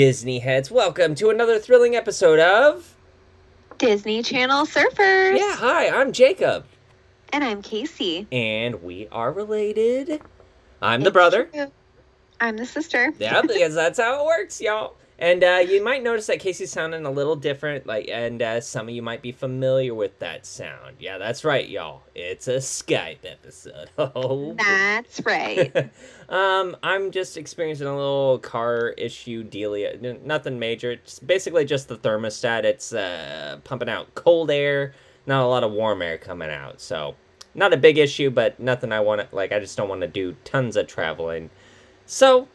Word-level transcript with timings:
Disney 0.00 0.40
heads, 0.40 0.70
welcome 0.70 1.14
to 1.14 1.30
another 1.30 1.58
thrilling 1.58 1.96
episode 1.96 2.38
of. 2.38 2.94
Disney 3.78 4.22
Channel 4.22 4.66
Surfers. 4.66 5.38
Yeah, 5.38 5.56
hi, 5.56 5.88
I'm 5.88 6.12
Jacob, 6.12 6.66
And 7.32 7.42
I'm 7.42 7.62
Casey. 7.62 8.26
and 8.30 8.82
we 8.82 9.08
are 9.10 9.32
related. 9.32 10.20
I'm 10.82 11.00
the 11.00 11.10
brother. 11.10 11.44
true. 11.46 11.72
I'm 12.42 12.58
the 12.58 12.66
sister. 12.66 13.14
Yeah, 13.18 13.40
because 13.40 13.72
that's 13.74 13.98
how 13.98 14.20
it 14.22 14.26
works, 14.26 14.60
y'all. 14.60 14.96
And 15.18 15.42
uh, 15.42 15.64
you 15.66 15.82
might 15.82 16.02
notice 16.02 16.26
that 16.26 16.40
Casey's 16.40 16.70
sounding 16.70 17.06
a 17.06 17.10
little 17.10 17.36
different, 17.36 17.86
like, 17.86 18.06
and 18.12 18.42
uh, 18.42 18.60
some 18.60 18.86
of 18.88 18.94
you 18.94 19.00
might 19.00 19.22
be 19.22 19.32
familiar 19.32 19.94
with 19.94 20.18
that 20.18 20.44
sound. 20.44 20.96
Yeah, 21.00 21.16
that's 21.16 21.42
right, 21.42 21.66
y'all. 21.66 22.02
It's 22.14 22.48
a 22.48 22.56
Skype 22.56 23.24
episode. 23.24 23.88
Oh, 23.98 24.52
That's 24.58 25.20
right. 25.24 25.90
um, 26.28 26.76
I'm 26.82 27.10
just 27.10 27.38
experiencing 27.38 27.86
a 27.86 27.96
little 27.96 28.38
car 28.40 28.90
issue 28.98 29.42
dealia. 29.42 30.02
n- 30.04 30.20
Nothing 30.24 30.58
major. 30.58 30.92
It's 30.92 31.18
basically 31.18 31.64
just 31.64 31.88
the 31.88 31.96
thermostat. 31.96 32.64
It's 32.64 32.92
uh, 32.92 33.58
pumping 33.64 33.88
out 33.88 34.14
cold 34.14 34.50
air, 34.50 34.92
not 35.26 35.42
a 35.42 35.46
lot 35.46 35.64
of 35.64 35.72
warm 35.72 36.02
air 36.02 36.18
coming 36.18 36.50
out. 36.50 36.78
So, 36.82 37.14
not 37.54 37.72
a 37.72 37.78
big 37.78 37.96
issue, 37.96 38.28
but 38.28 38.60
nothing 38.60 38.92
I 38.92 39.00
want 39.00 39.22
to 39.22 39.34
like. 39.34 39.50
I 39.50 39.60
just 39.60 39.78
don't 39.78 39.88
want 39.88 40.02
to 40.02 40.08
do 40.08 40.36
tons 40.44 40.76
of 40.76 40.86
traveling. 40.86 41.48
So, 42.04 42.48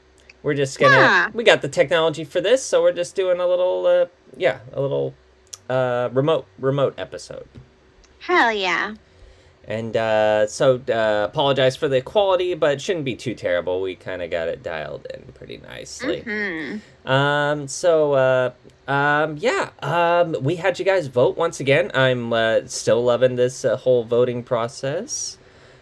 we're 0.44 0.54
just 0.54 0.80
gonna. 0.80 0.96
Yeah. 0.96 1.30
We 1.34 1.44
got 1.44 1.62
the 1.62 1.70
technology 1.70 2.24
for 2.24 2.42
this, 2.42 2.64
so 2.64 2.82
we're 2.82 2.94
just 2.94 3.16
doing 3.16 3.40
a 3.40 3.48
little, 3.48 3.86
uh, 3.86 4.06
yeah, 4.36 4.60
a 4.74 4.82
little 4.82 5.14
uh, 5.70 6.10
remote 6.12 6.46
remote 6.60 6.96
episode. 6.98 7.48
Hell 8.20 8.52
yeah. 8.52 8.96
And 9.66 9.96
uh, 9.96 10.48
so, 10.48 10.82
uh, 10.90 11.28
apologize 11.30 11.76
for 11.76 11.88
the 11.88 12.02
quality, 12.02 12.56
but 12.56 12.74
it 12.74 12.82
shouldn't 12.82 13.06
be 13.06 13.16
too 13.16 13.36
terrible. 13.36 13.80
We 13.80 13.96
kind 13.96 14.22
of 14.24 14.32
got 14.32 14.48
it 14.48 14.64
dialed 14.64 15.06
in 15.14 15.32
pretty 15.34 15.58
nicely. 15.58 16.22
hmm 16.22 16.78
Um, 17.10 17.68
so, 17.68 18.14
uh, 18.14 18.52
um, 18.88 19.38
yeah, 19.38 19.70
um, 19.82 20.36
we 20.42 20.56
had 20.56 20.80
you 20.80 20.86
guys 20.86 21.08
vote 21.08 21.38
once 21.38 21.60
again. 21.60 21.92
I'm 21.94 22.34
uh, 22.34 22.62
still 22.66 23.04
loving 23.04 23.36
this 23.36 23.64
uh, 23.64 23.78
whole 23.78 24.04
voting 24.04 24.44
process. 24.44 25.38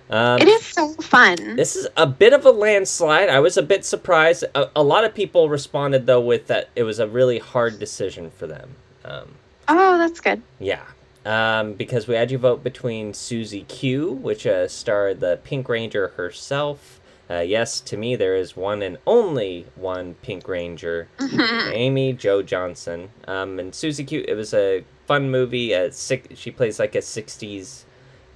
Um, 0.10 0.42
It 0.42 0.48
is 0.48 0.66
so 0.66 0.94
fun. 0.96 1.56
This 1.56 1.76
is 1.76 1.88
a 1.96 2.08
bit 2.08 2.34
of 2.34 2.46
a 2.46 2.52
landslide. 2.52 3.30
I 3.30 3.40
was 3.40 3.58
a 3.58 3.62
bit 3.64 3.86
surprised. 3.86 4.44
A, 4.56 4.70
a 4.76 4.84
lot 4.84 5.04
of 5.04 5.14
people 5.14 5.50
responded 5.50 6.06
though 6.08 6.22
with 6.22 6.48
that 6.48 6.70
it 6.76 6.84
was 6.84 7.00
a 7.00 7.08
really 7.08 7.40
hard 7.40 7.80
decision 7.80 8.32
for 8.32 8.48
them. 8.48 8.76
Um, 9.06 9.36
Oh, 9.68 9.98
that's 10.00 10.20
good. 10.20 10.42
yeah. 10.60 10.82
Um, 11.26 11.74
because 11.74 12.08
we 12.08 12.16
had 12.16 12.32
you 12.32 12.40
vote 12.40 12.64
between 12.64 13.14
Susie 13.14 13.66
Q, 13.68 14.12
which 14.14 14.48
uh, 14.48 14.68
starred 14.68 15.20
the 15.20 15.40
Pink 15.44 15.70
Ranger 15.70 16.08
herself. 16.10 17.00
Uh, 17.30 17.42
yes, 17.42 17.80
to 17.82 17.96
me, 17.98 18.16
there 18.16 18.36
is 18.36 18.58
one 18.58 18.82
and 18.82 18.98
only 19.06 19.68
one 19.76 20.16
Pink 20.24 20.48
Ranger, 20.48 21.08
Amy 21.72 22.14
Jo 22.14 22.42
Johnson. 22.42 23.10
Um, 23.28 23.60
and 23.60 23.76
Susie 23.76 24.04
Q, 24.06 24.26
it 24.28 24.34
was 24.34 24.54
a 24.56 24.84
fun 25.06 25.30
movie. 25.30 25.76
Uh, 25.76 25.92
six, 25.92 26.40
she 26.40 26.50
plays 26.50 26.80
like 26.80 26.96
a 26.96 27.00
60s 27.00 27.84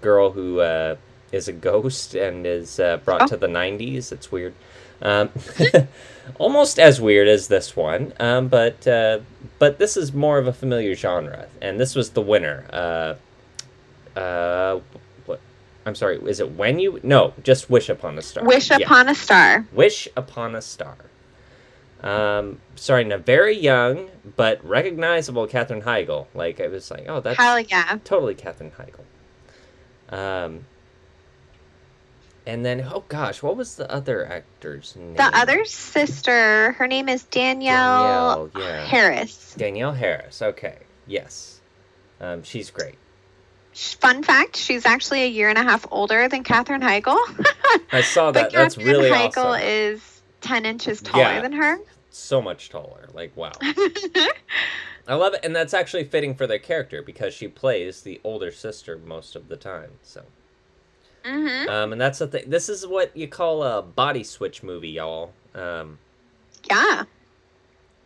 girl 0.01 0.29
who 0.31 0.59
uh, 0.59 0.97
is 1.33 1.47
a 1.47 1.53
ghost 1.53 2.15
and 2.15 2.45
is 2.47 2.79
uh, 2.79 2.97
brought 2.97 3.23
Oh. 3.23 3.27
to 3.27 3.37
the 3.37 3.47
90s. 3.47 4.11
It's 4.11 4.31
weird. 4.31 4.53
Um, 5.01 5.29
almost 6.39 6.79
as 6.79 7.01
weird 7.01 7.27
as 7.27 7.47
this 7.49 7.75
one, 7.75 8.13
um, 8.19 8.47
but 8.47 8.87
uh, 8.87 9.19
but 9.59 9.77
this 9.79 9.97
is 9.97 10.13
more 10.13 10.37
of 10.37 10.47
a 10.47 10.53
familiar 10.53 10.95
genre, 10.95 11.47
and 11.61 11.79
this 11.79 11.95
was 11.95 12.11
the 12.11 12.21
winner. 12.21 12.65
Uh, 12.71 14.19
uh, 14.19 14.79
what? 15.25 15.39
I'm 15.85 15.95
sorry. 15.95 16.19
Is 16.25 16.39
it 16.39 16.51
when 16.51 16.79
you? 16.79 16.99
No, 17.03 17.33
just 17.43 17.69
Wish 17.69 17.89
Upon 17.89 18.17
a 18.17 18.21
Star. 18.21 18.45
Wish 18.45 18.69
Yeah. 18.69 18.77
upon 18.77 19.09
a 19.09 19.15
star. 19.15 19.65
Wish 19.73 20.07
Upon 20.15 20.55
a 20.55 20.61
Star. 20.61 20.95
Um, 22.01 22.59
starring 22.75 23.11
a 23.13 23.17
very 23.17 23.57
young 23.57 24.09
but 24.35 24.63
recognizable 24.65 25.47
Katherine 25.47 25.81
Heigl. 25.83 26.27
Like 26.33 26.59
I 26.61 26.67
was 26.67 26.91
like, 26.91 27.05
oh, 27.07 27.19
that's 27.21 27.37
Hell 27.37 27.59
yeah. 27.59 27.97
totally 28.03 28.35
Katherine 28.35 28.71
Heigl. 28.71 28.99
Um, 30.15 30.65
and 32.45 32.65
then 32.65 32.87
oh 32.93 33.03
gosh, 33.07 33.41
what 33.43 33.55
was 33.57 33.75
the 33.75 33.91
other 33.91 34.25
actor's 34.25 34.95
name? 34.95 35.15
The 35.15 35.35
other 35.35 35.65
sister, 35.65 36.73
her 36.73 36.87
name 36.87 37.09
is 37.09 37.23
Danielle, 37.23 38.47
Danielle, 38.47 38.69
yeah. 38.73 38.85
Harris. 38.85 39.55
Danielle 39.57 39.93
Harris. 39.93 40.41
Okay, 40.41 40.79
yes, 41.07 41.61
um, 42.21 42.43
she's 42.43 42.69
great. 42.71 42.95
Fun 43.73 44.21
fact, 44.21 44.55
she's 44.55 44.85
actually 44.85 45.23
a 45.23 45.27
year 45.27 45.49
and 45.49 45.57
a 45.57 45.63
half 45.63 45.85
older 45.89 46.27
than 46.29 46.43
Katherine 46.43 46.81
Heigl. 46.81 47.17
I 47.91 48.01
saw 48.01 48.31
that. 48.31 48.51
That's 48.51 48.75
Katherine 48.75 48.93
really 48.95 49.09
Heigl 49.09 49.37
awesome. 49.55 49.61
is 49.63 50.21
10 50.41 50.65
inches 50.65 51.01
taller 51.01 51.23
Yeah. 51.23 51.41
than 51.41 51.53
her. 51.53 51.79
so 52.11 52.39
much 52.41 52.69
taller. 52.69 53.07
Like 53.13 53.35
wow. 53.35 53.51
I 55.07 55.15
love 55.15 55.33
it, 55.33 55.41
and 55.43 55.55
that's 55.55 55.73
actually 55.73 56.05
fitting 56.05 56.33
for 56.35 56.47
their 56.47 56.59
character 56.59 57.01
because 57.01 57.33
she 57.33 57.47
plays 57.47 58.01
the 58.01 58.21
older 58.23 58.51
sister 58.51 58.97
most 58.97 59.35
of 59.35 59.49
the 59.49 59.57
time. 59.57 59.91
So, 60.01 60.23
hmm 61.25 61.69
um, 61.69 61.91
and 61.93 62.01
that's 62.01 62.19
the 62.19 62.27
thing. 62.27 62.49
This 62.49 62.69
is 62.69 62.85
what 62.85 63.15
you 63.15 63.27
call 63.27 63.63
a 63.63 63.81
body 63.81 64.23
switch 64.23 64.63
movie, 64.63 64.89
y'all. 64.89 65.31
Um, 65.55 65.97
Yeah, 66.69 67.03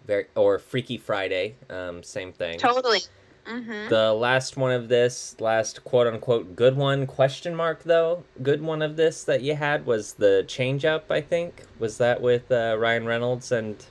very 0.05 0.27
or 0.35 0.59
Freaky 0.59 0.97
Friday. 0.97 1.55
Um, 1.69 2.03
same 2.03 2.31
thing. 2.33 2.59
totally. 2.59 3.01
hmm 3.45 3.87
The 3.87 4.13
last 4.13 4.57
one 4.57 4.71
of 4.71 4.89
this, 4.89 5.35
last 5.39 5.83
quote 5.83 6.07
unquote 6.07 6.55
good 6.55 6.75
one 6.75 7.07
question 7.07 7.55
mark 7.55 7.83
though, 7.83 8.23
good 8.43 8.61
one 8.61 8.81
of 8.81 8.95
this 8.97 9.23
that 9.23 9.41
you 9.41 9.55
had 9.55 9.85
was 9.85 10.13
the 10.13 10.43
change 10.47 10.85
up. 10.85 11.11
I 11.11 11.21
think 11.21 11.63
was 11.79 11.97
that 11.97 12.21
with 12.21 12.51
uh, 12.51 12.75
Ryan 12.77 13.05
Reynolds 13.05 13.51
and 13.51 13.83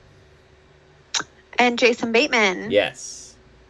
And 1.59 1.79
Jason 1.79 2.11
Bateman. 2.11 2.71
yes. 2.71 3.26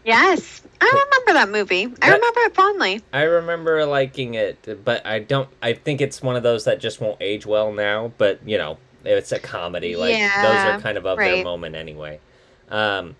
Yes, 0.08 0.62
I 0.80 0.86
remember 0.86 1.34
that 1.34 1.50
movie. 1.50 1.94
I 2.02 2.08
remember 2.14 2.40
it 2.40 2.56
fondly. 2.56 3.02
I 3.12 3.24
remember 3.24 3.86
liking 3.86 4.36
it, 4.36 4.86
but 4.86 5.06
I 5.06 5.20
don't. 5.20 5.50
I 5.62 5.74
think 5.74 6.00
it's 6.00 6.22
one 6.22 6.38
of 6.38 6.44
those 6.44 6.64
that 6.64 6.80
just 6.80 7.02
won't 7.02 7.18
age 7.22 7.46
well 7.46 7.74
now. 7.74 8.14
But 8.18 8.40
you 8.48 8.58
know, 8.58 8.78
it's 9.04 9.34
a 9.34 9.40
comedy. 9.40 9.98
Like 9.98 10.12
those 10.42 10.56
are 10.56 10.80
kind 10.80 10.98
of 10.98 11.06
of 11.06 11.18
their 11.18 11.44
moment 11.44 11.76
anyway. 11.76 12.22
Um, 12.70 13.18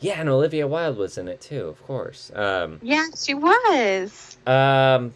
yeah, 0.00 0.20
and 0.20 0.28
Olivia 0.28 0.66
Wilde 0.66 0.98
was 0.98 1.16
in 1.16 1.28
it 1.28 1.40
too, 1.40 1.66
of 1.66 1.82
course. 1.84 2.30
Um, 2.34 2.78
Yeah, 2.82 3.06
she 3.16 3.32
was. 3.32 4.36
um, 4.46 5.14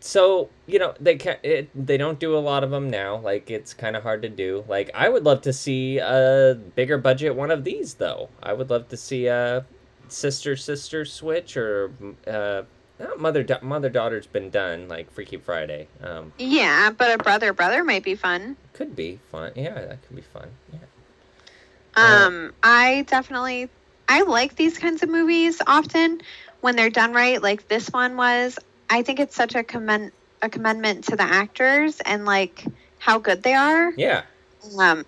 so 0.00 0.48
you 0.66 0.78
know 0.78 0.94
they 1.00 1.16
can 1.16 1.36
it, 1.42 1.68
they 1.74 1.98
don't 1.98 2.18
do 2.18 2.34
a 2.34 2.38
lot 2.40 2.64
of 2.64 2.70
them 2.70 2.88
now. 2.88 3.18
Like 3.18 3.50
it's 3.50 3.74
kind 3.74 3.94
of 3.94 4.02
hard 4.04 4.22
to 4.22 4.30
do. 4.30 4.64
Like 4.68 4.90
I 4.94 5.10
would 5.10 5.24
love 5.24 5.42
to 5.42 5.52
see 5.52 5.98
a 5.98 6.58
bigger 6.76 6.96
budget 6.96 7.34
one 7.34 7.50
of 7.50 7.64
these 7.64 7.92
though. 7.94 8.30
I 8.42 8.54
would 8.54 8.70
love 8.70 8.88
to 8.88 8.96
see 8.96 9.26
a 9.26 9.66
sister 10.12 10.56
sister 10.56 11.04
switch 11.04 11.56
or 11.56 11.90
uh, 12.26 12.30
uh, 12.30 12.62
mother 13.18 13.42
da- 13.42 13.60
mother 13.62 13.88
daughter's 13.88 14.26
been 14.26 14.50
done 14.50 14.88
like 14.88 15.10
Freaky 15.12 15.36
Friday. 15.36 15.86
Um, 16.02 16.32
Yeah, 16.38 16.90
but 16.90 17.18
a 17.20 17.22
brother 17.22 17.52
brother 17.52 17.84
might 17.84 18.04
be 18.04 18.14
fun. 18.14 18.56
could 18.72 18.94
be 18.96 19.18
fun. 19.30 19.52
Yeah, 19.54 19.74
that 19.74 20.02
could 20.06 20.16
be 20.16 20.22
fun. 20.22 20.48
Yeah. 20.72 20.78
Uh, 21.96 22.26
Um, 22.26 22.54
I 22.62 23.04
definitely 23.08 23.68
I 24.08 24.22
like 24.22 24.56
these 24.56 24.78
kinds 24.78 25.02
of 25.02 25.08
movies 25.08 25.60
often 25.66 26.20
when 26.60 26.76
they're 26.76 26.90
done 26.90 27.12
right, 27.12 27.42
like 27.42 27.68
this 27.68 27.88
one 27.88 28.16
was. 28.16 28.58
I 28.90 29.02
think 29.02 29.20
it's 29.20 29.36
such 29.36 29.54
a 29.54 29.62
commend 29.62 30.12
a 30.40 30.48
commendment 30.48 31.04
to 31.04 31.16
the 31.16 31.24
actors 31.24 32.00
and 32.00 32.24
like 32.24 32.64
how 32.98 33.18
good 33.18 33.42
they 33.42 33.54
are. 33.54 33.92
Yeah. 33.96 34.22
Um, 34.78 35.04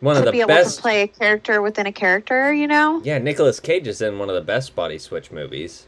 One 0.00 0.14
to 0.16 0.20
of 0.20 0.24
the 0.26 0.32
be 0.32 0.40
able 0.40 0.48
best. 0.48 0.76
to 0.76 0.82
play 0.82 1.02
a 1.02 1.08
character 1.08 1.62
within 1.62 1.86
a 1.86 1.92
character, 1.92 2.52
you 2.52 2.66
know. 2.66 3.00
Yeah, 3.04 3.18
Nicolas 3.18 3.60
Cage 3.60 3.86
is 3.88 4.00
in 4.02 4.18
one 4.18 4.28
of 4.28 4.34
the 4.34 4.40
best 4.42 4.74
body 4.76 4.98
switch 4.98 5.30
movies. 5.30 5.86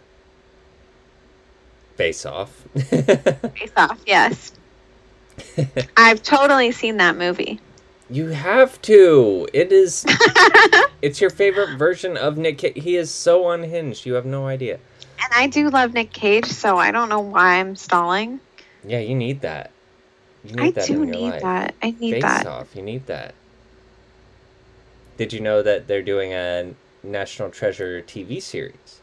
Face 1.97 2.25
Off. 2.25 2.51
Face 2.75 3.73
off, 3.77 4.01
yes. 4.07 4.53
I've 5.97 6.23
totally 6.23 6.73
seen 6.73 6.97
that 6.99 7.17
movie. 7.17 7.61
you 8.09 8.29
have 8.29 8.81
to. 8.83 9.49
It 9.53 9.73
is. 9.73 10.05
it's 11.03 11.21
your 11.21 11.31
favorite 11.31 11.77
version 11.77 12.17
of 12.17 12.39
Nick. 12.39 12.59
Cage. 12.59 12.83
He 12.83 12.97
is 12.97 13.11
so 13.11 13.51
unhinged. 13.51 14.07
You 14.07 14.15
have 14.15 14.27
no 14.27 14.47
idea. 14.47 14.75
And 15.21 15.33
I 15.35 15.49
do 15.49 15.69
love 15.71 15.93
Nick 15.95 16.13
Cage, 16.13 16.47
so 16.47 16.77
I 16.79 16.91
don't 16.93 17.09
know 17.09 17.21
why 17.21 17.57
I'm 17.61 17.75
stalling. 17.77 18.41
Yeah, 18.85 19.01
you 19.01 19.15
need 19.17 19.41
that. 19.43 19.73
You 20.45 20.55
need 20.55 20.63
I 20.63 20.71
that 20.73 20.87
do 20.87 21.03
in 21.03 21.09
your 21.09 21.17
need 21.17 21.31
life. 21.33 21.43
that. 21.43 21.75
I 21.83 21.91
need 22.01 22.13
Face 22.13 22.23
that. 22.23 22.47
Off. 22.47 22.75
You 22.77 22.83
need 22.83 23.07
that. 23.07 23.35
Did 25.19 25.33
you 25.33 25.41
know 25.41 25.63
that 25.63 25.89
they're 25.89 26.01
doing 26.01 26.33
a 26.33 26.73
National 27.03 27.51
Treasure 27.51 28.01
TV 28.01 28.41
series? 28.41 29.01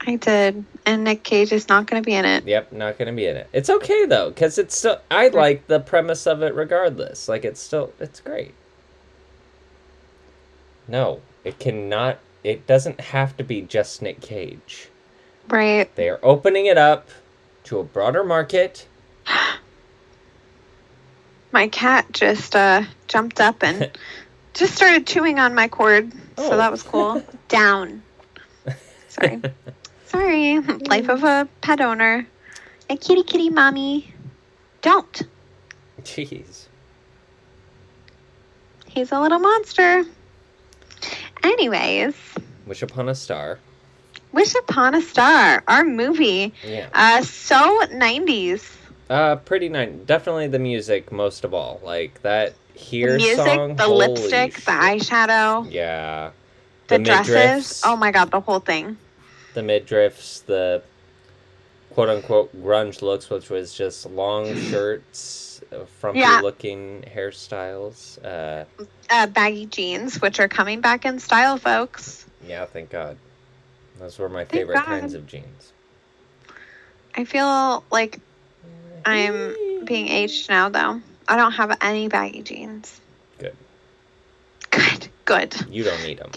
I 0.00 0.16
did, 0.16 0.64
and 0.84 1.04
Nick 1.04 1.22
Cage 1.22 1.52
is 1.52 1.68
not 1.68 1.86
going 1.86 2.02
to 2.02 2.06
be 2.06 2.14
in 2.14 2.24
it. 2.24 2.44
Yep, 2.44 2.72
not 2.72 2.98
gonna 2.98 3.12
be 3.12 3.26
in 3.26 3.36
it. 3.36 3.48
It's 3.52 3.70
okay 3.70 4.06
though, 4.06 4.30
because 4.30 4.58
it's 4.58 4.76
still. 4.76 4.98
I 5.10 5.28
like 5.28 5.68
the 5.68 5.78
premise 5.78 6.26
of 6.26 6.42
it 6.42 6.54
regardless. 6.54 7.28
Like 7.28 7.44
it's 7.44 7.60
still, 7.60 7.92
it's 8.00 8.20
great. 8.20 8.54
No, 10.88 11.20
it 11.44 11.60
cannot. 11.60 12.18
It 12.42 12.66
doesn't 12.66 13.00
have 13.00 13.36
to 13.36 13.44
be 13.44 13.62
just 13.62 14.02
Nick 14.02 14.20
Cage. 14.20 14.88
Right. 15.48 15.94
They 15.94 16.08
are 16.08 16.18
opening 16.22 16.66
it 16.66 16.78
up 16.78 17.08
to 17.64 17.78
a 17.78 17.84
broader 17.84 18.24
market. 18.24 18.88
My 21.52 21.68
cat 21.68 22.06
just 22.12 22.56
uh, 22.56 22.82
jumped 23.06 23.40
up 23.40 23.62
and 23.62 23.96
just 24.54 24.74
started 24.74 25.06
chewing 25.06 25.38
on 25.38 25.54
my 25.54 25.68
cord, 25.68 26.12
Oh. 26.38 26.50
so 26.50 26.56
that 26.56 26.70
was 26.70 26.82
cool. 26.82 27.22
Down. 27.48 28.02
Sorry. 29.08 29.40
Sorry. 30.06 30.58
Life 30.60 31.08
of 31.08 31.24
a 31.24 31.48
pet 31.60 31.80
owner. 31.80 32.26
A 32.90 32.96
kitty 32.96 33.22
kitty 33.22 33.50
mommy. 33.50 34.12
Don't. 34.82 35.22
Jeez. 36.02 36.66
He's 38.86 39.12
a 39.12 39.20
little 39.20 39.38
monster. 39.38 40.04
Anyways, 41.42 42.14
Wish 42.66 42.82
upon 42.82 43.08
a 43.08 43.14
star. 43.14 43.58
Wish 44.32 44.54
Upon 44.54 44.94
a 44.94 45.02
Star, 45.02 45.62
our 45.68 45.84
movie. 45.84 46.54
Yeah. 46.66 46.88
Uh, 46.94 47.22
so 47.22 47.56
90s. 47.88 48.74
Uh, 49.10 49.36
pretty 49.36 49.68
nice. 49.68 49.90
Definitely 50.06 50.46
the 50.48 50.58
music 50.58 51.12
most 51.12 51.44
of 51.44 51.52
all. 51.52 51.80
Like 51.84 52.22
that 52.22 52.54
here 52.74 53.12
The 53.12 53.16
music, 53.18 53.36
song. 53.36 53.76
the 53.76 53.88
lipstick, 53.88 54.54
shit. 54.56 54.64
the 54.64 54.70
eyeshadow, 54.72 55.70
Yeah. 55.70 56.30
the, 56.88 56.98
midriffs, 56.98 57.24
dresses. 57.26 57.82
Oh 57.84 57.96
my 57.96 58.10
god, 58.10 58.30
the 58.30 58.40
whole 58.40 58.60
thing. 58.60 58.96
The 59.54 59.60
midriffs, 59.62 60.44
the 60.46 60.82
quote 61.92 62.08
unquote 62.08 62.54
grunge 62.62 63.02
looks, 63.02 63.28
which 63.30 63.50
was 63.50 63.74
just 63.74 64.06
long 64.06 64.54
shirts, 64.70 65.60
uh, 65.72 65.84
frumpy 66.00 66.20
Yeah. 66.20 66.40
looking 66.42 67.04
hairstyles. 67.14 68.18
Uh, 68.24 68.64
Uh, 69.10 69.26
baggy 69.26 69.66
jeans, 69.66 70.20
which 70.22 70.40
are 70.40 70.48
coming 70.48 70.80
back 70.80 71.04
in 71.04 71.18
style, 71.18 71.58
folks. 71.58 72.24
yeah, 72.46 72.64
thank 72.64 72.90
God. 72.90 73.16
Those 73.98 74.18
were 74.18 74.28
my 74.30 74.40
Thank 74.44 74.52
favorite 74.52 74.74
God. 74.76 74.86
kinds 74.86 75.14
of 75.14 75.26
jeans. 75.26 75.72
I 77.14 77.24
feel 77.24 77.84
like 77.90 78.18
I'm 79.04 79.54
being 79.84 80.08
aged 80.08 80.48
now, 80.48 80.70
though. 80.70 81.00
I 81.28 81.36
don't 81.36 81.52
have 81.52 81.76
any 81.80 82.08
baggy 82.08 82.42
jeans. 82.42 83.00
Good. 83.38 83.56
Good. 84.70 85.08
Good. 85.24 85.66
You 85.70 85.84
don't 85.84 86.02
need 86.02 86.18
them. 86.18 86.30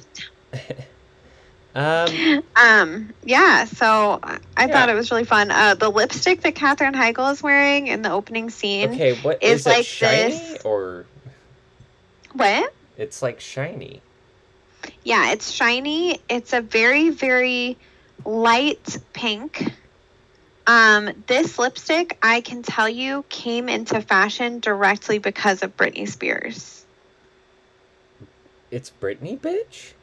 um, 1.75 2.43
Um, 2.55 3.13
yeah, 3.23 3.65
so 3.65 4.19
I 4.23 4.39
Yeah. 4.59 4.67
thought 4.67 4.89
it 4.89 4.93
was 4.95 5.11
really 5.11 5.25
fun. 5.25 5.51
Uh, 5.51 5.75
the 5.75 5.89
lipstick 5.89 6.41
that 6.41 6.55
Katherine 6.55 6.93
Heigl 6.93 7.31
is 7.31 7.41
wearing 7.43 7.87
in 7.87 8.01
the 8.01 8.11
opening 8.11 8.49
scene. 8.49 8.89
okay, 8.93 9.13
what 9.13 9.41
is 9.43 9.61
is, 9.61 9.67
it 9.67 9.69
like 9.69 9.85
shiny 9.85 10.29
this- 10.29 10.61
or 10.63 11.05
What? 12.33 12.73
it's 12.97 13.21
like 13.21 13.39
shiny? 13.41 14.01
Yeah, 15.03 15.31
it's 15.31 15.51
shiny. 15.51 16.19
It's 16.29 16.53
a 16.53 16.61
very, 16.61 17.09
very 17.09 17.77
light 18.25 18.97
pink. 19.13 19.63
Um, 20.67 21.11
this 21.27 21.59
lipstick, 21.59 22.17
I 22.21 22.41
can 22.41 22.63
tell 22.63 22.89
you, 22.89 23.23
came 23.29 23.69
into 23.69 24.01
fashion 24.01 24.59
directly 24.59 25.19
because 25.19 25.61
of 25.61 25.77
Britney 25.77 26.07
Spears. 26.09 26.85
It's 28.71 28.91
Britney, 28.99 29.39
bitch. 29.39 29.93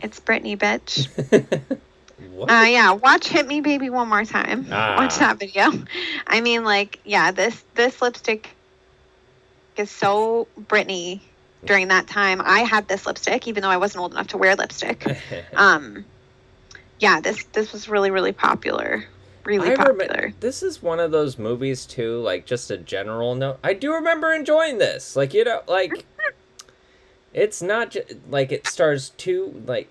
It's 0.00 0.20
Britney, 0.20 0.58
bitch. 0.58 1.08
what? 2.32 2.50
Uh, 2.50 2.64
yeah, 2.66 2.92
watch 2.92 3.28
"Hit 3.28 3.46
Me, 3.46 3.60
Baby" 3.60 3.88
one 3.88 4.08
more 4.08 4.24
time. 4.24 4.66
Ah. 4.70 4.96
Watch 4.98 5.16
that 5.18 5.38
video. 5.38 5.70
I 6.26 6.40
mean, 6.40 6.64
like, 6.64 6.98
yeah, 7.04 7.30
this 7.30 7.62
this 7.74 8.02
lipstick 8.02 8.50
is 9.76 9.90
so 9.90 10.48
Britney. 10.60 11.20
During 11.64 11.88
that 11.88 12.06
time, 12.06 12.42
I 12.44 12.58
had 12.58 12.88
this 12.88 13.06
lipstick, 13.06 13.48
even 13.48 13.62
though 13.62 13.70
I 13.70 13.78
wasn't 13.78 14.02
old 14.02 14.12
enough 14.12 14.26
to 14.28 14.36
wear 14.36 14.54
lipstick. 14.54 15.02
Um, 15.56 16.04
yeah, 16.98 17.20
this 17.20 17.44
this 17.52 17.72
was 17.72 17.88
really 17.88 18.10
really 18.10 18.32
popular, 18.32 19.06
really 19.44 19.72
I 19.72 19.76
popular. 19.76 19.92
remember 20.06 20.34
this 20.40 20.62
is 20.62 20.82
one 20.82 21.00
of 21.00 21.10
those 21.10 21.38
movies 21.38 21.86
too. 21.86 22.20
Like 22.20 22.46
just 22.46 22.70
a 22.70 22.76
general 22.76 23.34
note. 23.34 23.58
I 23.62 23.72
do 23.74 23.92
remember 23.92 24.32
enjoying 24.32 24.78
this. 24.78 25.16
Like 25.16 25.34
you 25.34 25.44
know, 25.44 25.62
like 25.68 26.04
it's 27.32 27.62
not 27.62 27.90
ju- 27.90 28.04
like 28.30 28.52
it 28.52 28.66
stars 28.66 29.10
two 29.16 29.62
like, 29.66 29.88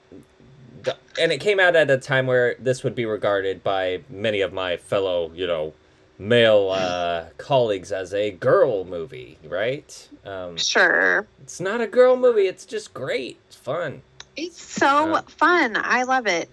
the, 0.84 0.96
and 1.20 1.32
it 1.32 1.40
came 1.40 1.60
out 1.60 1.76
at 1.76 1.90
a 1.90 1.98
time 1.98 2.28
where 2.28 2.56
this 2.60 2.84
would 2.84 2.96
be 2.96 3.06
regarded 3.06 3.64
by 3.64 4.02
many 4.10 4.42
of 4.42 4.54
my 4.54 4.78
fellow 4.78 5.32
you 5.34 5.48
know 5.48 5.74
male 6.20 6.70
uh, 6.70 7.26
colleagues 7.38 7.92
as 7.92 8.14
a 8.14 8.32
girl 8.32 8.86
movie, 8.86 9.38
right? 9.44 10.08
Um, 10.26 10.56
Sure, 10.58 11.26
it's 11.42 11.60
not 11.60 11.82
a 11.82 11.88
girl 11.88 12.16
movie. 12.16 12.48
It's 12.48 12.66
just 12.66 12.94
great. 12.94 13.38
It's 13.48 13.56
fun. 13.58 14.02
it's 14.38 14.62
so 14.62 15.08
Yeah. 15.10 15.22
fun. 15.28 15.76
I 15.76 16.04
love 16.04 16.28
it. 16.28 16.50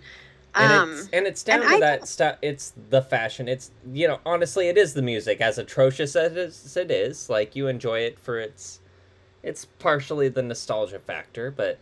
And 0.59 0.73
Um, 0.73 0.91
it's 0.93 1.09
and 1.13 1.27
it's 1.27 1.43
down 1.43 1.61
and 1.61 1.71
to 1.71 1.77
I 1.77 1.81
that 1.81 2.09
stuff. 2.09 2.37
It's 2.43 2.73
the 2.91 3.03
fashion. 3.03 3.49
It's 3.49 3.71
you 3.93 4.09
know 4.09 4.21
honestly, 4.27 4.69
it 4.69 4.77
is 4.79 4.95
the 4.95 5.03
music 5.03 5.41
as 5.41 5.59
atrocious 5.59 6.17
as 6.17 6.77
it 6.77 6.91
is, 6.91 7.29
Like 7.31 7.57
you 7.57 7.69
enjoy 7.69 8.01
it 8.01 8.19
for 8.19 8.39
its, 8.39 8.81
it's 9.43 9.65
partially 9.65 10.29
the 10.29 10.43
nostalgia 10.43 10.99
factor, 10.99 11.51
but 11.51 11.79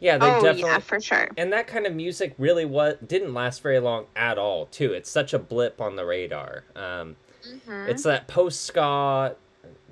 yeah, 0.00 0.18
they 0.18 0.26
oh 0.26 0.40
definitely. 0.42 0.62
yeah, 0.70 0.78
for 0.78 1.00
sure. 1.00 1.28
and 1.36 1.52
that 1.52 1.66
kind 1.66 1.86
of 1.86 1.94
music 1.94 2.34
really 2.38 2.64
was 2.64 2.96
didn't 3.06 3.34
last 3.34 3.62
very 3.62 3.78
long 3.80 4.06
at 4.16 4.38
all. 4.38 4.66
Too, 4.66 4.92
it's 4.92 5.10
such 5.10 5.32
a 5.34 5.38
blip 5.38 5.80
on 5.80 5.96
the 5.96 6.04
radar. 6.04 6.64
Um, 6.76 7.16
Mhm. 7.44 7.88
it's 7.88 8.02
that 8.04 8.28
post 8.28 8.60
ska, 8.62 9.36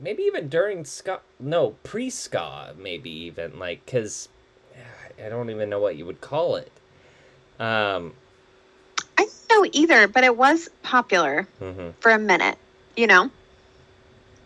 maybe 0.00 0.22
even 0.24 0.48
during 0.48 0.84
ska. 0.84 1.20
No, 1.38 1.76
pre 1.82 2.10
ska, 2.10 2.74
maybe 2.78 3.10
even 3.10 3.58
like 3.58 3.84
because 3.84 4.28
I 5.24 5.28
don't 5.28 5.50
even 5.50 5.68
know 5.70 5.80
what 5.80 5.96
you 5.96 6.06
would 6.06 6.20
call 6.20 6.56
it. 6.56 6.72
Um. 7.58 8.14
Know 9.50 9.66
either, 9.72 10.08
but 10.08 10.24
it 10.24 10.36
was 10.36 10.68
popular 10.82 11.46
mhm. 11.60 11.92
for 12.00 12.10
a 12.12 12.18
minute. 12.18 12.56
You 12.96 13.06
know, 13.06 13.30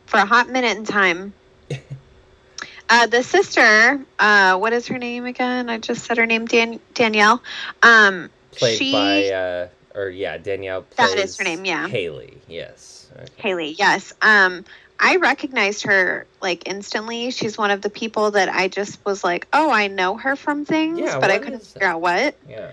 for 0.07 0.19
a 0.19 0.25
hot 0.27 0.49
minute 0.49 0.77
in 0.77 0.85
time. 0.85 1.35
Uh, 2.87 3.07
the 3.07 3.23
sister, 3.23 3.99
uh, 4.19 4.59
what 4.59 4.75
is 4.75 4.87
her 4.89 4.99
name 4.99 5.25
again? 5.25 5.71
I 5.71 5.79
just 5.79 6.05
said 6.05 6.19
her 6.19 6.27
name, 6.27 6.45
Dan- 6.45 6.81
Danielle. 6.93 7.43
Um, 7.83 8.29
played 8.53 8.77
she, 8.79 8.93
by 8.93 9.29
uh 9.31 9.69
or 9.95 10.11
yeah 10.11 10.37
danielle 10.39 10.85
That 10.97 11.17
is 11.19 11.37
her 11.39 11.45
name, 11.45 11.65
yeah. 11.65 11.89
hayley 11.89 12.39
yes 12.47 13.11
okay. 13.17 13.27
Hayley, 13.37 13.71
yes. 13.79 14.13
Um, 14.23 14.65
I 14.99 15.17
recognized 15.17 15.85
her 15.85 16.27
like 16.41 16.69
instantly. 16.69 17.31
She's 17.31 17.57
one 17.59 17.71
of 17.71 17.81
the 17.81 17.91
people 17.91 18.33
that 18.33 18.49
I 18.49 18.69
just 18.69 19.05
was 19.05 19.25
like, 19.25 19.47
oh, 19.53 19.71
I 19.71 19.89
know 19.89 20.17
her 20.17 20.37
from 20.37 20.65
things, 20.65 21.01
Yeah, 21.01 21.19
but 21.21 21.31
I 21.31 21.39
couldn't 21.39 21.63
figure 21.65 21.89
out 21.89 22.01
what. 22.01 22.37
yeah 22.49 22.71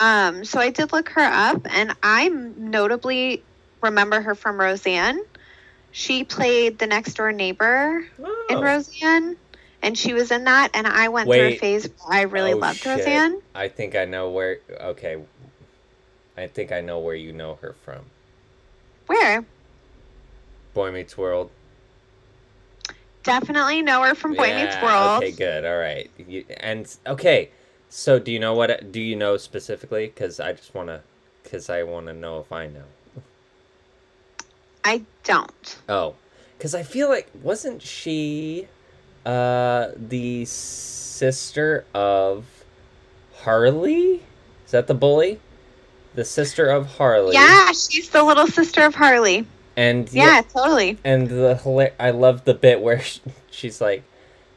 Um, 0.00 0.44
so 0.44 0.58
I 0.58 0.70
did 0.70 0.92
look 0.92 1.10
her 1.10 1.20
up, 1.20 1.66
and 1.70 1.94
I 2.02 2.28
notably 2.28 3.42
remember 3.82 4.20
her 4.20 4.34
from 4.34 4.58
Roseanne. 4.58 5.20
She 5.92 6.24
played 6.24 6.78
the 6.78 6.86
next 6.86 7.14
door 7.14 7.32
neighbor 7.32 8.04
in 8.48 8.58
Oh, 8.58 8.62
Roseanne, 8.62 9.36
and 9.82 9.98
she 9.98 10.14
was 10.14 10.30
in 10.30 10.44
that. 10.44 10.70
And 10.74 10.86
I 10.86 11.08
went 11.08 11.26
through 11.30 11.48
a 11.48 11.56
phase 11.58 11.88
where 12.04 12.18
I 12.18 12.22
really 12.22 12.54
Oh, 12.54 12.58
loved 12.58 12.78
shit. 12.78 12.98
Roseanne. 12.98 13.40
i 13.54 13.66
think 13.68 13.96
i 13.96 14.04
know 14.04 14.30
where 14.30 14.58
okay 14.80 15.20
i 16.36 16.46
think 16.46 16.70
i 16.70 16.80
know 16.80 17.00
where 17.00 17.16
you 17.16 17.32
know 17.32 17.58
her 17.60 17.74
from 17.84 18.04
Where? 19.08 19.44
boy 20.72 20.92
meets 20.92 21.18
world 21.18 21.50
Definitely 23.22 23.82
know 23.82 24.02
her 24.02 24.14
from 24.14 24.32
Boy 24.34 24.54
Meets 24.54 24.76
World. 24.82 25.22
okay 25.22 25.32
good 25.32 25.64
all 25.66 25.76
right 25.76 26.08
you, 26.26 26.44
and 26.56 26.96
okay 27.06 27.50
so 27.90 28.18
do 28.18 28.32
you 28.32 28.38
know 28.38 28.54
what 28.54 28.90
do 28.92 29.00
you 29.00 29.14
know 29.16 29.36
specifically 29.36 30.06
because 30.06 30.40
i 30.40 30.52
just 30.52 30.74
want 30.74 30.88
to 30.88 31.02
because 31.42 31.68
i 31.68 31.82
want 31.82 32.06
to 32.06 32.12
know 32.14 32.38
if 32.40 32.50
i 32.50 32.66
know 32.66 32.84
I 34.82 35.02
don't. 35.24 35.78
Oh, 35.88 36.14
because 36.56 36.74
I 36.74 36.82
feel 36.82 37.08
like 37.10 37.28
wasn't 37.42 37.82
she 37.82 38.66
uh 39.26 39.88
the 39.94 40.44
sister 40.46 41.84
of 41.94 42.46
Harley? 43.42 44.22
Is 44.64 44.70
that 44.70 44.86
the 44.86 44.94
bully? 44.94 45.38
The 46.14 46.24
sister 46.24 46.66
of 46.68 46.96
Harley. 46.96 47.34
Yeah, 47.34 47.72
she's 47.72 48.08
the 48.08 48.22
little 48.22 48.46
sister 48.46 48.82
of 48.82 48.94
Harley. 48.94 49.46
And 49.76 50.10
Yeah, 50.12 50.42
totally. 50.42 50.98
and 51.04 51.28
the 51.28 51.92
I 52.00 52.10
love 52.10 52.44
the 52.44 52.54
bit 52.54 52.80
where 52.80 53.00
sh- 53.00 53.20
she's 53.50 53.80
like, 53.80 54.02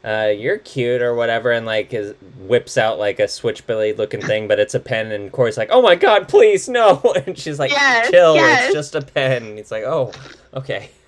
uh, 0.04 0.32
"You're 0.36 0.58
cute" 0.58 1.02
or 1.02 1.14
whatever, 1.14 1.50
and 1.50 1.64
like 1.66 1.92
is 1.94 2.14
whips 2.38 2.76
out 2.76 2.98
like 2.98 3.18
a 3.18 3.26
switchblade 3.28 3.98
looking 3.98 4.20
thing, 4.20 4.46
but 4.48 4.58
it's 4.60 4.74
a 4.74 4.80
pen, 4.80 5.10
and 5.12 5.32
Corey's 5.32 5.56
like, 5.56 5.70
"Oh 5.72 5.82
my 5.82 5.94
god, 5.94 6.28
please 6.28 6.68
no!" 6.68 7.00
And 7.26 7.38
she's 7.38 7.58
like, 7.58 7.70
Yes, 7.70 8.10
"Chill, 8.10 8.34
yes. 8.36 8.66
it's 8.66 8.74
just 8.74 8.94
a 8.94 9.02
pen." 9.02 9.44
And 9.44 9.58
he's 9.58 9.70
like, 9.70 9.84
"Oh, 9.84 10.12
okay." 10.52 10.90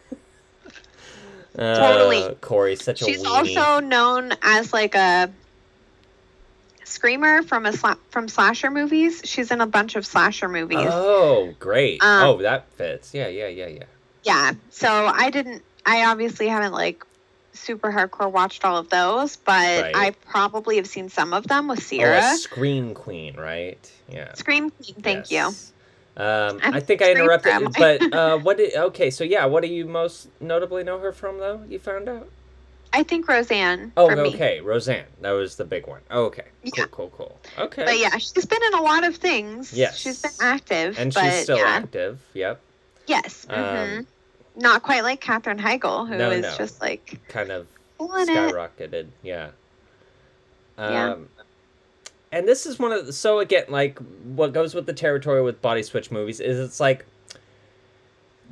Uh, 1.59 1.75
Totally. 1.75 2.35
Corey's 2.43 2.85
such 2.85 3.01
a 3.01 3.07
She's 3.07 3.25
also 3.25 3.81
known 3.81 4.35
as 4.43 4.75
like 4.75 4.95
a 4.95 5.33
screamer 6.85 7.43
from 7.43 7.65
a 7.65 7.71
sla- 7.71 7.99
from 8.11 8.29
slasher 8.29 8.71
movies. 8.71 9.23
She's 9.25 9.51
in 9.51 9.63
a 9.63 9.67
bunch 9.67 9.97
of 9.97 10.05
slasher 10.07 10.49
movies. 10.49 10.79
Oh, 10.83 11.55
great. 11.59 12.03
Um, 12.03 12.29
oh, 12.29 12.43
that 12.43 12.71
fits. 12.73 13.15
Yeah, 13.15 13.29
yeah, 13.29 13.49
yeah, 13.49 13.69
yeah. 13.69 13.85
Yeah. 14.23 14.53
So 14.69 14.89
I 14.91 15.31
didn't. 15.31 15.63
I 15.87 16.05
obviously 16.05 16.49
haven't 16.49 16.73
like 16.73 17.05
super 17.57 17.91
hardcore 17.91 18.31
watched 18.31 18.65
all 18.65 18.77
of 18.77 18.89
those, 18.89 19.37
but 19.37 19.53
Right. 19.83 19.93
I 19.97 20.11
probably 20.29 20.77
have 20.77 20.87
seen 20.87 21.09
some 21.09 21.33
of 21.33 21.47
them 21.47 21.69
with 21.69 21.79
Oh, 21.81 21.83
Sierra. 21.83 22.19
a 22.33 22.37
scream 22.37 22.95
queen, 22.95 23.37
right? 23.37 23.91
Yeah. 24.09 24.33
Scream 24.35 24.71
Queen. 24.71 24.95
Thank 25.03 25.31
Yes. 25.31 25.73
Um, 26.17 26.61
I'm 26.63 26.81
think 26.81 27.03
I 27.03 27.11
interrupted, 27.11 27.43
grandma. 27.43 27.71
but 27.79 28.15
uh, 28.15 28.39
what 28.39 28.57
did? 28.57 28.75
Okay, 28.75 29.11
so 29.11 29.23
yeah, 29.23 29.45
what 29.45 29.63
do 29.63 29.69
you 29.69 29.85
most 29.85 30.29
notably 30.41 30.83
know 30.83 30.99
her 30.99 31.13
from, 31.13 31.39
though? 31.39 31.63
You 31.69 31.79
found 31.79 32.09
out? 32.09 32.29
I 32.93 33.03
think 33.03 33.29
Roseanne. 33.29 33.93
Oh, 33.99 34.09
for 34.09 34.17
me. 34.17 34.29
okay, 34.35 34.61
Roseanne. 34.63 35.05
That 35.21 35.33
was 35.33 35.57
the 35.57 35.67
big 35.67 35.87
one. 35.87 36.01
Oh, 36.11 36.25
okay, 36.27 36.45
cool, 36.63 36.73
Yeah. 36.77 36.85
cool, 36.91 37.11
cool. 37.11 37.39
Okay, 37.59 37.85
But 37.85 37.99
yeah, 37.99 38.17
she's 38.17 38.47
been 38.47 38.63
in 38.63 38.75
a 38.79 38.83
lot 38.83 39.05
of 39.05 39.17
things. 39.17 39.75
Yes. 39.75 39.99
She's 39.99 40.23
been 40.23 40.31
active. 40.41 40.99
and 40.99 41.13
but 41.13 41.25
she's 41.25 41.43
still 41.43 41.59
yeah. 41.59 41.65
active. 41.67 42.21
Yep, 42.33 42.61
Yes. 43.07 43.47
Um, 43.51 43.65
hmm 43.89 44.01
Not 44.57 44.83
quite 44.83 45.03
like 45.03 45.21
Katherine 45.21 45.59
Heigl, 45.59 46.07
who 46.09 46.15
is 46.15 46.19
No, 46.19 46.31
no. 46.51 46.57
just 46.57 46.81
like 46.81 47.21
kind 47.29 47.51
of 47.51 47.67
pulling 47.99 48.29
it. 48.29 48.33
skyrocketed. 48.33 49.07
Yeah. 49.23 49.51
Um, 50.79 50.93
Yeah. 50.93 51.17
And 52.33 52.47
this 52.49 52.67
is 52.67 52.79
one 52.79 52.93
of 52.93 53.07
the, 53.07 53.13
so 53.13 53.39
again 53.39 53.65
like 53.69 53.99
what 54.35 54.53
goes 54.53 54.75
with 54.75 54.87
the 54.87 54.93
territory 54.93 55.43
with 55.43 55.63
body 55.63 55.83
switch 55.83 56.11
movies 56.11 56.41
is 56.41 56.59
it's 56.59 56.81
like 56.81 57.07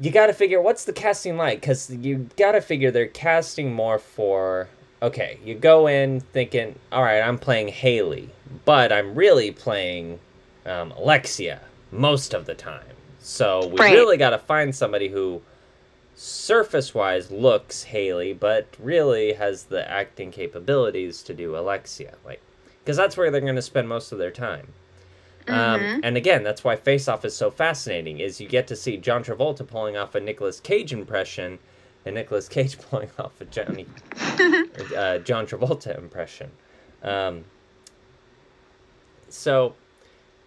you 0.01 0.11
got 0.11 0.27
to 0.29 0.33
figure 0.33 0.61
what's 0.61 0.85
the 0.85 0.93
casting 0.93 1.37
like 1.37 1.61
because 1.61 1.91
you 1.91 2.29
got 2.37 2.53
to 2.53 2.61
figure 2.61 2.91
they're 2.91 3.07
casting 3.09 3.73
more 3.75 3.99
for 3.99 4.69
okay 5.03 5.39
you 5.45 5.55
go 5.55 5.87
in 5.87 6.21
thinking 6.21 6.79
all 6.93 7.03
right 7.03 7.21
i'm 7.21 7.37
playing 7.39 7.69
hayley 7.69 8.31
but 8.65 8.91
i'm 8.93 9.15
really 9.15 9.51
playing 9.51 10.19
um, 10.67 10.91
alexia 10.93 11.61
most 11.93 12.33
of 12.35 12.47
the 12.47 12.55
time 12.55 12.83
so 13.21 13.67
we 13.69 13.77
Right. 13.79 13.93
really 13.93 14.17
got 14.17 14.31
to 14.31 14.39
find 14.39 14.75
somebody 14.75 15.09
who 15.09 15.43
surface 16.15 16.95
wise 16.95 17.31
looks 17.31 17.85
hayley 17.85 18.33
but 18.33 18.67
really 18.79 19.33
has 19.33 19.65
the 19.65 19.91
acting 19.91 20.31
capabilities 20.31 21.23
to 21.23 21.35
do 21.35 21.57
alexia 21.57 22.15
like 22.25 22.41
because 22.81 22.97
that's 22.97 23.17
where 23.17 23.31
they're 23.31 23.41
going 23.41 23.55
to 23.57 23.63
spend 23.63 23.89
most 23.89 24.13
of 24.13 24.19
their 24.19 24.31
time 24.31 24.69
um, 25.47 25.81
Mhm. 25.81 26.01
and 26.05 26.17
again, 26.17 26.43
that's 26.43 26.65
why 26.65 26.75
Face 26.75 27.07
Off 27.07 27.23
is 27.23 27.37
so 27.37 27.51
fascinating. 27.51 28.19
Is 28.19 28.41
you 28.41 28.49
get 28.49 28.67
to 28.69 28.75
see 28.75 28.97
John 28.97 29.23
Travolta 29.23 29.67
pulling 29.67 29.95
off 29.95 30.15
a 30.15 30.21
Nicolas 30.21 30.59
Cage 30.59 30.91
impression, 30.91 31.59
and 32.07 32.15
Nicolas 32.15 32.49
Cage 32.49 32.79
pulling 32.91 33.11
off 33.19 33.39
a 33.43 33.45
Johnny 33.45 33.85
uh, 34.97 35.19
John 35.19 35.47
Travolta 35.47 35.99
impression. 35.99 36.51
Um, 37.03 37.45
so, 39.29 39.75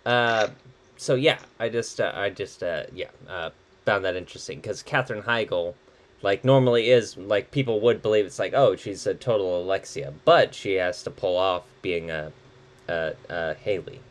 uh, 0.03 0.47
so 0.95 1.13
yeah, 1.13 1.37
I 1.59 1.69
just, 1.69 1.99
uh, 2.01 2.11
I 2.15 2.31
just, 2.31 2.63
uh, 2.63 2.85
yeah, 2.91 3.09
uh, 3.29 3.51
found 3.87 4.03
that 4.03 4.17
interesting 4.17 4.59
because 4.59 4.83
Katherine 4.83 5.23
Heigl, 5.23 5.73
like, 6.21 6.43
normally 6.43 6.89
is 6.89 7.15
like 7.15 7.51
people 7.51 7.79
would 7.79 8.01
believe 8.01 8.25
it's 8.25 8.37
like, 8.37 8.53
oh, 8.53 8.75
she's 8.75 9.07
a 9.07 9.13
total 9.13 9.63
Alexia, 9.63 10.13
but 10.25 10.53
she 10.53 10.73
has 10.73 11.03
to 11.03 11.09
pull 11.09 11.37
off 11.37 11.63
being 11.81 12.11
a, 12.11 12.33
a, 12.89 13.13
a 13.29 13.53
Hayley. 13.53 14.01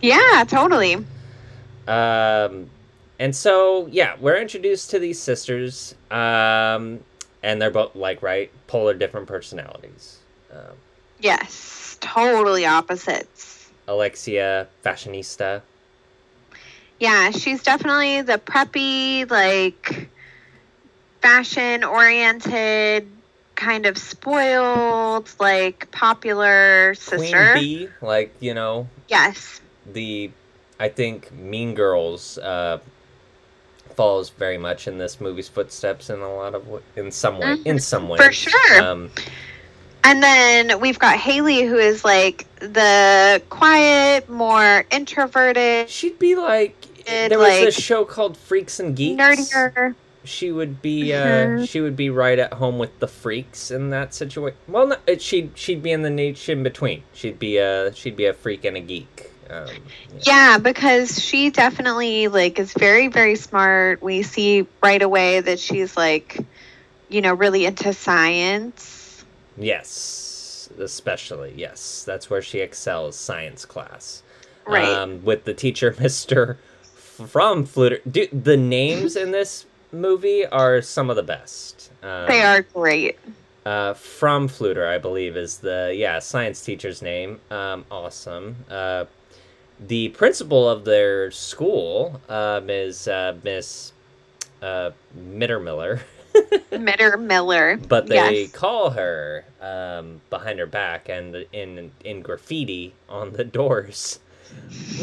Yeah, 0.00 0.44
totally. 0.48 0.94
Um, 1.86 2.70
and 3.18 3.34
so 3.34 3.86
yeah, 3.88 4.16
we're 4.18 4.38
introduced 4.38 4.90
to 4.92 4.98
these 4.98 5.18
sisters, 5.18 5.94
um, 6.10 7.00
and 7.42 7.60
they're 7.60 7.70
both 7.70 7.94
like 7.94 8.22
right 8.22 8.50
polar 8.66 8.94
different 8.94 9.26
personalities. 9.26 10.18
Um, 10.52 10.76
Yes, 11.20 11.96
totally 12.00 12.66
opposites. 12.66 13.70
Alexia, 13.88 14.68
fashionista. 14.84 15.62
Yeah, 16.98 17.30
she's 17.30 17.62
definitely 17.62 18.22
the 18.22 18.38
preppy, 18.38 19.30
like 19.30 20.08
fashion 21.20 21.84
oriented, 21.84 23.06
kind 23.54 23.86
of 23.86 23.98
spoiled, 23.98 25.30
like 25.38 25.90
popular 25.90 26.94
sister. 26.94 27.50
Queen 27.50 27.54
Bee, 27.54 27.88
like 28.00 28.34
you 28.40 28.54
know 28.54 28.88
Yes. 29.08 29.60
the, 29.92 30.30
I 30.80 30.88
think 30.88 31.32
Mean 31.32 31.74
Girls 31.74 32.38
uh, 32.38 32.78
follows 33.94 34.30
very 34.30 34.58
much 34.58 34.88
in 34.88 34.98
this 34.98 35.20
movie's 35.20 35.48
footsteps 35.48 36.10
in 36.10 36.20
a 36.20 36.34
lot 36.34 36.54
of 36.54 36.82
in 36.96 37.10
some 37.10 37.38
way 37.38 37.56
in 37.64 37.78
some 37.78 38.08
way 38.08 38.18
For 38.18 38.32
sure. 38.32 38.82
Um, 38.82 39.10
And 40.04 40.22
then 40.22 40.80
we've 40.80 40.98
got 40.98 41.16
Hayley, 41.16 41.62
who 41.64 41.76
is 41.76 42.04
like 42.04 42.46
the 42.60 43.42
quiet, 43.50 44.28
more 44.30 44.84
introverted, 44.90 45.90
she'd 45.90 46.18
be 46.18 46.36
like 46.36 46.85
There 47.06 47.38
was 47.38 47.48
like, 47.48 47.64
this 47.64 47.80
show 47.80 48.04
called 48.04 48.36
Freaks 48.36 48.80
and 48.80 48.96
Geeks. 48.96 49.20
nerdier. 49.20 49.94
she 50.24 50.50
would 50.50 50.82
be 50.82 51.12
uh 51.14 51.24
Mhm. 51.24 51.68
she 51.68 51.80
would 51.80 51.94
be 51.96 52.10
right 52.10 52.38
at 52.38 52.54
home 52.54 52.78
with 52.78 52.98
the 52.98 53.06
freaks 53.06 53.70
in 53.70 53.90
that 53.90 54.12
situation 54.12 54.58
well 54.66 54.88
no, 54.88 54.96
it, 55.06 55.22
she'd 55.22 55.50
she'd 55.54 55.82
be 55.84 55.92
in 55.92 56.02
the 56.02 56.10
niche 56.10 56.48
in 56.48 56.64
between 56.64 57.02
she'd 57.12 57.38
be 57.38 57.58
a 57.58 57.94
she'd 57.94 58.16
be 58.16 58.26
a 58.26 58.32
freak 58.34 58.64
and 58.64 58.76
a 58.76 58.80
geek 58.80 59.30
um, 59.48 59.68
yeah. 59.68 59.74
Yeah, 60.22 60.58
because 60.58 61.22
she 61.22 61.50
definitely 61.50 62.26
like 62.26 62.58
is 62.58 62.72
very 62.72 63.06
very 63.06 63.36
smart. 63.36 64.02
We 64.02 64.22
see 64.24 64.66
right 64.82 65.00
away 65.00 65.38
that 65.40 65.60
she's 65.60 65.96
like 65.96 66.40
you 67.08 67.20
know 67.20 67.32
really 67.34 67.64
into 67.64 67.92
science. 67.92 69.24
yes 69.56 70.68
especially 70.80 71.52
yes 71.56 72.02
that's 72.04 72.28
where 72.28 72.42
she 72.42 72.58
excels 72.58 73.16
science 73.16 73.64
class 73.64 74.22
Right. 74.66 74.84
um, 74.88 75.22
with 75.24 75.44
the 75.44 75.54
teacher 75.54 75.92
mr 76.00 76.56
from 77.16 77.66
fluter 77.66 78.00
Dude, 78.10 78.44
the 78.44 78.56
names 78.56 79.16
in 79.16 79.30
this 79.30 79.66
movie 79.92 80.44
are 80.46 80.82
some 80.82 81.10
of 81.10 81.16
the 81.16 81.22
best 81.22 81.90
um, 82.02 82.26
they 82.28 82.42
are 82.42 82.62
great. 82.62 83.18
Uh, 83.64 83.94
from 83.94 84.46
Fluter, 84.48 84.86
I 84.86 84.98
believe, 84.98 85.36
is 85.36 85.58
the 85.58 85.92
yeah 85.96 86.20
science 86.20 86.62
teacher's 86.64 87.02
name. 87.02 87.40
Um, 87.50 87.84
awesome. 87.90 88.54
Uh, 88.70 89.06
the 89.80 90.10
principal 90.10 90.68
of 90.68 90.84
their 90.84 91.32
school 91.32 92.20
um, 92.28 92.70
is 92.70 93.08
uh, 93.08 93.36
Miss 93.42 93.92
uh, 94.62 94.92
Mittermiller, 95.18 96.00
Mitter 96.78 97.16
Miller. 97.16 97.76
but 97.76 98.06
they 98.06 98.42
Yes. 98.42 98.52
call 98.52 98.90
her 98.90 99.44
um, 99.60 100.20
behind 100.30 100.60
her 100.60 100.66
back 100.66 101.08
and 101.08 101.44
in 101.52 101.90
in 102.04 102.22
graffiti 102.22 102.94
on 103.08 103.32
the 103.32 103.42
doors. 103.58 104.20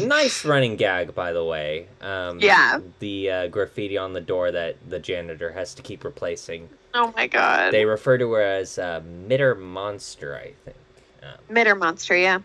Nice 0.00 0.44
running 0.44 0.76
gag, 0.76 1.14
by 1.14 1.32
the 1.32 1.44
way. 1.44 1.86
Um, 2.00 2.38
Yeah. 2.40 2.80
The 2.98 3.30
uh, 3.30 3.46
graffiti 3.48 3.96
on 3.96 4.12
the 4.12 4.20
door 4.20 4.50
that 4.50 4.76
the 4.88 4.98
janitor 4.98 5.52
has 5.52 5.74
to 5.74 5.82
keep 5.82 6.04
replacing. 6.04 6.68
Oh 6.94 7.12
my 7.16 7.26
god. 7.26 7.72
They 7.72 7.84
refer 7.84 8.18
to 8.18 8.32
her 8.32 8.42
as 8.42 8.78
uh, 8.78 9.02
Mitter 9.26 9.54
Monster, 9.54 10.36
I 10.36 10.52
think. 10.64 10.76
Um, 11.22 11.38
Mitter 11.48 11.74
monster, 11.74 12.16
yeah. 12.16 12.40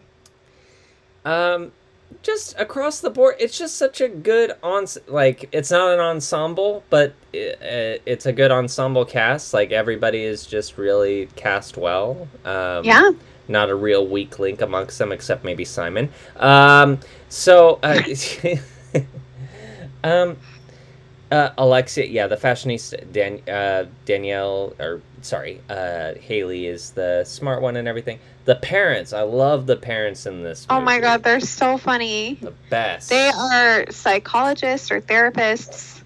um, 1.25 1.71
just 2.23 2.57
across 2.59 3.01
the 3.01 3.09
board, 3.09 3.35
it's 3.39 3.57
just 3.57 3.75
such 3.77 4.01
a 4.01 4.07
good 4.07 4.53
on 4.63 4.85
like 5.07 5.47
it's 5.51 5.69
not 5.69 5.93
an 5.93 5.99
ensemble, 5.99 6.83
but 6.89 7.13
it, 7.33 8.01
it's 8.05 8.25
a 8.25 8.31
good 8.33 8.51
ensemble 8.51 9.05
cast. 9.05 9.53
Like 9.53 9.71
everybody 9.71 10.23
is 10.23 10.45
just 10.45 10.77
really 10.77 11.27
cast 11.35 11.77
well. 11.77 12.27
Um, 12.45 12.83
Yeah. 12.83 13.11
Not 13.49 13.69
a 13.69 13.75
real 13.75 14.07
weak 14.07 14.39
link 14.39 14.61
amongst 14.61 14.97
them, 14.99 15.11
except 15.11 15.43
maybe 15.43 15.65
Simon. 15.65 16.09
Um, 16.37 16.99
so, 17.27 17.79
uh, 17.83 18.01
um, 20.03 20.37
uh, 21.31 21.49
Alexia, 21.57 22.05
yeah, 22.05 22.27
the 22.27 22.37
fashionista, 22.37 23.11
Dan, 23.11 23.41
uh, 23.47 23.85
Danielle, 24.05 24.73
or 24.79 25.01
sorry, 25.21 25.61
uh, 25.69 26.13
Hayley 26.15 26.67
is 26.67 26.91
the 26.91 27.23
smart 27.23 27.61
one 27.61 27.75
and 27.75 27.87
everything. 27.87 28.19
The 28.45 28.55
parents, 28.55 29.13
I 29.13 29.21
love 29.21 29.67
the 29.67 29.75
parents 29.75 30.25
in 30.25 30.43
this. 30.43 30.65
Oh 30.69 30.81
my 30.81 30.99
god, 30.99 31.23
they're 31.23 31.39
so 31.39 31.77
funny. 31.77 32.35
the 32.41 32.53
best. 32.69 33.09
They 33.09 33.29
are 33.29 33.91
psychologists 33.91 34.91
or 34.91 35.01
therapists. 35.01 36.01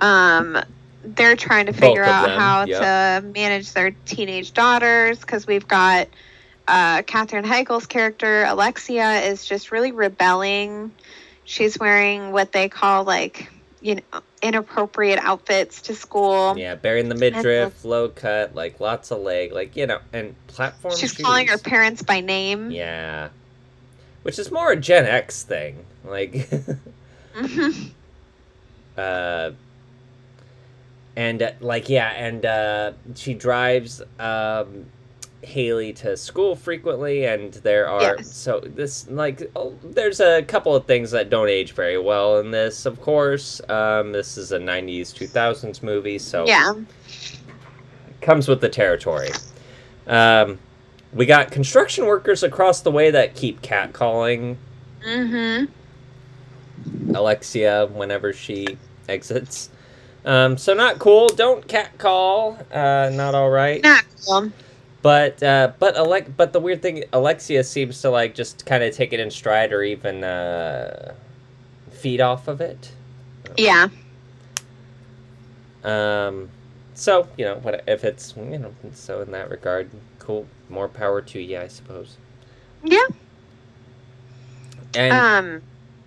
Um, 0.00 0.58
they're 1.04 1.36
trying 1.36 1.66
to 1.66 1.72
figure 1.72 2.04
out 2.04 2.26
them, 2.26 2.38
how 2.38 2.64
yep. 2.64 3.22
to 3.22 3.28
manage 3.28 3.72
their 3.72 3.92
teenage 4.04 4.52
daughters 4.52 5.18
because 5.20 5.46
we've 5.46 5.66
got 5.66 6.08
uh, 6.70 7.02
Katherine 7.02 7.44
Heigl's 7.44 7.86
character, 7.86 8.44
Alexia, 8.44 9.22
is 9.22 9.44
just 9.44 9.72
really 9.72 9.90
rebelling. 9.90 10.92
She's 11.44 11.76
wearing 11.78 12.30
what 12.30 12.52
they 12.52 12.68
call 12.68 13.02
like, 13.02 13.50
you 13.80 13.96
know, 13.96 14.20
inappropriate 14.40 15.18
outfits 15.18 15.82
to 15.82 15.94
school. 15.94 16.56
Yeah, 16.56 16.76
bearing 16.76 17.08
the 17.08 17.16
midriff, 17.16 17.84
low 17.84 18.08
cut, 18.08 18.54
like 18.54 18.78
lots 18.78 19.10
of 19.10 19.18
leg, 19.20 19.52
like 19.52 19.76
you 19.76 19.86
know, 19.86 19.98
and 20.12 20.36
platform. 20.46 20.94
She's 20.96 21.12
shoes. 21.14 21.26
calling 21.26 21.48
her 21.48 21.58
parents 21.58 22.02
by 22.02 22.20
name. 22.20 22.70
Yeah, 22.70 23.30
which 24.22 24.38
is 24.38 24.52
more 24.52 24.70
a 24.70 24.76
Gen 24.76 25.06
X 25.06 25.42
thing, 25.42 25.84
like. 26.04 26.48
Mhm. 27.36 27.90
uh 28.98 29.52
and 31.14 31.42
uh, 31.42 31.52
like 31.60 31.88
yeah 31.88 32.08
and 32.10 32.44
uh 32.44 32.92
she 33.14 33.34
drives 33.34 34.02
um 34.18 34.86
Hayley 35.42 35.92
to 35.94 36.16
school 36.16 36.54
frequently, 36.54 37.24
and 37.26 37.52
there 37.54 37.88
are 37.88 38.16
Yes. 38.18 38.32
so 38.32 38.60
this 38.60 39.08
like 39.08 39.50
oh, 39.56 39.74
there's 39.82 40.20
a 40.20 40.42
couple 40.42 40.74
of 40.76 40.84
things 40.86 41.10
that 41.12 41.30
don't 41.30 41.48
age 41.48 41.72
very 41.72 41.98
well 41.98 42.38
in 42.40 42.50
this. 42.50 42.84
Of 42.86 43.00
course, 43.00 43.60
um, 43.68 44.12
this 44.12 44.36
is 44.36 44.52
a 44.52 44.58
'90s 44.58 45.12
2000s 45.14 45.82
movie, 45.82 46.18
so 46.18 46.46
Yeah. 46.46 46.74
comes 48.20 48.48
with 48.48 48.60
the 48.60 48.68
territory. 48.68 49.30
Um, 50.06 50.58
we 51.12 51.26
got 51.26 51.50
construction 51.50 52.06
workers 52.06 52.42
across 52.42 52.80
the 52.82 52.90
way 52.90 53.10
that 53.10 53.34
keep 53.34 53.62
catcalling 53.62 54.56
Mm-hmm. 55.06 57.14
Alexia 57.14 57.86
whenever 57.86 58.32
she 58.32 58.76
exits. 59.08 59.70
Um, 60.24 60.58
so 60.58 60.74
not 60.74 60.98
cool. 60.98 61.28
Don't 61.28 61.66
catcall. 61.66 62.58
Uh, 62.70 63.10
not 63.12 63.34
all 63.34 63.50
right. 63.50 63.82
Not 63.82 64.04
cool. 64.26 64.50
But 65.02 65.42
uh, 65.42 65.72
but 65.78 65.96
Alec- 65.96 66.36
but 66.36 66.52
the 66.52 66.60
weird 66.60 66.82
thing, 66.82 67.04
Alexia 67.12 67.64
seems 67.64 68.00
to 68.02 68.10
like 68.10 68.34
just 68.34 68.66
kind 68.66 68.84
of 68.84 68.94
take 68.94 69.12
it 69.12 69.20
in 69.20 69.30
stride 69.30 69.72
or 69.72 69.82
even 69.82 70.22
uh, 70.24 71.14
feed 71.90 72.20
off 72.20 72.48
of 72.48 72.60
it. 72.60 72.92
Yeah. 73.56 73.88
Um, 75.82 76.50
so 76.94 77.26
you 77.38 77.44
know 77.46 77.54
what 77.56 77.82
if 77.88 78.04
it's 78.04 78.34
you 78.36 78.58
know 78.58 78.74
so 78.92 79.22
in 79.22 79.30
that 79.32 79.50
regard, 79.50 79.90
cool. 80.18 80.46
More 80.68 80.88
power 80.88 81.20
to 81.22 81.40
you, 81.40 81.58
I 81.58 81.68
suppose. 81.68 82.16
Yeah. 82.84 83.06
And 84.94 85.12
Um. 85.12 85.62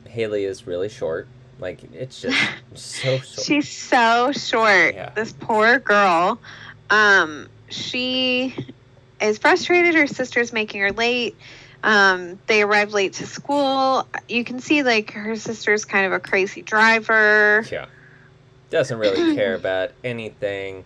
Hayley 0.07 0.43
is 0.45 0.67
really 0.67 0.89
short. 0.89 1.27
Like 1.59 1.83
it's 1.93 2.21
just 2.21 2.37
so 2.75 3.17
short. 3.17 3.45
She's 3.45 3.69
so 3.69 4.31
short. 4.31 4.93
Yeah. 4.93 5.09
This 5.15 5.33
poor 5.33 5.79
girl. 5.79 6.39
Um, 6.91 7.49
she 7.69 8.55
is 9.21 9.37
frustrated. 9.37 9.95
Her 9.95 10.07
sister's 10.07 10.53
making 10.53 10.81
her 10.81 10.91
late. 10.91 11.35
Um, 11.83 12.39
they 12.47 12.61
arrive 12.61 12.93
late 12.93 13.13
to 13.13 13.27
school. 13.27 14.07
You 14.29 14.43
can 14.43 14.59
see 14.59 14.83
like 14.83 15.11
her 15.11 15.35
sister's 15.35 15.83
kind 15.85 16.05
of 16.05 16.13
a 16.13 16.19
crazy 16.19 16.61
driver. 16.61 17.65
yeah. 17.71 17.87
Doesn't 18.69 18.97
really 18.97 19.35
care 19.35 19.53
about 19.55 19.91
anything. 20.03 20.83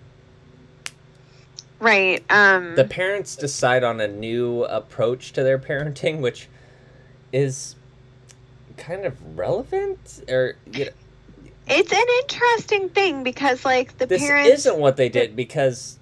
Right. 1.79 2.23
Um, 2.31 2.75
The 2.75 2.83
parents 2.85 3.35
decide 3.35 3.83
on 3.83 4.01
a 4.01 4.07
new 4.07 4.63
approach 4.63 5.33
to 5.33 5.43
their 5.43 5.59
parenting, 5.59 6.19
which 6.21 6.47
is 7.31 7.75
kind 8.77 9.05
of 9.05 9.37
relevant 9.37 10.23
or 10.29 10.55
you 10.71 10.85
know, 10.85 10.91
it's 11.67 11.91
an 11.91 12.05
interesting 12.21 12.89
thing 12.89 13.23
because 13.23 13.65
like 13.65 13.97
the 13.97 14.05
this 14.05 14.21
parents 14.21 14.49
isn't 14.51 14.77
what 14.77 14.97
they 14.97 15.09
did 15.09 15.35
because 15.35 15.97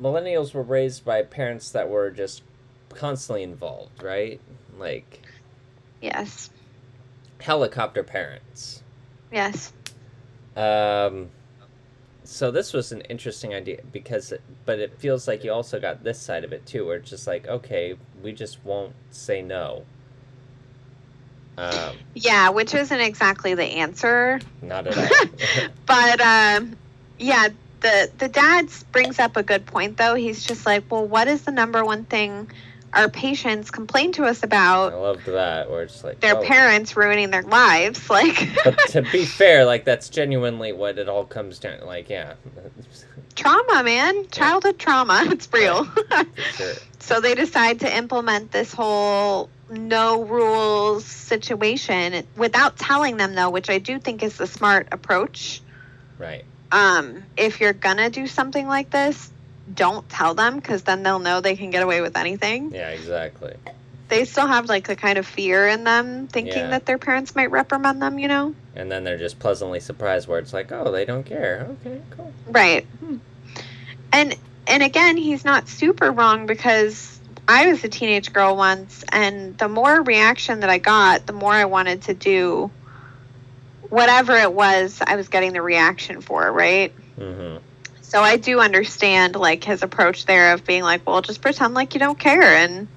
millennials 0.00 0.54
were 0.54 0.62
raised 0.62 1.04
by 1.04 1.22
parents 1.22 1.70
that 1.70 1.88
were 1.88 2.10
just 2.10 2.42
constantly 2.90 3.42
involved, 3.42 4.02
right? 4.02 4.40
Like 4.78 5.22
Yes. 6.00 6.50
helicopter 7.40 8.02
parents. 8.02 8.82
Yes. 9.32 9.72
Um, 10.56 11.30
so 12.24 12.50
this 12.50 12.72
was 12.72 12.92
an 12.92 13.02
interesting 13.02 13.54
idea 13.54 13.80
because, 13.92 14.32
it, 14.32 14.40
but 14.64 14.78
it 14.78 14.98
feels 14.98 15.28
like 15.28 15.44
you 15.44 15.52
also 15.52 15.78
got 15.80 16.02
this 16.04 16.18
side 16.20 16.44
of 16.44 16.52
it 16.52 16.64
too, 16.66 16.86
where 16.86 16.96
it's 16.96 17.10
just 17.10 17.26
like, 17.26 17.46
okay, 17.46 17.96
we 18.22 18.32
just 18.32 18.64
won't 18.64 18.94
say 19.10 19.42
no. 19.42 19.84
Um, 21.58 21.96
Yeah, 22.14 22.50
which 22.50 22.74
isn't 22.74 23.00
exactly 23.00 23.54
the 23.54 23.64
answer. 23.64 24.40
not 24.62 24.86
at 24.86 24.96
all. 24.98 25.68
But 25.86 26.20
um, 26.20 26.76
yeah, 27.18 27.48
the 27.80 28.10
the 28.18 28.28
dad 28.28 28.68
brings 28.92 29.18
up 29.18 29.36
a 29.36 29.42
good 29.42 29.66
point 29.66 29.96
though. 29.96 30.14
He's 30.14 30.44
just 30.44 30.66
like, 30.66 30.90
well, 30.90 31.06
what 31.06 31.28
is 31.28 31.42
the 31.42 31.52
number 31.52 31.84
one 31.84 32.04
thing 32.04 32.50
our 32.92 33.08
patients 33.08 33.70
complain 33.70 34.12
to 34.12 34.24
us 34.24 34.42
about? 34.42 34.92
I 34.92 34.96
love 34.96 35.24
that, 35.26 35.70
where 35.70 35.82
it's 35.82 36.02
like 36.02 36.20
Their 36.20 36.36
oh. 36.36 36.42
parents 36.42 36.96
ruining 36.96 37.30
their 37.30 37.42
lives, 37.42 38.08
like 38.10 38.48
But 38.64 38.78
to 38.90 39.02
be 39.02 39.24
fair, 39.24 39.64
like 39.64 39.84
that's 39.84 40.08
genuinely 40.08 40.72
what 40.72 40.98
it 40.98 41.08
all 41.08 41.24
comes 41.24 41.58
down. 41.58 41.80
Like, 41.84 42.08
yeah, 42.08 42.34
trauma, 43.34 43.82
man, 43.84 44.28
childhood 44.30 44.78
trauma. 44.78 45.24
It's 45.30 45.48
real. 45.52 45.84
for 45.84 46.32
sure. 46.52 46.74
so 46.98 47.20
they 47.20 47.34
decide 47.34 47.80
to 47.80 47.96
implement 47.96 48.52
this 48.52 48.72
whole 48.72 49.50
no 49.68 50.22
rules 50.22 51.04
situation 51.04 52.24
without 52.36 52.76
telling 52.76 53.16
them 53.16 53.34
though, 53.34 53.50
which 53.50 53.68
I 53.68 53.78
do 53.78 53.98
think 53.98 54.22
is 54.22 54.36
the 54.36 54.46
smart 54.46 54.88
approach. 54.92 55.60
Right. 56.18 56.44
Um, 56.72 57.22
if 57.36 57.60
you're 57.60 57.72
gonna 57.72 58.10
do 58.10 58.26
something 58.26 58.66
like 58.66 58.90
this, 58.90 59.30
don't 59.74 60.08
tell 60.08 60.34
them 60.34 60.56
because 60.56 60.82
then 60.82 61.02
they'll 61.02 61.18
know 61.18 61.40
they 61.40 61.56
can 61.56 61.70
get 61.70 61.82
away 61.82 62.00
with 62.00 62.16
anything. 62.16 62.72
Yeah. 62.72 62.90
Exactly. 62.90 63.54
They 64.08 64.24
still 64.24 64.46
have 64.46 64.66
like 64.68 64.86
the 64.86 64.94
kind 64.94 65.18
of 65.18 65.26
fear 65.26 65.66
in 65.66 65.82
them, 65.84 66.28
thinking 66.28 66.58
Yeah. 66.58 66.70
that 66.70 66.86
their 66.86 66.98
parents 66.98 67.34
might 67.34 67.50
reprimand 67.50 68.00
them. 68.00 68.18
You 68.18 68.28
know, 68.28 68.54
And 68.76 68.90
then 68.90 69.02
they're 69.04 69.18
just 69.18 69.38
pleasantly 69.40 69.80
surprised, 69.80 70.28
where 70.28 70.38
it's 70.38 70.52
like, 70.52 70.70
oh, 70.70 70.92
they 70.92 71.04
don't 71.04 71.24
care. 71.24 71.66
Okay, 71.84 72.00
cool. 72.10 72.32
right? 72.48 72.84
Hmm. 73.00 73.16
And 74.12 74.36
and 74.68 74.82
again, 74.82 75.16
he's 75.16 75.44
not 75.44 75.68
super 75.68 76.10
wrong 76.12 76.46
because 76.46 77.20
I 77.48 77.68
was 77.68 77.82
a 77.84 77.88
teenage 77.88 78.32
girl 78.32 78.56
once, 78.56 79.04
and 79.12 79.56
the 79.58 79.68
more 79.68 80.02
reaction 80.02 80.60
that 80.60 80.70
I 80.70 80.78
got, 80.78 81.26
the 81.26 81.32
more 81.32 81.52
I 81.52 81.64
wanted 81.66 82.02
to 82.02 82.14
do 82.14 82.70
whatever 83.90 84.36
it 84.36 84.52
was 84.52 85.00
I 85.04 85.16
was 85.16 85.28
getting 85.28 85.52
the 85.52 85.62
reaction 85.62 86.20
for. 86.20 86.50
Right. 86.50 86.92
Mm-hmm. 87.18 87.58
So 88.02 88.20
I 88.20 88.36
do 88.36 88.60
understand 88.60 89.34
like 89.34 89.64
his 89.64 89.82
approach 89.82 90.26
there 90.26 90.52
of 90.54 90.64
being 90.64 90.82
like, 90.82 91.06
well, 91.06 91.22
just 91.22 91.40
pretend 91.42 91.74
like 91.74 91.94
you 91.94 92.00
don't 92.00 92.18
care 92.18 92.42
and 92.42 92.88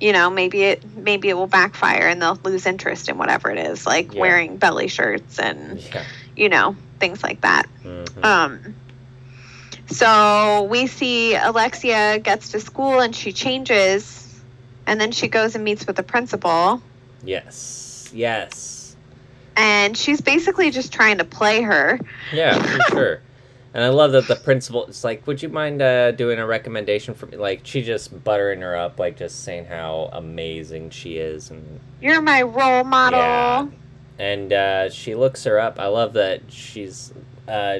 you 0.00 0.12
know, 0.12 0.30
maybe 0.30 0.62
it 0.62 0.96
maybe 0.96 1.28
it 1.28 1.34
will 1.34 1.46
backfire 1.46 2.08
and 2.08 2.22
they'll 2.22 2.38
lose 2.42 2.64
interest 2.64 3.08
in 3.08 3.18
whatever 3.18 3.50
it 3.50 3.58
is, 3.58 3.86
like 3.86 4.14
Yeah. 4.14 4.20
wearing 4.20 4.56
belly 4.56 4.88
shirts 4.88 5.38
and 5.38 5.80
Yeah. 5.92 6.04
you 6.36 6.48
know, 6.48 6.76
things 6.98 7.22
like 7.22 7.40
that. 7.42 7.68
Mm-hmm. 7.84 8.24
Um 8.24 8.74
so 9.88 10.68
we 10.70 10.86
see 10.86 11.34
Alexia 11.34 12.18
gets 12.20 12.52
to 12.52 12.60
school 12.60 13.00
and 13.00 13.14
she 13.14 13.32
changes 13.32 14.40
and 14.86 15.00
then 15.00 15.10
she 15.12 15.28
goes 15.28 15.54
and 15.56 15.64
meets 15.64 15.86
with 15.86 15.96
the 15.96 16.02
principal 16.02 16.80
yes. 17.24 18.10
Yes. 18.14 18.79
And 19.56 19.96
she's 19.96 20.20
basically 20.20 20.70
just 20.70 20.92
trying 20.92 21.18
to 21.18 21.24
play 21.24 21.62
her. 21.62 21.98
Yeah, 22.32 22.60
for 22.62 22.80
sure. 22.90 23.20
And 23.72 23.84
I 23.84 23.88
love 23.90 24.12
that 24.12 24.26
the 24.26 24.34
principal 24.36 24.86
is 24.86 25.04
like, 25.04 25.24
"Would 25.28 25.42
you 25.42 25.48
mind 25.48 25.80
uh, 25.80 26.10
doing 26.12 26.38
a 26.40 26.46
recommendation 26.46 27.14
for 27.14 27.26
me?" 27.26 27.36
Like, 27.36 27.60
she 27.64 27.82
just 27.82 28.24
buttering 28.24 28.60
her 28.62 28.74
up, 28.76 28.98
like 28.98 29.16
just 29.16 29.44
saying 29.44 29.66
how 29.66 30.10
amazing 30.12 30.90
she 30.90 31.18
is, 31.18 31.50
and 31.50 31.78
You're 32.00 32.20
my 32.20 32.42
role 32.42 32.82
model. 32.84 33.20
Yeah. 33.20 33.66
and 34.18 34.52
uh, 34.52 34.90
she 34.90 35.14
looks 35.14 35.44
her 35.44 35.60
up. 35.60 35.78
I 35.78 35.86
love 35.86 36.14
that 36.14 36.42
she's 36.48 37.12
uh, 37.46 37.78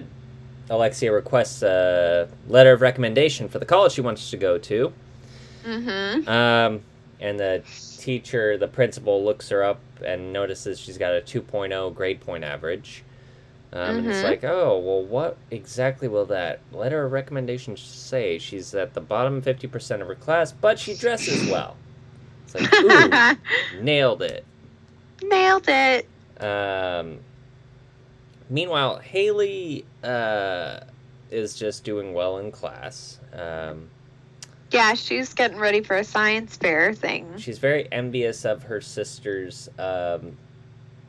Alexia 0.69 1.11
requests 1.13 1.63
a 1.63 2.29
letter 2.47 2.71
of 2.73 2.81
recommendation 2.83 3.49
for 3.49 3.59
the 3.59 3.67
college 3.67 3.91
she 3.93 4.01
wants 4.01 4.31
to 4.31 4.37
go 4.37 4.59
to. 4.59 4.93
Mhm. 5.67 6.29
Um, 6.29 6.81
and 7.21 7.39
the 7.41 7.63
teacher, 8.01 8.57
the 8.57 8.69
principal, 8.69 9.25
looks 9.25 9.49
her 9.51 9.63
up 9.63 9.81
and 10.05 10.33
notices 10.33 10.81
she's 10.81 10.99
got 10.99 11.13
a 11.13 11.21
2.0 11.21 11.95
grade 11.95 12.21
point 12.21 12.43
average. 12.45 13.05
Um, 13.73 13.99
And 13.99 14.09
it's 14.09 14.19
Mhm. 14.21 14.25
like, 14.25 14.43
oh, 14.45 14.79
well, 14.79 15.03
what 15.05 15.37
exactly 15.51 16.09
will 16.09 16.27
that 16.27 16.59
letter 16.73 17.05
of 17.05 17.13
recommendation 17.13 17.77
say? 17.77 18.39
She's 18.39 18.75
at 18.75 18.95
the 18.95 19.01
bottom 19.01 19.41
50% 19.41 20.03
of 20.03 20.09
her 20.09 20.15
class, 20.17 20.51
but 20.51 20.79
she 20.79 20.95
dresses 20.95 21.45
well. 21.49 21.77
It's 22.45 22.55
like, 22.57 22.75
ooh, 22.83 23.81
nailed 23.81 24.23
it. 24.23 24.45
Nailed 25.23 25.69
it. 25.69 26.09
Um, 26.43 27.19
meanwhile, 28.49 28.99
Hayley 28.99 29.85
uh, 30.03 30.81
is 31.31 31.55
just 31.57 31.85
doing 31.85 32.13
well 32.13 32.39
in 32.39 32.51
class. 32.51 33.19
Um, 33.33 33.89
Yeah, 34.71 34.95
she's 34.95 35.35
getting 35.35 35.59
ready 35.59 35.81
for 35.83 35.97
a 35.97 36.05
science 36.05 36.57
fair 36.57 36.95
thing. 36.95 37.37
She's 37.39 37.59
very 37.59 37.89
envious 37.91 38.45
of 38.45 38.63
her 38.65 38.81
sister's 38.81 39.69
um, 39.79 40.37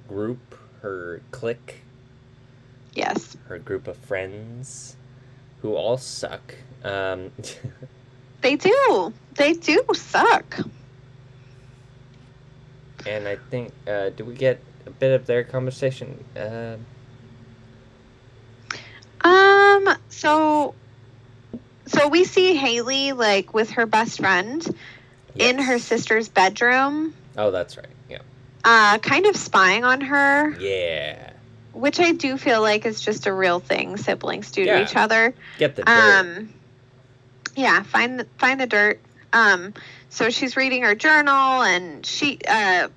group, 0.07 0.55
her 0.81 1.21
clique, 1.31 1.81
Yes. 2.93 3.37
her 3.47 3.59
group 3.59 3.87
of 3.87 3.97
friends, 3.97 4.95
who 5.61 5.75
all 5.75 5.97
suck. 5.97 6.55
Um, 6.83 7.31
They 8.41 8.55
do. 8.55 9.13
They 9.35 9.53
do 9.53 9.83
suck. 9.93 10.57
and 13.05 13.27
I 13.27 13.35
think, 13.51 13.71
uh, 13.87 14.09
do 14.09 14.25
we 14.25 14.33
get 14.33 14.59
a 14.87 14.89
bit 14.89 15.11
of 15.13 15.27
their 15.27 15.43
conversation? 15.43 16.23
Uh, 16.35 16.77
Um, 19.23 19.95
so 20.09 20.73
so 21.91 22.07
we 22.07 22.23
see 22.23 22.55
Hayley 22.55 23.11
like 23.13 23.53
with 23.53 23.71
her 23.71 23.85
best 23.85 24.19
friend 24.19 24.65
in 25.35 25.59
her 25.59 25.79
sister's 25.79 26.27
bedroom, 26.29 27.13
Oh, 27.37 27.51
that's 27.51 27.77
right. 27.77 27.85
Yeah. 28.09 28.19
uh 28.63 28.97
kind 28.99 29.25
of 29.25 29.35
spying 29.35 29.83
on 29.85 30.01
her, 30.01 30.49
Yeah. 30.59 31.31
which 31.73 31.99
I 31.99 32.11
do 32.11 32.37
feel 32.37 32.61
like 32.61 32.85
is 32.85 32.99
just 33.01 33.27
a 33.27 33.33
real 33.33 33.59
thing 33.59 33.97
siblings 33.97 34.51
do 34.51 34.61
Yeah. 34.63 34.77
to 34.77 34.83
each 34.83 34.95
other. 34.95 35.33
Get 35.57 35.75
the 35.75 35.83
dirt. 35.83 36.25
Um 36.25 36.53
Yeah, 37.55 37.83
find 37.83 38.19
the, 38.19 38.25
find 38.37 38.59
the 38.59 38.65
dirt. 38.67 38.99
Um, 39.33 39.73
so 40.09 40.29
she's 40.29 40.55
reading 40.57 40.83
her 40.83 40.95
journal, 40.95 41.61
and 41.63 42.05
she, 42.05 42.39
uh, 42.47 42.87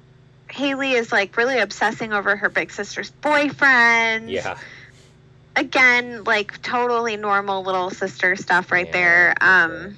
Hayley 0.50 0.92
is 0.92 1.10
like 1.12 1.36
really 1.36 1.58
obsessing 1.58 2.12
over 2.12 2.34
her 2.36 2.48
big 2.48 2.70
sister's 2.72 3.10
boyfriend. 3.10 4.30
Yeah. 4.30 4.56
Again, 5.56 6.24
like 6.24 6.60
totally 6.62 7.16
normal 7.16 7.62
little 7.62 7.90
sister 7.90 8.36
stuff 8.36 8.72
right 8.72 8.86
Yeah, 8.86 8.92
there. 8.92 9.34
Um, 9.40 9.96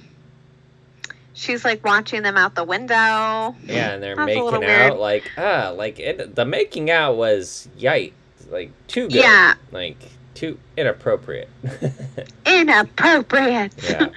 she's 1.33 1.65
like 1.65 1.83
watching 1.83 2.21
them 2.23 2.37
out 2.37 2.55
the 2.55 2.63
window. 2.63 2.93
Yeah, 3.63 3.91
and 3.93 4.03
they're 4.03 4.15
That's 4.15 4.27
making 4.27 4.63
out 4.65 4.99
like 4.99 5.31
ah, 5.37 5.73
like 5.75 5.99
it, 5.99 6.35
the 6.35 6.45
making 6.45 6.91
out 6.91 7.15
was 7.17 7.67
yikes, 7.77 8.13
like 8.49 8.71
too 8.87 9.07
good. 9.07 9.15
Yeah, 9.15 9.55
Like 9.71 9.97
too 10.35 10.59
inappropriate. 10.77 11.49
inappropriate. 12.45 13.73
yeah. 13.83 14.09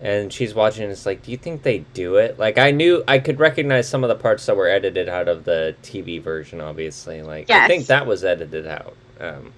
And 0.00 0.32
she's 0.32 0.54
watching. 0.54 0.90
It's 0.90 1.06
like, 1.06 1.22
do 1.22 1.30
you 1.30 1.36
think 1.38 1.62
they 1.62 1.78
do 1.94 2.16
it? 2.16 2.38
Like, 2.38 2.58
I 2.58 2.72
knew 2.72 3.02
I 3.08 3.18
could 3.18 3.38
recognize 3.38 3.88
some 3.88 4.04
of 4.04 4.08
the 4.08 4.14
parts 4.16 4.44
that 4.46 4.56
were 4.56 4.68
edited 4.68 5.08
out 5.08 5.28
of 5.28 5.44
the 5.44 5.74
TV 5.82 6.20
version. 6.20 6.60
Obviously, 6.60 7.22
like 7.22 7.48
I 7.50 7.66
think 7.68 7.86
that 7.86 8.06
was 8.06 8.22
edited 8.24 8.66
out. 8.66 8.96
Um, 9.18 9.52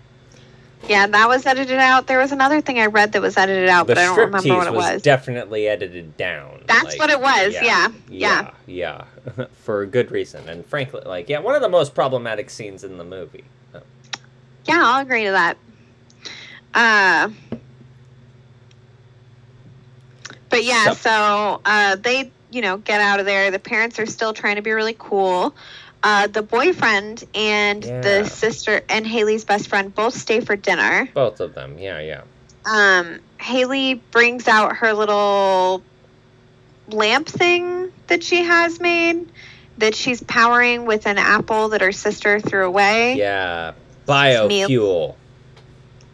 Yeah, 0.88 1.06
that 1.06 1.28
was 1.28 1.44
edited 1.46 1.78
out. 1.78 2.06
There 2.06 2.18
was 2.18 2.32
another 2.32 2.60
thing 2.60 2.78
I 2.78 2.86
read 2.86 3.12
that 3.12 3.22
was 3.22 3.36
edited 3.36 3.68
out, 3.68 3.86
the 3.86 3.94
but 3.94 3.98
I 3.98 4.04
don't 4.06 4.18
remember 4.18 4.56
what 4.56 4.66
it 4.66 4.72
was, 4.72 4.92
was. 4.94 5.02
definitely 5.02 5.66
edited 5.68 6.16
down. 6.16 6.62
That's 6.66 6.84
like, 6.84 6.98
what 6.98 7.10
it 7.10 7.20
was. 7.20 7.54
Yeah. 7.54 7.88
Yeah. 8.08 8.50
yeah, 8.66 9.04
yeah. 9.34 9.46
For 9.54 9.82
a 9.82 9.86
good 9.86 10.10
reason, 10.10 10.48
and 10.48 10.64
frankly, 10.64 11.02
like, 11.04 11.28
yeah, 11.28 11.38
one 11.40 11.54
of 11.54 11.62
the 11.62 11.68
most 11.68 11.94
problematic 11.94 12.50
scenes 12.50 12.84
in 12.84 12.98
the 12.98 13.04
movie. 13.04 13.44
Yeah, 14.64 14.80
I'll 14.82 15.02
agree 15.02 15.24
to 15.24 15.30
that. 15.32 15.56
Uh, 16.74 17.30
but 20.50 20.64
yeah, 20.64 20.86
So- 20.86 20.94
so 20.94 21.60
uh, 21.64 21.96
they, 21.96 22.30
you 22.50 22.62
know, 22.62 22.76
get 22.78 23.00
out 23.00 23.20
of 23.20 23.26
there. 23.26 23.50
The 23.50 23.58
parents 23.58 23.98
are 23.98 24.06
still 24.06 24.32
trying 24.32 24.56
to 24.56 24.62
be 24.62 24.72
really 24.72 24.96
cool. 24.98 25.54
Uh, 26.06 26.28
the 26.28 26.40
boyfriend 26.42 27.24
and 27.34 27.84
Yeah. 27.84 28.00
the 28.00 28.24
sister 28.26 28.80
and 28.88 29.04
Hayley's 29.04 29.44
best 29.44 29.66
friend 29.66 29.92
both 29.92 30.14
stay 30.14 30.38
for 30.38 30.54
dinner. 30.54 31.08
Both 31.12 31.40
of 31.40 31.52
them. 31.56 31.80
Yeah, 31.80 31.98
yeah. 31.98 32.20
Um, 32.64 33.18
Hayley 33.38 33.94
brings 34.12 34.46
out 34.46 34.76
her 34.76 34.92
little 34.92 35.82
lamp 36.88 37.26
thing 37.26 37.90
that 38.06 38.22
she 38.22 38.44
has 38.44 38.78
made 38.78 39.28
that 39.78 39.96
she's 39.96 40.22
powering 40.22 40.86
with 40.86 41.08
an 41.08 41.18
apple 41.18 41.70
that 41.70 41.80
her 41.80 41.90
sister 41.90 42.38
threw 42.38 42.64
away. 42.64 43.16
Yeah. 43.16 43.72
Biofuel. 44.06 45.16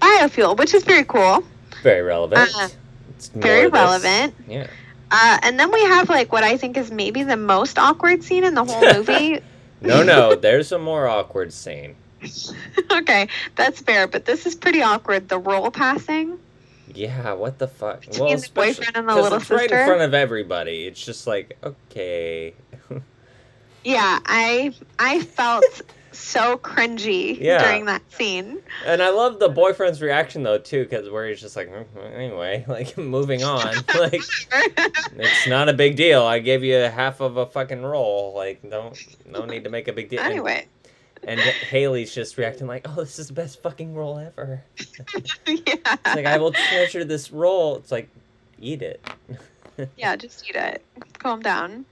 Biofuel, 0.00 0.56
which 0.56 0.72
is 0.72 0.84
very 0.84 1.04
cool. 1.04 1.44
Very 1.82 2.00
relevant. 2.00 2.50
Uh, 2.56 2.68
it's 3.10 3.28
very 3.28 3.68
relevant. 3.68 4.34
Yeah. 4.48 4.68
Uh, 5.10 5.38
and 5.42 5.60
then 5.60 5.70
we 5.70 5.82
have 5.82 6.08
like 6.08 6.32
what 6.32 6.44
I 6.44 6.56
think 6.56 6.78
is 6.78 6.90
maybe 6.90 7.24
the 7.24 7.36
most 7.36 7.78
awkward 7.78 8.22
scene 8.22 8.44
in 8.44 8.54
the 8.54 8.64
whole 8.64 8.94
movie. 8.94 9.40
No, 9.82 10.02
no. 10.02 10.34
There's 10.34 10.72
a 10.72 10.78
more 10.78 11.08
awkward 11.08 11.52
scene. 11.52 11.96
okay, 12.92 13.28
that's 13.56 13.80
fair, 13.80 14.06
but 14.06 14.24
this 14.24 14.46
is 14.46 14.54
pretty 14.54 14.82
awkward. 14.82 15.28
The 15.28 15.38
role 15.38 15.70
passing. 15.70 16.38
Yeah, 16.94 17.32
what 17.32 17.58
the 17.58 17.68
fuck? 17.68 18.02
Between 18.02 18.36
the 18.36 18.48
boyfriend 18.54 18.96
and 18.96 19.08
the 19.08 19.14
little 19.14 19.38
it's 19.38 19.50
right 19.50 19.62
in 19.62 19.68
sister? 19.70 19.86
front 19.86 20.02
of 20.02 20.14
everybody. 20.14 20.86
It's 20.86 21.04
just 21.04 21.26
like, 21.26 21.56
okay. 21.64 22.54
Yeah, 23.84 24.20
I 24.26 24.72
I 25.00 25.22
felt 25.22 25.64
so 26.12 26.56
cringy 26.58 27.38
Yeah. 27.40 27.62
during 27.62 27.84
that 27.86 28.02
scene. 28.12 28.58
And 28.86 29.02
I 29.02 29.10
love 29.10 29.38
the 29.38 29.48
boyfriend's 29.48 30.00
reaction 30.02 30.42
though 30.42 30.58
too, 30.58 30.84
because 30.84 31.08
where 31.10 31.28
he's 31.28 31.40
just 31.40 31.56
like, 31.56 31.68
"Mm, 31.70 31.86
anyway, 32.14 32.64
like 32.68 32.96
moving 32.98 33.42
on. 33.44 33.74
like 33.98 34.22
it's 34.52 35.46
not 35.46 35.68
a 35.68 35.72
big 35.72 35.96
deal. 35.96 36.22
I 36.22 36.38
gave 36.38 36.62
you 36.64 36.74
half 36.74 37.20
of 37.20 37.36
a 37.36 37.46
fucking 37.46 37.82
roll. 37.82 38.32
Like 38.34 38.68
don't 38.68 38.98
no 39.26 39.44
need 39.44 39.64
to 39.64 39.70
make 39.70 39.88
a 39.88 39.92
big 39.92 40.08
deal. 40.10 40.20
And- 40.20 40.32
anyway, 40.32 40.66
And, 41.24 41.38
Hayley's 41.40 42.14
just 42.14 42.36
reacting 42.38 42.66
like, 42.66 42.86
oh, 42.88 42.96
this 42.96 43.18
is 43.18 43.28
the 43.28 43.34
best 43.34 43.62
fucking 43.62 43.94
roll 43.94 44.18
ever. 44.18 44.62
yeah, 45.46 45.62
It's 45.76 46.14
like 46.16 46.26
I 46.26 46.36
will 46.38 46.52
treasure 46.52 47.04
this 47.04 47.30
roll. 47.30 47.76
It's 47.76 47.92
like, 47.92 48.08
eat 48.60 48.82
it. 48.82 49.00
yeah, 49.96 50.16
just 50.16 50.48
eat 50.48 50.56
it. 50.56 50.84
Calm 51.18 51.40
down. 51.40 51.84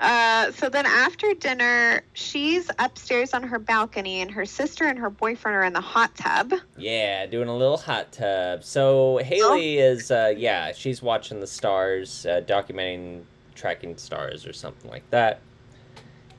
Uh, 0.00 0.52
so 0.52 0.68
then 0.68 0.86
after 0.86 1.34
dinner, 1.34 2.02
she's 2.12 2.70
upstairs 2.78 3.34
on 3.34 3.42
her 3.42 3.58
balcony, 3.58 4.20
and 4.20 4.30
her 4.30 4.44
sister 4.46 4.84
and 4.84 4.98
her 4.98 5.10
boyfriend 5.10 5.56
are 5.56 5.64
in 5.64 5.72
the 5.72 5.80
hot 5.80 6.14
tub. 6.16 6.54
Yeah, 6.76 7.26
doing 7.26 7.48
a 7.48 7.56
little 7.56 7.76
hot 7.76 8.12
tub. 8.12 8.62
So 8.62 9.18
Hayley 9.18 9.78
is, 9.78 10.10
uh, 10.10 10.34
yeah, 10.36 10.72
she's 10.72 11.02
watching 11.02 11.40
the 11.40 11.46
stars, 11.46 12.26
uh, 12.26 12.42
documenting 12.46 13.22
tracking 13.54 13.96
stars 13.96 14.46
or 14.46 14.52
something 14.52 14.90
like 14.90 15.08
that. 15.10 15.40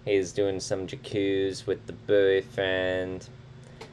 He's 0.05 0.31
doing 0.31 0.59
some 0.59 0.87
jacuzzi 0.87 1.67
with 1.67 1.85
the 1.85 1.93
boyfriend. 1.93 3.27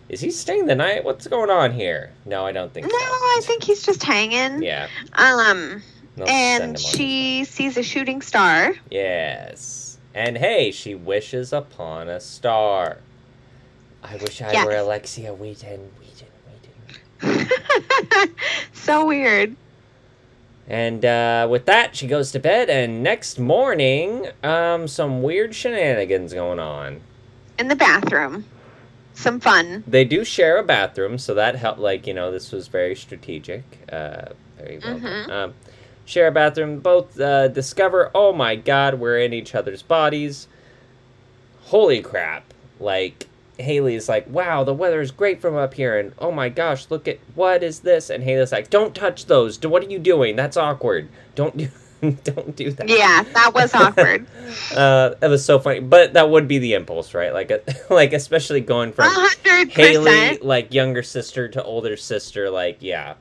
Is 0.09 0.21
he 0.21 0.31
staying 0.31 0.67
the 0.67 0.75
night? 0.77 1.05
What's 1.05 1.27
going 1.27 1.51
on 1.51 1.73
here? 1.73 2.13
No, 2.25 2.47
I 2.47 2.53
don't 2.53 2.73
think 2.73 2.87
so. 2.87 2.93
No, 2.93 2.99
so. 2.99 3.05
I 3.05 3.41
think 3.43 3.65
he's 3.65 3.83
just 3.83 4.05
hanging. 4.05 4.63
Yeah. 4.63 4.87
Um, 5.15 5.83
they'll 6.17 6.29
and 6.29 6.79
she 6.79 7.45
sees 7.45 7.77
a 7.77 7.83
shooting 7.83 8.23
star. 8.23 8.75
Yes. 8.91 9.99
And 10.15 10.39
hey, 10.39 10.71
she 10.71 10.95
wishes 10.95 11.53
upon 11.53 12.09
a 12.09 12.21
star. 12.21 12.99
I 14.03 14.17
wish 14.17 14.41
I 14.41 14.65
were 14.65 14.77
Alexia 14.77 15.35
Wheaton. 15.35 15.91
Wheaton, 16.01 16.29
Wheaton. 17.23 18.35
so 18.73 19.05
weird. 19.05 19.57
And 20.69 21.05
uh, 21.05 21.47
with 21.51 21.67
that, 21.67 21.95
she 21.95 22.07
goes 22.07 22.33
to 22.33 22.39
bed. 22.39 22.71
And 22.71 23.03
next 23.03 23.39
morning, 23.39 24.29
um, 24.43 24.89
some 24.89 25.23
weird 25.23 25.55
shenanigans 25.55 26.33
going 26.33 26.59
on. 26.59 27.01
In 27.59 27.69
the 27.69 27.77
bathroom. 27.77 28.45
Some 29.15 29.41
fun. 29.41 29.83
They 29.87 30.05
do 30.05 30.25
share 30.25 30.59
a 30.59 30.63
bathroom, 30.63 31.17
so 31.19 31.35
that 31.35 31.57
helped. 31.57 31.81
Like 31.81 32.07
you 32.07 32.13
know, 32.13 32.31
this 32.31 32.53
was 32.53 32.69
very 32.69 32.95
strategic. 32.95 33.65
Uh, 33.91 34.27
very 34.59 34.79
well. 34.79 34.99
Mhm. 34.99 35.31
Um, 35.31 35.55
share 36.07 36.29
a 36.29 36.33
bathroom. 36.33 36.79
Both 36.81 37.21
uh, 37.21 37.49
discover, 37.49 38.11
oh 38.15 38.33
my 38.33 38.57
god, 38.57 38.95
we're 38.95 39.19
in 39.19 39.35
each 39.35 39.55
other's 39.55 39.83
bodies. 39.83 40.49
Holy 41.65 42.01
crap! 42.01 42.45
Like 42.81 43.27
Hayley's 43.59 44.09
like, 44.09 44.29
wow, 44.31 44.65
the 44.65 44.73
weather 44.75 45.01
is 45.01 45.11
great 45.11 45.41
from 45.41 45.57
up 45.57 45.75
here, 45.75 45.99
and 45.99 46.13
oh 46.19 46.31
my 46.33 46.49
gosh, 46.49 46.87
look 46.91 47.09
at 47.09 47.19
what 47.35 47.63
is 47.63 47.81
this? 47.81 48.09
And 48.11 48.23
Hayley's 48.25 48.53
like, 48.53 48.71
don't 48.71 48.95
touch 48.95 49.27
those. 49.27 49.61
What 49.61 49.83
are 49.85 49.91
you 49.91 49.99
doing? 49.99 50.37
That's 50.37 50.57
awkward. 50.57 51.09
Don't 51.35 51.57
do, 51.57 51.69
don't 52.25 52.55
do 52.55 52.71
that. 52.73 52.89
Yeah, 52.89 53.25
that 53.35 53.53
was 53.55 53.75
awkward. 53.75 54.27
uh, 54.77 55.15
that 55.21 55.29
was 55.29 55.45
so 55.45 55.59
funny, 55.59 55.81
but 55.81 56.13
that 56.13 56.31
would 56.31 56.47
be 56.47 56.59
the 56.59 56.75
impulse, 56.75 57.15
right? 57.15 57.33
Like, 57.33 57.51
like 57.91 58.13
especially 58.13 58.61
going 58.61 58.93
from 58.93 59.09
hundred 59.11 59.73
Hayley, 59.73 60.39
like 60.39 60.73
younger 60.73 61.03
sister 61.03 61.49
to 61.49 61.63
older 61.65 61.97
sister, 61.97 62.51
like 62.51 62.77
yeah. 62.81 63.15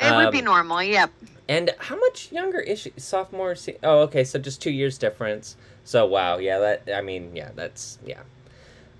It 0.00 0.14
would 0.14 0.32
be 0.32 0.40
Um, 0.40 0.44
normal. 0.46 0.82
Yep. 0.82 1.10
And 1.48 1.74
how 1.78 1.96
much 1.96 2.32
younger 2.32 2.58
is 2.58 2.80
she? 2.80 2.92
Sophomore? 2.96 3.54
Se- 3.54 3.78
oh, 3.82 4.00
okay, 4.00 4.24
so 4.24 4.38
just 4.38 4.60
two 4.60 4.70
years 4.70 4.98
difference. 4.98 5.56
So 5.84 6.04
wow, 6.06 6.38
yeah, 6.38 6.58
that 6.58 6.88
I 6.94 7.00
mean, 7.02 7.36
yeah, 7.36 7.50
that's 7.54 7.98
yeah, 8.04 8.22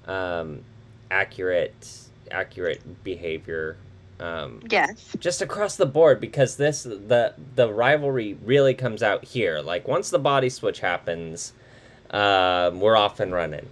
um, 0.07 0.63
accurate, 1.11 1.91
accurate 2.31 3.03
behavior. 3.05 3.77
Um, 4.21 4.63
Yes. 4.71 5.15
just 5.19 5.43
across 5.43 5.77
the 5.77 5.85
board 5.87 6.21
because 6.21 6.57
this 6.57 6.85
the 6.85 7.35
the 7.57 7.73
rivalry 7.73 8.39
really 8.45 8.75
comes 8.75 9.03
out 9.03 9.25
here. 9.25 9.61
Like 9.61 9.87
once 9.89 10.11
the 10.11 10.19
body 10.19 10.49
switch 10.49 10.81
happens, 10.81 11.53
um, 12.11 12.81
we're 12.81 12.97
off 12.97 13.21
and 13.21 13.33
running. 13.33 13.67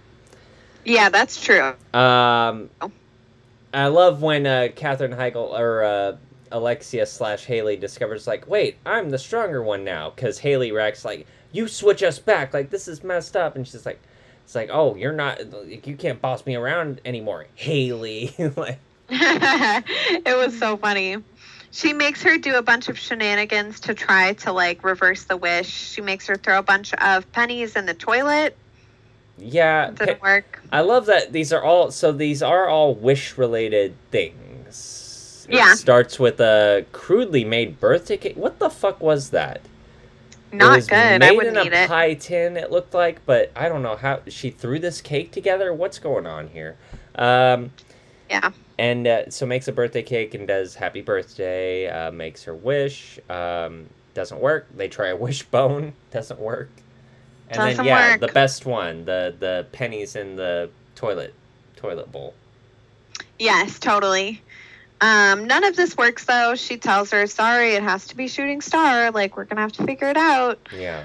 Yeah, 0.83 1.09
that's 1.09 1.41
true. 1.41 1.73
Um, 1.93 2.69
Oh. 2.81 2.91
I 3.73 3.87
love 3.87 4.21
when 4.21 4.45
uh, 4.45 4.67
Katherine 4.75 5.13
Heigl 5.13 5.57
or 5.57 5.83
uh, 5.83 6.17
Alexia 6.55 7.05
slash 7.05 7.43
Hayley 7.43 7.75
discovers 7.75 8.27
like, 8.27 8.47
wait, 8.47 8.77
I'm 8.85 9.09
the 9.09 9.17
stronger 9.17 9.61
one 9.61 9.83
now 9.83 10.11
because 10.11 10.39
Hayley 10.39 10.71
reacts 10.71 11.03
like, 11.03 11.27
you 11.51 11.67
switch 11.67 12.01
us 12.01 12.17
back, 12.17 12.53
like 12.53 12.69
this 12.69 12.87
is 12.87 13.03
messed 13.03 13.35
up, 13.35 13.57
and 13.57 13.67
she's 13.67 13.85
like, 13.85 13.99
it's 14.45 14.55
like, 14.55 14.69
oh, 14.71 14.95
you're 14.95 15.11
not, 15.11 15.39
like, 15.51 15.85
you 15.85 15.97
can't 15.97 16.21
boss 16.21 16.45
me 16.45 16.55
around 16.55 17.01
anymore, 17.03 17.47
Hayley. 17.55 18.33
like, 18.55 18.79
it 19.09 20.37
was 20.37 20.57
so 20.57 20.77
funny. 20.77 21.17
She 21.71 21.91
makes 21.91 22.23
her 22.23 22.37
do 22.37 22.55
a 22.55 22.61
bunch 22.61 22.87
of 22.87 22.97
shenanigans 22.97 23.81
to 23.81 23.93
try 23.93 24.31
to 24.33 24.53
like 24.53 24.81
reverse 24.81 25.25
the 25.25 25.35
wish. 25.35 25.67
She 25.67 25.99
makes 25.99 26.25
her 26.27 26.37
throw 26.37 26.59
a 26.59 26.63
bunch 26.63 26.93
of 26.93 27.29
pennies 27.33 27.75
in 27.75 27.85
the 27.85 27.93
toilet. 27.93 28.55
yeah, 29.37 29.89
It 29.89 29.95
didn't 29.95 30.21
work. 30.21 30.61
I 30.71 30.81
love 30.81 31.07
that 31.07 31.33
these 31.33 31.51
are 31.51 31.61
all 31.61 31.91
so 31.91 32.13
these 32.13 32.41
are 32.41 32.69
all 32.69 32.95
wish 32.95 33.37
related 33.37 33.93
things. 34.09 35.04
Yeah. 35.47 35.73
It 35.73 35.77
starts 35.77 36.19
with 36.19 36.39
a 36.39 36.85
crudely 36.91 37.45
made 37.45 37.79
birthday 37.79 38.17
cake. 38.17 38.35
What 38.37 38.59
the 38.59 38.69
fuck 38.69 39.01
was 39.01 39.31
that? 39.31 39.69
it 40.51 40.57
Not 40.57 40.71
was 40.71 40.87
good. 40.87 41.23
I 41.23 41.31
made 41.31 41.31
wouldn't 41.31 41.57
in 41.57 41.57
eat 41.57 41.73
a 41.73 41.77
it. 41.83 41.87
pie 41.87 42.13
tin. 42.15 42.57
It 42.57 42.71
looked 42.71 42.93
like, 42.93 43.25
but 43.25 43.51
I 43.55 43.69
don't 43.69 43.83
know 43.83 43.95
how 43.95 44.21
she 44.27 44.49
threw 44.51 44.79
this 44.79 45.01
cake 45.01 45.31
together. 45.31 45.73
What's 45.73 45.99
going 45.99 46.25
on 46.25 46.49
here? 46.49 46.77
Um, 47.15 47.73
Yeah. 48.29 48.51
and 48.77 49.07
uh, 49.07 49.29
so 49.29 49.45
makes 49.45 49.67
a 49.67 49.73
birthday 49.73 50.03
cake 50.03 50.33
and 50.33 50.47
does 50.47 50.75
happy 50.75 51.01
birthday. 51.01 51.87
Uh, 51.89 52.11
makes 52.11 52.43
her 52.43 52.55
wish. 52.55 53.19
Um, 53.29 53.89
doesn't 54.13 54.39
work. 54.39 54.67
They 54.75 54.87
try 54.87 55.09
a 55.09 55.15
wishbone, 55.17 55.93
doesn't 56.11 56.39
work. 56.39 56.83
And 57.49 57.65
then 57.65 57.77
Doesn't 57.77 57.85
yeah, 57.85 58.11
work. 58.11 58.21
the 58.21 58.27
best 58.29 58.65
one, 58.65 59.05
the 59.05 59.35
the 59.39 59.67
pennies 59.71 60.15
in 60.15 60.35
the 60.35 60.71
toilet 60.95 61.33
toilet 61.75 62.11
bowl. 62.11 62.35
Yes, 63.39 63.79
totally. 63.79 64.44
Um, 65.05 65.45
none 65.45 65.63
of 65.63 65.75
this 65.75 65.95
works 65.95 66.25
though. 66.25 66.55
She 66.55 66.77
tells 66.77 67.11
her, 67.11 67.27
"Sorry, 67.27 67.73
it 67.73 67.83
has 67.83 68.07
to 68.07 68.15
be 68.15 68.27
shooting 68.27 68.59
star. 68.61 69.11
Like 69.11 69.37
we're 69.37 69.45
gonna 69.45 69.61
have 69.61 69.73
to 69.73 69.83
figure 69.83 70.09
it 70.09 70.17
out." 70.17 70.67
Yeah. 70.75 71.03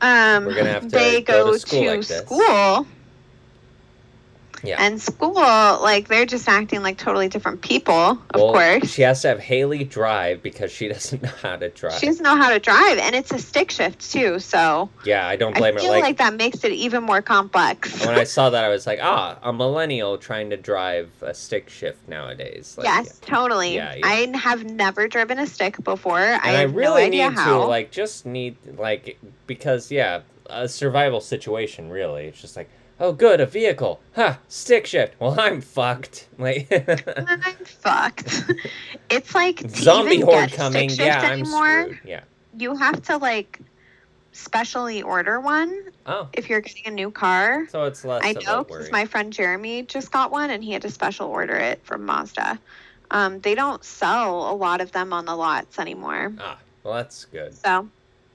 Um, 0.00 0.46
We're 0.46 0.54
gonna 0.54 0.70
have 0.70 0.82
to 0.84 0.88
they 0.88 1.20
go 1.20 1.44
go, 1.44 1.52
to 1.52 1.58
school 1.58 1.82
to 1.82 1.90
like 1.90 2.06
this. 2.06 2.22
school, 2.24 2.86
Yeah. 4.62 4.76
and 4.78 5.00
school, 5.00 5.32
like 5.34 6.08
they're 6.08 6.26
just 6.26 6.48
acting 6.48 6.82
like 6.82 6.98
totally 6.98 7.28
different 7.28 7.62
people. 7.62 7.94
Of 7.94 8.20
well, 8.34 8.52
course, 8.52 8.90
She 8.90 9.02
has 9.02 9.22
to 9.22 9.28
have 9.28 9.40
Hayley 9.40 9.84
drive 9.84 10.42
because 10.42 10.70
she 10.70 10.88
doesn't 10.94 11.22
know 11.22 11.30
how 11.42 11.56
to 11.56 11.70
drive. 11.70 11.98
she 11.98 12.06
doesn't 12.06 12.22
know 12.22 12.36
how 12.36 12.50
to 12.50 12.58
drive, 12.58 12.98
and 12.98 13.14
it's 13.14 13.32
a 13.32 13.38
stick 13.38 13.70
shift 13.70 14.10
too. 14.12 14.38
So 14.38 14.90
Yeah, 15.04 15.26
I 15.26 15.36
don't 15.36 15.56
I 15.56 15.58
blame 15.60 15.74
her. 15.74 15.80
feel 15.80 15.90
Like, 15.92 16.02
like, 16.02 16.16
that 16.18 16.34
makes 16.34 16.62
it 16.64 16.72
even 16.72 17.02
more 17.04 17.22
complex. 17.22 17.98
when 18.06 18.16
I 18.18 18.24
saw 18.36 18.50
that, 18.50 18.64
I 18.64 18.68
was 18.68 18.86
like, 18.86 18.98
ah, 19.02 19.38
a 19.42 19.52
millennial 19.52 20.18
trying 20.18 20.50
to 20.50 20.56
drive 20.56 21.10
a 21.22 21.32
stick 21.34 21.70
shift 21.70 22.06
nowadays. 22.08 22.74
Like, 22.76 22.84
yes, 22.86 23.18
totally. 23.20 23.74
Yeah, 23.76 23.94
yeah. 23.94 24.06
I 24.06 24.36
have 24.36 24.64
never 24.64 25.08
driven 25.08 25.38
a 25.38 25.46
stick 25.46 25.82
before. 25.82 26.18
I 26.18 26.32
and 26.34 26.56
I, 26.56 26.60
have 26.60 26.74
really 26.74 27.02
no 27.02 27.06
idea 27.06 27.30
need 27.30 27.38
how. 27.38 27.58
to 27.60 27.64
like 27.64 27.90
just 27.90 28.26
need 28.26 28.56
like 28.76 29.18
because 29.46 29.90
yeah, 29.90 30.20
a 30.46 30.68
survival 30.68 31.20
situation. 31.20 31.90
Really, 31.90 32.26
it's 32.26 32.40
just 32.40 32.56
like, 32.56 32.68
oh, 33.00 33.12
good, 33.12 33.40
a 33.40 33.46
vehicle, 33.46 34.00
huh? 34.14 34.36
Stick 34.48 34.86
shift. 34.86 35.14
Well, 35.18 35.38
I'm 35.40 35.60
fucked. 35.60 36.28
Like, 36.38 36.68
I'm 36.70 37.56
fucked. 37.64 38.44
it's 39.10 39.34
like 39.34 39.62
zombie 39.70 40.16
even 40.16 40.26
horde 40.26 40.52
coming. 40.52 40.88
Stick 40.90 41.06
Yeah, 41.06 41.20
shift 41.20 41.24
I'm 41.32 41.40
anymore, 41.40 41.82
screwed. 41.82 42.00
Yeah. 42.04 42.20
you 42.56 42.76
have 42.76 43.02
to 43.02 43.16
like 43.16 43.58
specially 44.32 45.02
order 45.02 45.40
one 45.40 45.82
Oh, 46.06 46.28
if 46.32 46.48
you're 46.48 46.60
getting 46.60 46.86
a 46.86 46.90
new 46.90 47.10
car. 47.10 47.66
so 47.70 47.84
it's 47.84 48.04
less. 48.04 48.22
I 48.24 48.32
know 48.32 48.64
because 48.64 48.90
my 48.90 49.04
friend 49.04 49.32
Jeremy 49.32 49.82
just 49.82 50.12
got 50.12 50.30
one 50.30 50.50
and 50.50 50.62
he 50.62 50.72
had 50.72 50.82
to 50.82 50.90
special 50.90 51.28
order 51.28 51.56
it 51.56 51.84
from 51.84 52.04
Mazda. 52.06 52.58
Um, 53.10 53.40
they 53.40 53.54
don't 53.56 53.82
sell 53.84 54.52
a 54.52 54.54
lot 54.54 54.80
of 54.80 54.92
them 54.92 55.12
on 55.12 55.24
the 55.24 55.34
lots 55.34 55.78
anymore. 55.80 56.32
Ah, 56.38 56.58
well, 56.84 56.94
that's 56.94 57.24
good. 57.24 57.52
So, 57.54 57.88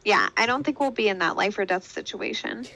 yeah, 0.04 0.28
I 0.36 0.46
don't 0.46 0.64
think 0.66 0.80
we'll 0.82 0.92
be 0.92 1.08
in 1.08 1.20
that 1.20 1.38
life 1.38 1.58
or 1.58 1.64
death 1.66 1.90
situation. 1.90 2.66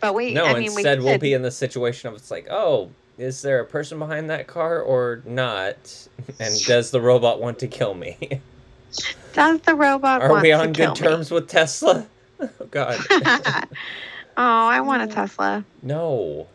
But 0.00 0.14
we, 0.14 0.34
no, 0.34 0.44
I 0.44 0.54
mean, 0.54 0.64
instead 0.64 0.98
we 0.98 1.04
we'll 1.06 1.14
could. 1.14 1.20
be 1.22 1.32
in 1.34 1.42
the 1.42 1.50
situation 1.50 2.08
of 2.08 2.14
it's 2.16 2.30
like, 2.30 2.46
oh, 2.50 2.90
is 3.18 3.40
there 3.42 3.60
a 3.60 3.64
person 3.64 3.98
behind 3.98 4.28
that 4.30 4.46
car 4.46 4.80
or 4.80 5.22
not? 5.24 5.76
And 6.40 6.54
does 6.64 6.90
the 6.90 7.00
robot 7.00 7.40
want 7.40 7.58
to 7.60 7.66
kill 7.68 7.94
me? 7.94 8.16
Does 9.34 9.60
the 9.60 9.74
robot 9.74 10.22
Are 10.22 10.40
we 10.40 10.50
on 10.52 10.72
good 10.72 10.88
me? 10.88 10.94
terms 10.94 11.30
with 11.30 11.48
Tesla? 11.48 12.06
Oh 12.40 12.48
God, 12.70 12.98
oh, 13.10 13.66
I 14.36 14.80
want 14.80 15.02
a 15.02 15.06
Tesla. 15.14 15.64
no, 15.82 16.46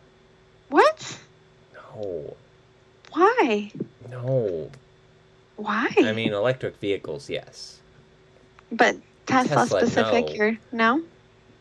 What? 0.68 1.18
no, 1.74 2.34
Why? 3.12 3.72
no. 4.10 4.70
Why? 5.56 5.88
I 5.98 6.12
mean, 6.12 6.32
electric 6.32 6.76
vehicles, 6.78 7.28
yes. 7.30 7.78
but 8.70 8.96
Tesla, 9.26 9.56
Tesla, 9.56 9.80
specific, 9.80 10.26
no. 10.26 10.32
you're 10.34 10.58
no. 10.72 11.02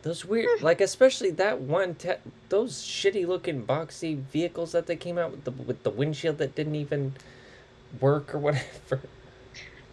Those 0.03 0.25
weird, 0.25 0.61
like 0.63 0.81
especially 0.81 1.29
that 1.31 1.61
one, 1.61 1.93
te- 1.95 2.13
those 2.49 2.81
shitty 2.81 3.27
looking 3.27 3.65
boxy 3.65 4.17
vehicles 4.17 4.71
that 4.71 4.87
they 4.87 4.95
came 4.95 5.17
out 5.17 5.29
with 5.31 5.43
the 5.43 5.51
with 5.51 5.83
the 5.83 5.91
windshield 5.91 6.39
that 6.39 6.55
didn't 6.55 6.75
even 6.75 7.13
work 7.99 8.33
or 8.33 8.39
whatever. 8.39 9.01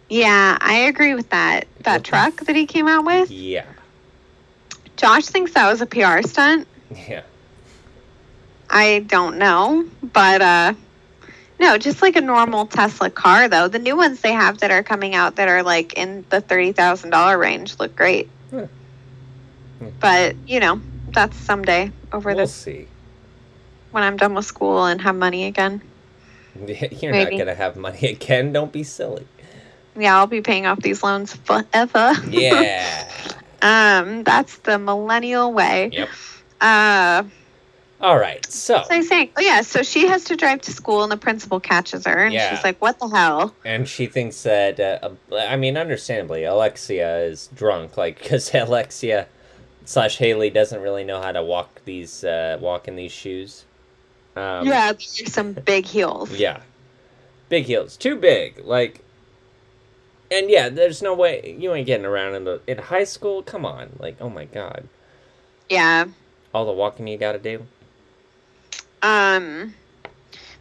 Yeah, 0.09 0.57
I 0.59 0.75
agree 0.87 1.13
with 1.13 1.29
that. 1.29 1.67
What 1.75 1.83
That 1.83 1.97
the 1.99 2.03
truck 2.03 2.35
that 2.37 2.55
he 2.55 2.65
came 2.65 2.87
out 2.87 3.05
with. 3.05 3.29
Yeah, 3.29 3.65
Josh 4.97 5.25
thinks 5.27 5.53
that 5.53 5.69
was 5.69 5.81
a 5.81 5.85
PR 5.85 6.27
stunt. 6.27 6.67
yeah. 7.07 7.21
I 8.69 8.99
don't 9.07 9.37
know, 9.37 9.87
but 10.01 10.41
uh 10.41 10.73
no, 11.59 11.77
just 11.77 12.01
like 12.01 12.15
a 12.15 12.21
normal 12.21 12.65
Tesla 12.65 13.09
car 13.09 13.47
though. 13.47 13.67
The 13.67 13.79
new 13.79 13.95
ones 13.95 14.21
they 14.21 14.31
have 14.31 14.59
that 14.59 14.71
are 14.71 14.81
coming 14.81 15.13
out 15.13 15.35
that 15.35 15.49
are 15.49 15.61
like 15.61 15.93
in 15.93 16.25
the 16.29 16.41
thirty 16.41 16.71
thousand 16.71 17.11
dollar 17.11 17.37
range 17.37 17.79
look 17.79 17.95
great. 17.95 18.27
Hmm. 18.49 18.65
But 19.99 20.35
you 20.47 20.59
know, 20.59 20.81
that's 21.11 21.35
someday 21.37 21.91
over 22.11 22.31
this 22.33 22.35
We'll 22.37 22.45
this 22.45 22.53
see. 22.53 22.87
when 23.91 24.03
I'm 24.03 24.17
done 24.17 24.33
with 24.33 24.45
school 24.45 24.85
and 24.85 25.01
have 25.01 25.15
money 25.15 25.45
again. 25.45 25.81
You're 26.67 27.11
Maybe. 27.11 27.31
not 27.31 27.37
gonna 27.39 27.55
have 27.55 27.75
money 27.75 28.07
again. 28.09 28.51
Don't 28.53 28.71
be 28.71 28.83
silly. 28.83 29.25
Yeah, 29.95 30.17
I'll 30.17 30.27
be 30.27 30.41
paying 30.41 30.65
off 30.65 30.79
these 30.79 31.03
loans 31.03 31.33
forever. 31.35 32.13
Yeah. 32.29 33.09
um, 33.61 34.23
that's 34.23 34.57
the 34.59 34.77
millennial 34.79 35.51
way. 35.53 35.89
yep. 35.93 36.09
Uh, 36.61 37.23
All 38.01 38.17
right. 38.17 38.45
So, 38.45 38.83
so 38.87 38.93
I 38.93 39.01
saying, 39.01 39.31
oh 39.37 39.41
yeah, 39.41 39.61
so 39.61 39.81
she 39.83 40.07
has 40.07 40.25
to 40.25 40.35
drive 40.35 40.61
to 40.61 40.71
school, 40.71 41.03
and 41.03 41.11
the 41.11 41.17
principal 41.17 41.59
catches 41.59 42.05
her, 42.05 42.23
and 42.25 42.33
Yeah. 42.33 42.49
she's 42.55 42.63
like, 42.63 42.79
"What 42.81 42.99
the 42.99 43.07
hell?" 43.07 43.53
and 43.65 43.87
she 43.87 44.05
thinks 44.07 44.43
that, 44.43 44.79
uh, 44.79 45.09
I 45.35 45.55
mean, 45.57 45.75
understandably, 45.77 46.43
Alexia 46.43 47.19
is 47.19 47.47
drunk, 47.55 47.97
like 47.97 48.19
because 48.19 48.53
Alexia 48.53 49.27
slash 49.89 50.17
Hayley 50.17 50.51
doesn't 50.51 50.81
really 50.81 51.03
know 51.03 51.19
how 51.19 51.31
to 51.31 51.41
walk 51.41 51.81
these, 51.83 52.23
uh, 52.23 52.57
walk 52.61 52.87
in 52.87 52.95
these 52.95 53.11
shoes. 53.11 53.65
Um, 54.35 54.67
yeah, 54.67 54.93
some 54.99 55.53
big 55.53 55.85
heels. 55.85 56.31
Yeah. 56.31 56.61
Big 57.49 57.65
heels. 57.65 57.97
Too 57.97 58.15
big. 58.15 58.63
Like 58.63 59.03
and 60.31 60.49
yeah, 60.49 60.69
there's 60.69 61.01
no 61.01 61.13
way 61.13 61.55
you 61.57 61.73
ain't 61.73 61.87
getting 61.87 62.05
around 62.05 62.35
in 62.35 62.43
the 62.43 62.61
in 62.67 62.77
high 62.77 63.03
school. 63.03 63.41
Come 63.41 63.65
on. 63.65 63.89
Like, 63.99 64.17
oh 64.21 64.29
my 64.29 64.45
god. 64.45 64.87
Yeah. 65.69 66.05
All 66.53 66.65
the 66.65 66.71
walking 66.71 67.07
you 67.07 67.17
gotta 67.17 67.39
do. 67.39 67.65
Um, 69.01 69.73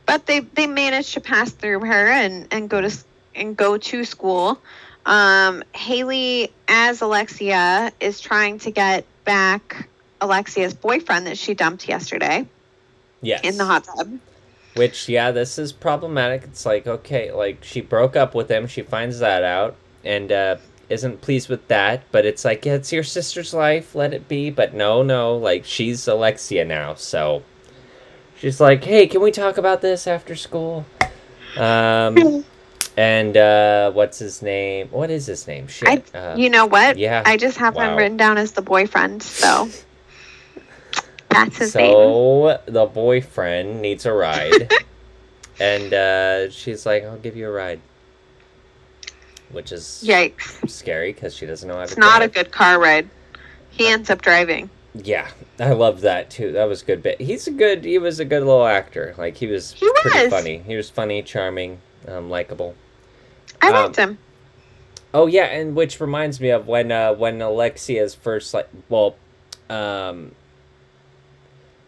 but 0.07 0.27
they 0.27 0.41
they 0.41 0.67
managed 0.67 1.14
to 1.14 1.21
pass 1.21 1.51
through 1.51 1.81
her 1.81 2.09
and 2.09 2.49
and 2.51 2.71
go 2.71 2.81
to 2.81 2.97
and 3.35 3.57
go 3.57 3.77
to 3.77 4.05
school. 4.05 4.59
Um, 5.05 5.62
Hayley, 5.75 6.53
as 6.67 7.01
Alexia, 7.01 7.93
is 8.01 8.21
trying 8.21 8.59
to 8.61 8.71
get 8.71 9.05
back 9.29 9.88
Alexia's 10.23 10.73
boyfriend 10.73 11.27
that 11.27 11.37
she 11.37 11.53
dumped 11.53 11.87
yesterday 11.87 12.47
Yes. 13.21 13.43
in 13.45 13.59
the 13.59 13.64
hot 13.67 13.85
tub. 13.85 14.19
Which 14.75 15.07
yeah, 15.09 15.33
this 15.33 15.59
is 15.59 15.71
problematic. 15.71 16.45
It's 16.45 16.64
like, 16.64 16.87
okay, 16.87 17.31
like 17.31 17.62
she 17.62 17.83
broke 17.83 18.17
up 18.17 18.35
with 18.35 18.51
him, 18.51 18.67
she 18.67 18.81
finds 18.81 19.19
that 19.19 19.43
out, 19.45 19.77
and 20.05 20.33
uh 20.33 20.57
isn't 20.88 21.21
pleased 21.21 21.51
with 21.51 21.69
that, 21.69 22.03
but 22.11 22.25
it's 22.25 22.47
like, 22.47 22.64
yeah, 22.64 22.73
it's 22.75 22.91
your 22.91 23.03
sister's 23.03 23.53
life, 23.53 23.95
let 23.95 24.14
it 24.14 24.27
be. 24.29 24.49
But 24.49 24.73
no, 24.73 25.03
no, 25.03 25.37
like 25.37 25.67
she's 25.67 26.09
Alexia 26.09 26.64
now, 26.64 26.95
so 26.95 27.43
she's 28.38 28.61
like, 28.61 28.83
Hey, 28.85 29.07
can 29.07 29.21
we 29.21 29.31
talk 29.31 29.59
about 29.59 29.83
this 29.83 30.07
after 30.07 30.35
school? 30.35 30.87
Um 31.59 32.45
and 32.98 33.37
uh 33.37 33.92
what's 33.92 34.18
his 34.18 34.42
name? 34.42 34.88
What 34.88 35.08
is 35.08 35.26
his 35.26 35.46
name? 35.46 35.68
Shit. 35.68 36.12
uh, 36.14 36.34
You 36.37 36.50
know 36.50 36.66
what? 36.66 36.98
yeah. 36.98 37.22
I 37.24 37.37
just 37.37 37.56
have 37.58 37.76
Wow. 37.76 37.92
him 37.92 37.96
written 37.96 38.16
down 38.16 38.38
as 38.38 38.52
the 38.52 38.62
boyfriend, 38.62 39.22
so 39.22 39.68
that's 41.28 41.58
his 41.58 41.74
name. 41.76 41.92
so 41.92 42.61
the 42.66 42.87
boyfriend 42.87 43.80
needs 43.80 44.04
a 44.04 44.12
ride, 44.12 44.72
and 45.61 45.94
uh, 45.94 46.50
she's 46.50 46.84
like, 46.87 47.04
"I'll 47.04 47.18
give 47.18 47.37
you 47.37 47.46
a 47.48 47.52
ride," 47.52 47.80
which 49.52 49.70
is 49.70 50.02
Yikes! 50.04 50.68
scary 50.68 51.12
because 51.12 51.34
she 51.37 51.46
doesn't 51.46 51.68
know 51.68 51.74
how 51.74 51.84
to. 51.84 51.92
It's 51.92 51.96
not 51.98 52.22
a 52.22 52.28
good 52.28 52.50
car 52.50 52.80
ride. 52.80 53.08
He 53.70 53.87
ends 53.87 54.11
up 54.11 54.22
driving. 54.22 54.70
Yeah, 54.94 55.28
I 55.61 55.70
love 55.72 56.00
that 56.00 56.30
too. 56.30 56.50
That 56.52 56.64
was 56.64 56.82
a 56.82 56.84
good 56.84 57.02
bit. 57.02 57.20
He's 57.20 57.46
a 57.46 57.52
good. 57.52 57.84
He 57.84 57.98
was 57.98 58.18
a 58.18 58.24
good 58.24 58.42
little 58.42 58.66
actor. 58.66 59.14
Like 59.16 59.37
he 59.37 59.46
was 59.46 59.72
He 59.72 59.87
was. 59.87 60.00
pretty 60.02 60.30
funny. 60.30 60.58
He 60.66 60.74
was 60.74 60.90
funny, 60.90 61.22
charming, 61.22 61.78
um, 62.08 62.28
likable. 62.30 62.74
I 63.61 63.68
Um, 63.68 63.75
liked 63.75 63.97
him. 63.97 64.18
Oh 65.14 65.27
yeah, 65.27 65.44
and 65.47 65.75
which 65.75 66.01
reminds 66.01 66.40
me 66.40 66.51
of 66.51 66.66
when 66.68 66.92
uh, 66.92 67.14
when 67.14 67.40
Alexia's 67.40 68.14
first 68.14 68.53
like 68.55 68.68
well, 68.88 69.16
um, 69.71 70.33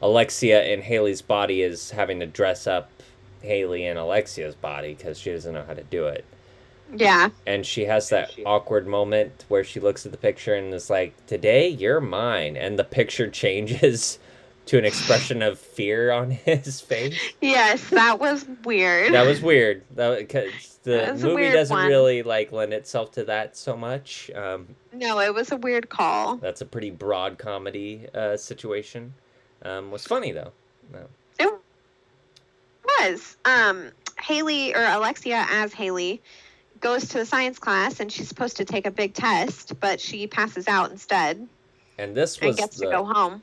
Alexia 0.02 0.64
in 0.64 0.82
Hayley's 0.82 1.22
body 1.22 1.62
is 1.62 1.90
having 1.90 2.20
to 2.20 2.26
dress 2.26 2.66
up 2.66 2.90
Hayley 3.42 3.84
in 3.86 3.96
Alexia's 3.96 4.54
body 4.54 4.94
because 4.94 5.18
she 5.18 5.30
doesn't 5.30 5.52
know 5.52 5.64
how 5.66 5.74
to 5.74 5.82
do 5.84 6.06
it, 6.06 6.24
Yeah. 6.94 7.28
and 7.46 7.64
she 7.66 7.84
has 7.84 8.08
that 8.08 8.30
awkward 8.46 8.86
moment 8.86 9.44
where 9.48 9.64
she 9.64 9.80
looks 9.80 10.06
at 10.06 10.12
the 10.12 10.18
picture 10.18 10.54
and 10.54 10.72
is 10.72 10.88
like, 10.90 11.12
"Today 11.26 11.68
you're 11.68 12.00
mine," 12.00 12.56
and 12.56 12.78
the 12.78 12.84
picture 12.84 13.28
changes 13.42 14.18
to 14.70 14.78
an 14.78 14.84
expression 14.84 15.42
of 15.42 15.58
fear 15.58 16.12
on 16.12 16.30
his 16.44 16.80
face. 16.80 17.18
Yes, 17.40 17.90
that 17.90 18.20
was 18.20 18.46
weird. 18.62 19.12
That 19.12 19.26
was 19.26 19.42
weird. 19.42 19.82
That 19.96 20.16
because 20.18 20.78
the 20.84 21.12
movie 21.20 21.50
doesn't 21.50 21.76
one. 21.76 21.88
really 21.88 22.22
like 22.22 22.52
lend 22.52 22.72
itself 22.72 23.10
to 23.12 23.24
that 23.24 23.56
so 23.56 23.76
much. 23.76 24.30
Um, 24.30 24.68
no, 24.92 25.18
it 25.18 25.34
was 25.34 25.50
a 25.50 25.56
weird 25.56 25.88
call. 25.88 26.36
That's 26.36 26.60
a 26.60 26.64
pretty 26.64 26.90
broad 26.90 27.36
comedy 27.36 28.06
uh, 28.14 28.36
situation. 28.36 29.12
Um, 29.62 29.90
was 29.90 30.06
funny 30.06 30.30
though. 30.30 30.52
No. 30.92 31.08
It 31.40 31.52
was. 33.00 33.36
Um, 33.44 33.90
Hayley 34.20 34.72
or 34.72 34.84
Alexia 34.84 35.46
as 35.50 35.72
Hayley 35.72 36.22
goes 36.78 37.08
to 37.08 37.18
the 37.18 37.26
science 37.26 37.58
class 37.58 37.98
and 37.98 38.12
she's 38.12 38.28
supposed 38.28 38.56
to 38.58 38.64
take 38.64 38.86
a 38.86 38.92
big 38.92 39.14
test, 39.14 39.80
but 39.80 40.00
she 40.00 40.28
passes 40.28 40.68
out 40.68 40.92
instead 40.92 41.48
And 41.98 42.14
this 42.14 42.40
was 42.40 42.50
and 42.50 42.58
gets 42.58 42.76
the, 42.78 42.86
to 42.86 42.92
go 42.92 43.04
home. 43.04 43.42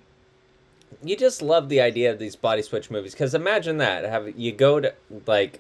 You 1.04 1.15
just 1.15 1.41
love 1.41 1.69
the 1.69 1.82
idea 1.82 2.12
of 2.12 2.19
these 2.19 2.36
body 2.36 2.62
switch 2.62 2.89
movies 2.89 3.12
because 3.13 3.34
imagine 3.34 3.78
that 3.78 4.04
have 4.06 4.38
you 4.38 4.52
go 4.52 4.80
to 4.80 4.93
like 5.26 5.60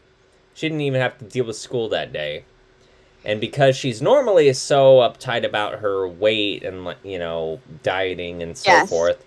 she 0.53 0.67
didn't 0.67 0.81
even 0.81 0.99
have 0.99 1.17
to 1.17 1.25
deal 1.25 1.45
with 1.45 1.55
school 1.55 1.89
that 1.89 2.11
day 2.11 2.43
and 3.25 3.39
because 3.41 3.75
she's 3.75 4.01
normally 4.01 4.51
so 4.53 4.97
uptight 4.97 5.45
about 5.45 5.79
her 5.79 6.07
weight 6.07 6.63
and 6.63 6.85
like 6.85 6.97
you 7.03 7.19
know 7.19 7.59
dieting 7.83 8.41
and 8.41 8.57
so 8.57 8.71
Yes. 8.71 8.89
forth 8.89 9.23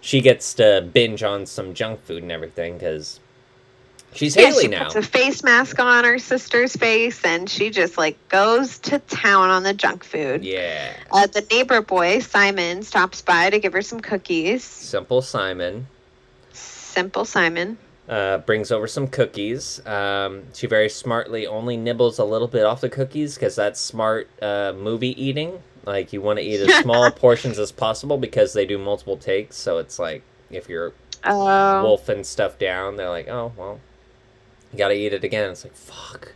she 0.00 0.20
gets 0.20 0.54
to 0.54 0.88
binge 0.92 1.22
on 1.22 1.46
some 1.46 1.74
junk 1.74 2.02
food 2.04 2.22
and 2.22 2.32
everything 2.32 2.74
because 2.74 3.20
she's 4.14 4.36
Yeah, 4.36 4.46
hayley 4.48 4.62
she 4.64 4.68
now 4.68 4.84
puts 4.84 4.96
a 4.96 5.02
face 5.02 5.42
mask 5.42 5.78
on 5.78 6.04
her 6.04 6.18
sister's 6.18 6.74
face 6.76 7.24
and 7.24 7.48
she 7.48 7.70
just 7.70 7.96
like 7.98 8.16
goes 8.28 8.78
to 8.80 8.98
town 9.00 9.50
on 9.50 9.62
the 9.62 9.72
junk 9.74 10.04
food. 10.04 10.44
yeah 10.44 10.94
Uh, 11.10 11.26
the 11.26 11.46
neighbor 11.50 11.80
boy, 11.82 12.18
Simon, 12.20 12.82
stops 12.82 13.22
by 13.22 13.50
to 13.50 13.58
give 13.58 13.72
her 13.72 13.82
some 13.82 14.00
cookies. 14.00 14.62
simple 14.64 15.22
simon 15.22 15.86
Simple 16.52 17.24
Simon. 17.24 17.78
uh, 18.08 18.36
brings 18.38 18.70
over 18.70 18.86
some 18.86 19.08
cookies. 19.08 19.80
Um, 19.86 20.42
she 20.52 20.66
very 20.66 20.90
smartly 20.90 21.46
only 21.46 21.78
nibbles 21.78 22.18
a 22.18 22.24
little 22.24 22.48
bit 22.48 22.64
off 22.64 22.82
the 22.82 22.90
cookies 22.90 23.34
because 23.34 23.56
that's 23.56 23.80
smart 23.80 24.28
uh, 24.42 24.74
movie 24.76 25.20
eating. 25.22 25.62
Like 25.86 26.12
you 26.12 26.20
want 26.20 26.38
to 26.38 26.44
eat 26.44 26.60
as 26.60 26.74
small 26.82 27.10
portions 27.10 27.58
as 27.58 27.72
possible 27.72 28.18
because 28.18 28.52
they 28.52 28.66
do 28.66 28.76
multiple 28.76 29.16
takes. 29.16 29.56
So 29.56 29.78
it's 29.78 29.98
like 29.98 30.22
if 30.50 30.68
you're 30.68 30.92
Oh. 31.24 31.82
wolfing 31.82 32.24
stuff 32.24 32.58
down, 32.58 32.96
they're 32.96 33.08
like, 33.08 33.28
oh 33.28 33.52
well, 33.56 33.80
you 34.72 34.78
got 34.78 34.88
to 34.88 34.94
eat 34.94 35.12
it 35.12 35.24
again. 35.24 35.50
It's 35.50 35.64
like 35.64 35.74
fuck. 35.74 36.34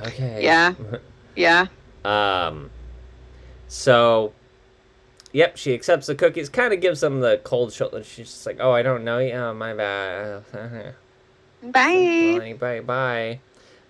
Okay. 0.00 0.42
Yeah. 0.42 0.74
yeah. 1.36 1.66
Um. 2.04 2.70
So. 3.68 4.32
Yep, 5.34 5.56
she 5.56 5.72
accepts 5.72 6.08
the 6.08 6.14
cookies. 6.14 6.50
Kind 6.50 6.74
of 6.74 6.80
gives 6.82 7.00
them 7.00 7.20
the 7.20 7.40
cold 7.42 7.72
shoulder. 7.72 8.04
She's 8.04 8.28
just 8.30 8.44
like, 8.44 8.58
"Oh, 8.60 8.72
I 8.72 8.82
don't 8.82 9.02
know 9.04 9.18
you. 9.18 9.32
Oh, 9.32 9.54
my 9.54 9.72
bad." 9.72 10.44
Bye. 11.62 12.36
Bye, 12.38 12.54
bye, 12.58 12.80
bye. 12.80 13.40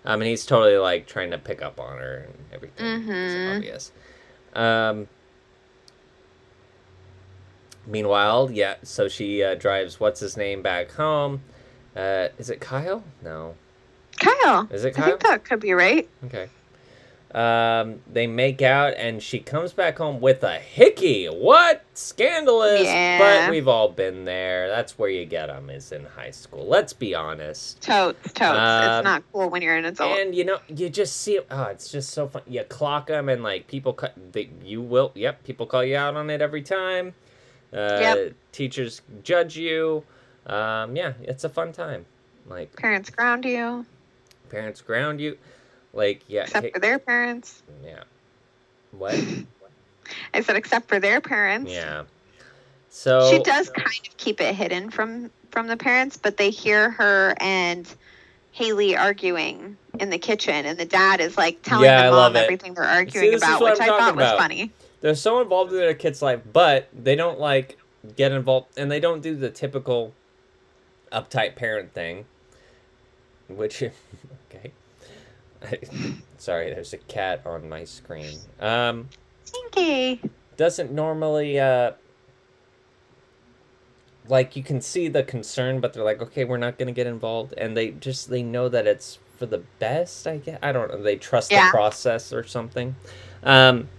Um, 0.05 0.21
and 0.21 0.29
he's 0.29 0.45
totally 0.45 0.77
like 0.77 1.05
trying 1.07 1.31
to 1.31 1.37
pick 1.37 1.61
up 1.61 1.79
on 1.79 1.97
her 1.97 2.27
and 2.29 2.33
everything. 2.53 2.85
It's 2.85 3.05
Mhm. 3.09 3.55
obvious. 3.57 3.91
Um. 4.53 5.07
Meanwhile, 7.85 8.49
yeah. 8.51 8.75
So 8.83 9.07
she 9.09 9.43
uh, 9.43 9.55
drives 9.55 9.99
what's 9.99 10.19
his 10.21 10.37
name 10.37 10.61
back 10.61 10.91
home. 10.91 11.41
Uh, 11.95 12.29
is 12.37 12.49
it 12.49 12.59
Kyle? 12.59 13.03
No. 13.23 13.55
Kyle. 14.19 14.67
Is 14.71 14.83
it 14.85 14.95
Kyle? 14.95 15.05
I 15.05 15.07
think 15.09 15.21
that 15.21 15.43
could 15.43 15.59
be 15.59 15.73
right. 15.73 16.07
Okay. 16.25 16.49
Um, 17.33 17.99
they 18.11 18.27
make 18.27 18.61
out, 18.61 18.93
and 18.95 19.21
she 19.21 19.39
comes 19.39 19.73
back 19.73 19.97
home 19.97 20.21
with 20.21 20.43
a 20.43 20.59
hickey. 20.59 21.25
What 21.25 21.83
scandalous! 21.95 22.83
Yeah. 22.83 23.17
But 23.17 23.49
we've 23.51 23.67
all 23.67 23.89
been 23.89 24.23
there. 24.23 24.69
That's 24.69 24.99
where 24.99 25.09
you 25.09 25.25
get 25.25 25.47
them. 25.47 25.71
Is 25.71 25.91
in 25.91 26.05
high 26.05 26.29
school. 26.29 26.67
Let's 26.67 26.93
be 26.93 27.15
honest. 27.15 27.81
Totes, 27.81 28.33
totes. 28.33 28.41
Um, 28.59 28.83
it's 28.99 29.03
not 29.03 29.23
cool 29.31 29.49
when 29.49 29.63
you're 29.63 29.75
an 29.75 29.85
adult. 29.85 30.19
And 30.19 30.35
you 30.35 30.45
know, 30.45 30.59
you 30.67 30.89
just 30.89 31.21
see 31.21 31.39
Oh, 31.49 31.63
it's 31.63 31.91
just 31.91 32.11
so 32.11 32.27
fun. 32.27 32.43
You 32.45 32.63
clock 32.65 33.07
them, 33.07 33.29
and 33.29 33.41
like 33.41 33.65
people 33.65 33.93
cut. 33.93 34.13
They, 34.31 34.51
you 34.63 34.83
will. 34.83 35.11
Yep, 35.15 35.43
people 35.43 35.65
call 35.65 35.83
you 35.83 35.97
out 35.97 36.15
on 36.15 36.29
it 36.29 36.39
every 36.39 36.61
time. 36.61 37.15
Uh, 37.73 37.97
Yep. 37.99 38.33
Teachers 38.51 39.01
judge 39.23 39.57
you. 39.57 40.03
Um, 40.45 40.95
yeah, 40.95 41.13
it's 41.21 41.43
a 41.43 41.49
fun 41.49 41.71
time. 41.71 42.05
Like 42.47 42.75
Parents 42.75 43.09
ground 43.09 43.45
you, 43.45 43.85
parents 44.49 44.81
ground 44.81 45.21
you. 45.21 45.37
Like 45.93 46.21
yeah, 46.27 46.43
except 46.43 46.73
for 46.73 46.79
their 46.79 46.99
parents. 46.99 47.61
yeah. 47.83 48.03
What? 48.91 49.13
I 50.33 50.41
said, 50.41 50.55
except 50.57 50.89
for 50.89 50.99
their 50.99 51.21
parents. 51.21 51.71
Yeah. 51.71 52.03
So 52.89 53.31
she 53.31 53.39
does 53.43 53.69
kind 53.69 53.87
of 54.07 54.17
keep 54.17 54.41
it 54.41 54.53
hidden 54.55 54.89
from 54.89 55.31
from 55.51 55.67
the 55.67 55.77
parents, 55.77 56.17
but 56.17 56.37
they 56.37 56.49
hear 56.49 56.89
her 56.91 57.35
and 57.39 57.87
Hayley 58.51 58.95
arguing 58.97 59.77
in 59.99 60.09
the 60.09 60.17
kitchen, 60.17 60.65
and 60.65 60.77
the 60.77 60.85
dad 60.85 61.21
is 61.21 61.37
like 61.37 61.61
telling 61.61 61.85
Yeah, 61.85 62.07
the 62.09 62.11
mom 62.11 62.35
everything 62.35 62.73
they're 62.73 62.83
arguing 62.83 63.33
is 63.33 63.41
about, 63.41 63.61
which 63.61 63.79
I'm 63.79 63.83
I 63.83 63.85
thought 63.87 64.15
was 64.15 64.23
about. 64.25 64.37
funny. 64.39 64.71
they're 65.01 65.15
so 65.15 65.41
involved 65.41 65.71
in 65.71 65.77
their 65.77 65.93
kid's 65.93 66.21
life, 66.21 66.41
but 66.51 66.89
they 66.93 67.15
don't 67.15 67.39
like 67.39 67.77
get 68.17 68.31
involved, 68.31 68.77
and 68.77 68.91
they 68.91 68.99
don't 68.99 69.21
do 69.21 69.35
the 69.35 69.49
typical 69.49 70.13
uptight 71.13 71.55
parent 71.55 71.93
thing. 71.93 72.25
Which, 73.47 73.83
okay. 74.51 74.71
Sorry, 76.37 76.69
there's 76.73 76.93
a 76.93 76.97
cat 76.97 77.41
on 77.45 77.69
my 77.69 77.83
screen. 77.85 78.37
Um, 78.59 79.09
Stinky. 79.45 80.21
doesn't 80.57 80.91
normally 80.91 81.59
uh 81.59 81.91
like 84.29 84.55
you 84.55 84.63
can 84.63 84.79
see 84.81 85.07
the 85.09 85.21
concern 85.23 85.79
but 85.81 85.93
they're 85.93 86.03
like 86.03 86.21
okay 86.21 86.45
we're 86.45 86.57
not 86.57 86.77
to 86.87 86.93
get 86.93 87.05
involved 87.07 87.53
and 87.57 87.75
they 87.75 87.91
just 87.91 88.29
they 88.29 88.41
know 88.41 88.69
that 88.69 88.87
it's 88.87 89.19
for 89.37 89.45
the 89.45 89.57
best 89.79 90.25
i 90.25 90.37
guess 90.37 90.57
i 90.63 90.71
don't 90.71 90.89
know 90.89 91.01
they 91.01 91.17
trust 91.17 91.51
Yeah. 91.51 91.65
the 91.67 91.71
process 91.71 92.31
or 92.31 92.45
something 92.45 92.95
um 93.43 93.89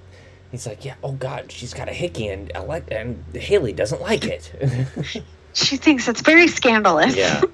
he's 0.50 0.66
like 0.66 0.82
yeah 0.84 0.94
oh 1.04 1.12
god 1.12 1.52
she's 1.52 1.74
got 1.74 1.88
a 1.90 1.92
hickey 1.92 2.28
and 2.28 2.50
Alec- 2.56 2.88
and 2.90 3.22
hayley 3.34 3.72
doesn't 3.74 4.00
like 4.00 4.24
it 4.24 4.50
She 5.54 5.76
thinks 5.76 6.08
it's 6.08 6.20
very 6.20 6.48
scandalous. 6.48 7.16
yeah 7.16 7.40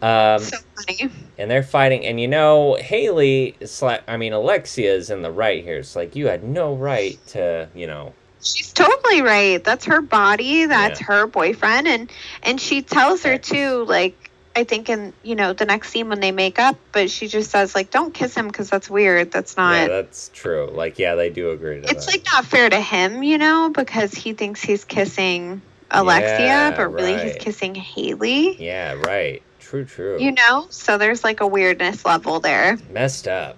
um 0.00 0.38
so 0.40 0.56
funny. 0.76 1.10
and 1.38 1.50
they're 1.50 1.62
fighting 1.64 2.06
and 2.06 2.20
you 2.20 2.28
know 2.28 2.76
hayley 2.80 3.56
sla- 3.62 4.00
i 4.06 4.16
mean 4.16 4.32
Alexia 4.32 4.94
is 4.94 5.10
in 5.10 5.22
the 5.22 5.30
right 5.30 5.64
here 5.64 5.78
it's 5.78 5.96
like 5.96 6.14
you 6.14 6.28
had 6.28 6.44
no 6.44 6.74
right 6.76 7.18
to 7.28 7.68
you 7.74 7.86
know 7.88 8.14
She's 8.40 8.72
totally 8.72 9.20
right. 9.20 9.62
That's 9.64 9.86
her 9.86 10.00
body. 10.00 10.66
That's 10.66 11.00
Yeah. 11.00 11.06
her 11.08 11.26
boyfriend, 11.26 11.88
and 11.88 12.08
and 12.44 12.60
she 12.60 12.82
tells 12.82 13.24
her 13.24 13.36
too. 13.36 13.84
Like 13.84 14.30
I 14.54 14.62
think 14.62 14.88
in 14.88 15.12
you 15.24 15.34
know 15.34 15.54
the 15.54 15.64
next 15.64 15.90
scene 15.90 16.08
when 16.08 16.20
they 16.20 16.30
make 16.30 16.60
up, 16.60 16.76
but 16.92 17.10
she 17.10 17.26
just 17.26 17.50
says 17.50 17.74
like, 17.74 17.90
"Don't 17.90 18.14
kiss 18.14 18.36
him 18.36 18.46
because 18.46 18.70
that's 18.70 18.88
weird. 18.88 19.32
That's 19.32 19.56
not." 19.56 19.72
yeah 19.74 19.88
that's 19.88 20.30
true 20.32 20.70
like 20.72 21.00
yeah 21.00 21.16
they 21.16 21.30
do 21.30 21.50
agree 21.50 21.80
to 21.80 21.90
it's 21.90 22.06
that 22.06 22.12
like 22.12 22.24
not 22.32 22.44
fair 22.44 22.70
to 22.70 22.80
him, 22.80 23.24
you 23.24 23.38
know, 23.38 23.70
because 23.74 24.14
he 24.14 24.34
thinks 24.34 24.62
he's 24.62 24.84
kissing 24.84 25.60
Alexia, 25.90 26.38
Yeah, 26.38 26.70
but 26.76 26.92
really 26.92 27.16
he's 27.18 27.36
kissing 27.36 27.74
Hayley. 27.74 28.62
Yeah, 28.62 28.94
right. 28.94 29.42
True, 29.58 29.84
true. 29.84 30.18
You 30.20 30.32
know, 30.32 30.66
so 30.70 30.98
there's 30.98 31.24
like 31.24 31.40
a 31.40 31.46
weirdness 31.46 32.04
level 32.04 32.40
there. 32.40 32.78
Messed 32.90 33.28
up. 33.28 33.56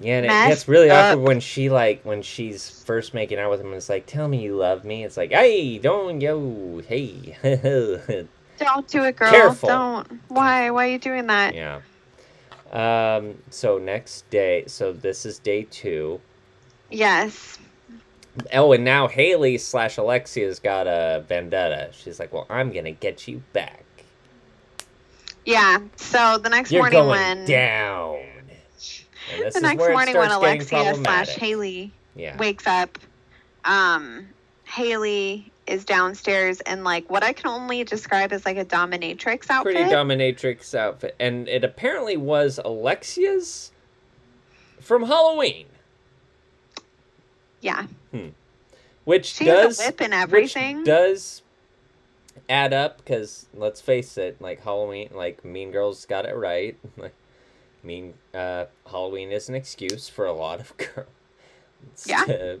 Yeah, 0.00 0.18
and 0.18 0.26
it 0.26 0.28
gets 0.28 0.68
really 0.68 0.90
awkward 0.90 1.22
when 1.22 1.40
she 1.40 1.70
like 1.70 2.02
when 2.04 2.20
she's 2.22 2.68
first 2.84 3.14
making 3.14 3.38
out 3.38 3.50
with 3.50 3.60
him 3.60 3.68
and 3.68 3.76
it's 3.76 3.88
like, 3.88 4.06
Tell 4.06 4.28
me 4.28 4.42
you 4.42 4.56
love 4.56 4.84
me. 4.84 5.04
It's 5.04 5.16
like, 5.16 5.30
Hey, 5.30 5.78
don't 5.78 6.20
yo, 6.20 6.82
hey. 6.86 7.36
Don't 8.58 8.88
do 8.88 9.04
it, 9.04 9.16
girl. 9.16 9.30
Careful. 9.30 9.68
Don't. 9.68 10.20
Why? 10.28 10.70
Why 10.70 10.86
are 10.86 10.90
you 10.90 10.98
doing 10.98 11.26
that? 11.26 11.54
yeah. 11.54 11.80
Um, 12.72 13.38
so 13.50 13.78
next 13.78 14.28
day 14.30 14.64
so 14.66 14.92
this 14.92 15.24
is 15.26 15.38
day 15.38 15.64
two. 15.70 16.20
Yes. 16.90 17.58
Oh, 18.52 18.72
and 18.72 18.84
now 18.84 19.08
Hayley 19.08 19.58
slash 19.58 19.96
Alexia's 19.96 20.58
got 20.58 20.86
a 20.86 21.24
vendetta. 21.26 21.90
She's 21.92 22.18
like, 22.20 22.32
Well, 22.32 22.46
I'm 22.50 22.72
gonna 22.72 22.92
get 22.92 23.26
you 23.28 23.42
back. 23.52 23.84
Yeah. 25.44 25.78
So 25.96 26.38
the 26.38 26.48
next 26.48 26.72
You're 26.72 26.82
morning 26.82 26.98
going 27.00 27.10
when 27.10 27.44
down. 27.46 28.18
The 29.30 29.60
next 29.60 29.78
morning 29.78 30.16
when 30.16 30.30
Alexia 30.30 30.94
slash. 30.96 31.28
Hayley 31.30 31.92
Yeah. 32.14 32.36
wakes 32.36 32.66
up, 32.66 32.98
um, 33.64 34.28
Hayley 34.64 35.50
is 35.66 35.84
downstairs 35.84 36.60
in 36.60 36.84
like 36.84 37.08
what 37.10 37.24
I 37.24 37.32
can 37.32 37.48
only 37.48 37.82
describe 37.84 38.32
as 38.32 38.44
like 38.44 38.56
a 38.56 38.64
dominatrix 38.64 39.50
outfit. 39.50 39.74
pretty 39.74 39.90
dominatrix 39.90 40.74
outfit, 40.74 41.16
and 41.18 41.48
it 41.48 41.64
apparently 41.64 42.16
was 42.16 42.60
Alexia's 42.64 43.72
from 44.80 45.04
Halloween, 45.04 45.66
yeah. 47.60 47.86
Which 49.04 49.26
She 49.34 49.44
does 49.46 49.78
whip 49.78 50.00
and 50.00 50.12
which 50.12 50.22
everything. 50.22 50.84
does 50.84 51.42
add 52.48 52.72
up 52.72 52.98
because 52.98 53.46
let's 53.54 53.80
face 53.80 54.16
it, 54.18 54.40
like 54.40 54.62
Halloween, 54.62 55.10
like 55.14 55.44
Mean 55.44 55.70
Girls 55.70 56.04
got 56.06 56.26
it 56.26 56.34
right. 56.36 56.76
Like 56.96 57.14
Mean 57.82 58.14
uh, 58.34 58.66
Halloween 58.90 59.30
is 59.32 59.48
an 59.48 59.54
excuse 59.54 60.08
for 60.08 60.26
a 60.26 60.32
lot 60.32 60.60
of 60.60 60.76
girls 60.76 61.06
Yeah. 62.06 62.24
to 62.24 62.60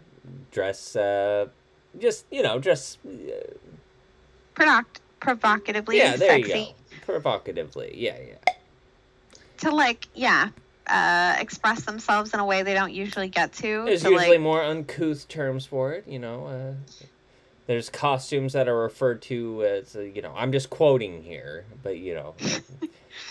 dress, 0.52 0.96
uh, 0.96 1.48
just 1.98 2.26
you 2.30 2.42
know, 2.42 2.58
dress. 2.58 2.98
Uh, 3.06 3.10
Provoc- 4.54 5.00
provocatively 5.20 5.98
yeah, 5.98 6.16
there 6.16 6.30
sexy. 6.38 6.58
you 6.58 6.64
go. 6.66 6.72
Provocatively, 7.04 7.92
yeah, 7.94 8.16
yeah. 8.26 8.52
To 9.58 9.70
like, 9.70 10.08
yeah, 10.14 10.48
uh, 10.88 11.36
express 11.38 11.84
themselves 11.84 12.32
in 12.34 12.40
a 12.40 12.44
way 12.44 12.62
they 12.62 12.74
don't 12.74 12.92
usually 12.92 13.28
get 13.28 13.52
to. 13.54 13.84
There's 13.86 14.02
to 14.02 14.10
usually 14.10 14.30
like, 14.32 14.40
more 14.40 14.62
uncouth 14.62 15.28
terms 15.28 15.66
for 15.66 15.92
it, 15.92 16.06
you 16.06 16.18
know. 16.18 16.46
Uh, 16.46 16.72
there's 17.66 17.90
costumes 17.90 18.52
that 18.52 18.68
are 18.68 18.76
referred 18.78 19.22
to 19.22 19.64
as, 19.64 19.96
uh, 19.96 20.00
you 20.00 20.22
know, 20.22 20.32
I'm 20.36 20.52
just 20.52 20.70
quoting 20.70 21.22
here, 21.22 21.64
but 21.82 21.98
you 21.98 22.14
know, 22.14 22.34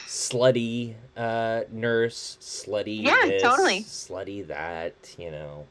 slutty 0.08 0.96
uh, 1.16 1.62
nurse, 1.72 2.38
slutty 2.42 3.04
Yeah, 3.04 3.16
this, 3.24 3.42
totally. 3.42 3.82
slutty 3.82 4.48
that. 4.48 4.94
You 5.18 5.32
know. 5.32 5.68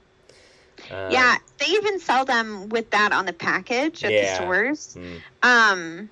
Um, 0.91 1.13
yeah, 1.13 1.37
they 1.59 1.67
even 1.67 2.01
sell 2.01 2.25
them 2.25 2.69
with 2.69 2.91
that 2.91 3.13
on 3.13 3.27
the 3.27 3.33
package 3.33 4.05
at 4.05 4.13
Yeah. 4.13 4.21
the 4.21 4.35
stores. 4.35 4.97
mm, 4.99 5.21
Um, 5.43 6.11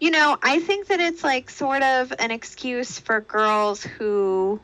you 0.00 0.10
know, 0.10 0.36
I 0.42 0.60
think 0.60 0.88
that 0.88 1.00
it's 1.00 1.24
like 1.24 1.50
sort 1.50 1.82
of 1.82 2.12
an 2.18 2.30
excuse 2.30 2.98
for 2.98 3.20
girls 3.20 3.82
who. 3.82 4.60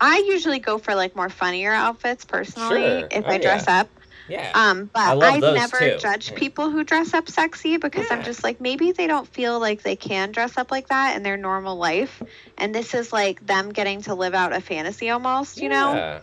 I 0.00 0.18
usually 0.28 0.58
go 0.58 0.78
for 0.78 0.94
like 0.94 1.14
more 1.16 1.28
funnier 1.28 1.72
outfits 1.72 2.24
personally 2.24 2.82
Sure. 3.00 3.08
if 3.10 3.24
Oh, 3.26 3.30
I 3.30 3.38
dress 3.38 3.66
up. 3.68 3.88
yeah. 4.28 4.50
Um, 4.54 4.90
but 4.92 5.00
I 5.22 5.36
I, 5.36 5.38
never 5.38 5.78
too. 5.78 5.98
judge 5.98 6.30
Yeah. 6.30 6.38
people 6.38 6.70
who 6.70 6.82
dress 6.84 7.14
up 7.14 7.28
sexy 7.28 7.76
because 7.76 8.06
I'm 8.10 8.22
just 8.24 8.42
like 8.44 8.60
maybe 8.60 8.92
they 8.92 9.06
don't 9.06 9.28
feel 9.28 9.58
like 9.60 9.82
they 9.82 9.96
can 9.96 10.32
dress 10.32 10.56
up 10.58 10.70
like 10.70 10.88
that 10.88 11.16
in 11.16 11.22
their 11.22 11.36
normal 11.36 11.76
life, 11.76 12.22
and 12.58 12.74
this 12.74 12.94
is 12.94 13.12
like 13.12 13.44
them 13.46 13.70
getting 13.70 14.02
to 14.02 14.14
live 14.14 14.34
out 14.34 14.52
a 14.52 14.60
fantasy 14.60 15.10
almost, 15.10 15.58
you 15.58 15.68
know. 15.68 16.20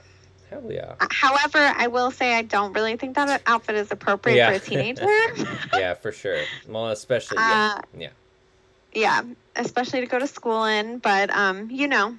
Hell 0.49 0.63
yeah. 0.69 0.95
Uh, 0.99 1.07
However, 1.09 1.59
I 1.59 1.87
will 1.87 2.11
say 2.11 2.33
I 2.33 2.41
don't 2.41 2.73
really 2.73 2.97
think 2.97 3.15
that 3.15 3.41
outfit 3.47 3.75
is 3.75 3.89
appropriate 3.89 4.35
Yeah. 4.35 4.49
for 4.49 4.55
a 4.55 4.59
teenager. 4.59 5.07
yeah, 5.73 5.93
for 5.93 6.11
sure. 6.11 6.41
Well, 6.67 6.89
especially 6.89 7.37
yeah, 7.37 7.75
Uh, 7.77 7.81
yeah. 7.97 8.09
yeah, 8.93 9.21
especially 9.55 10.01
to 10.01 10.07
go 10.07 10.19
to 10.19 10.27
school 10.27 10.65
in. 10.65 10.97
But 10.97 11.29
um, 11.29 11.69
you 11.71 11.87
know, 11.87 12.17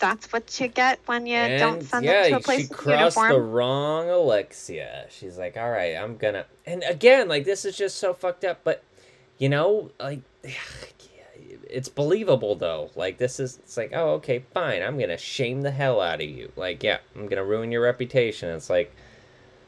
that's 0.00 0.32
what 0.32 0.60
you 0.60 0.68
get 0.68 1.00
when 1.06 1.26
you 1.26 1.58
don't 1.58 1.82
send 1.82 2.04
yeah, 2.04 2.28
them 2.28 2.30
to 2.32 2.36
a 2.36 2.40
she 2.40 2.44
place 2.44 2.68
with 2.68 2.78
crossed 2.78 3.16
the 3.16 3.40
wrong 3.40 4.08
Alexia. 4.08 5.06
She's 5.10 5.38
like, 5.38 5.56
all 5.56 5.70
right, 5.70 5.94
I'm 5.94 6.16
gonna. 6.16 6.46
And 6.66 6.82
again, 6.88 7.28
like 7.28 7.44
this 7.44 7.64
is 7.64 7.76
just 7.76 7.96
so 7.98 8.14
fucked 8.14 8.44
up. 8.44 8.60
But 8.64 8.82
you 9.38 9.48
know, 9.48 9.90
like, 9.98 10.20
it's 11.70 11.88
believable 11.88 12.54
though. 12.54 12.90
Like 12.94 13.18
this 13.18 13.40
is, 13.40 13.58
it's 13.58 13.76
like, 13.76 13.92
oh, 13.94 14.14
okay, 14.14 14.44
fine. 14.52 14.82
I'm 14.82 14.98
gonna 14.98 15.18
shame 15.18 15.62
the 15.62 15.70
hell 15.70 16.00
out 16.00 16.20
of 16.20 16.28
you. 16.28 16.52
Like, 16.56 16.82
yeah, 16.82 16.98
I'm 17.14 17.26
gonna 17.26 17.44
ruin 17.44 17.72
your 17.72 17.82
reputation. 17.82 18.48
It's 18.50 18.70
like. 18.70 18.94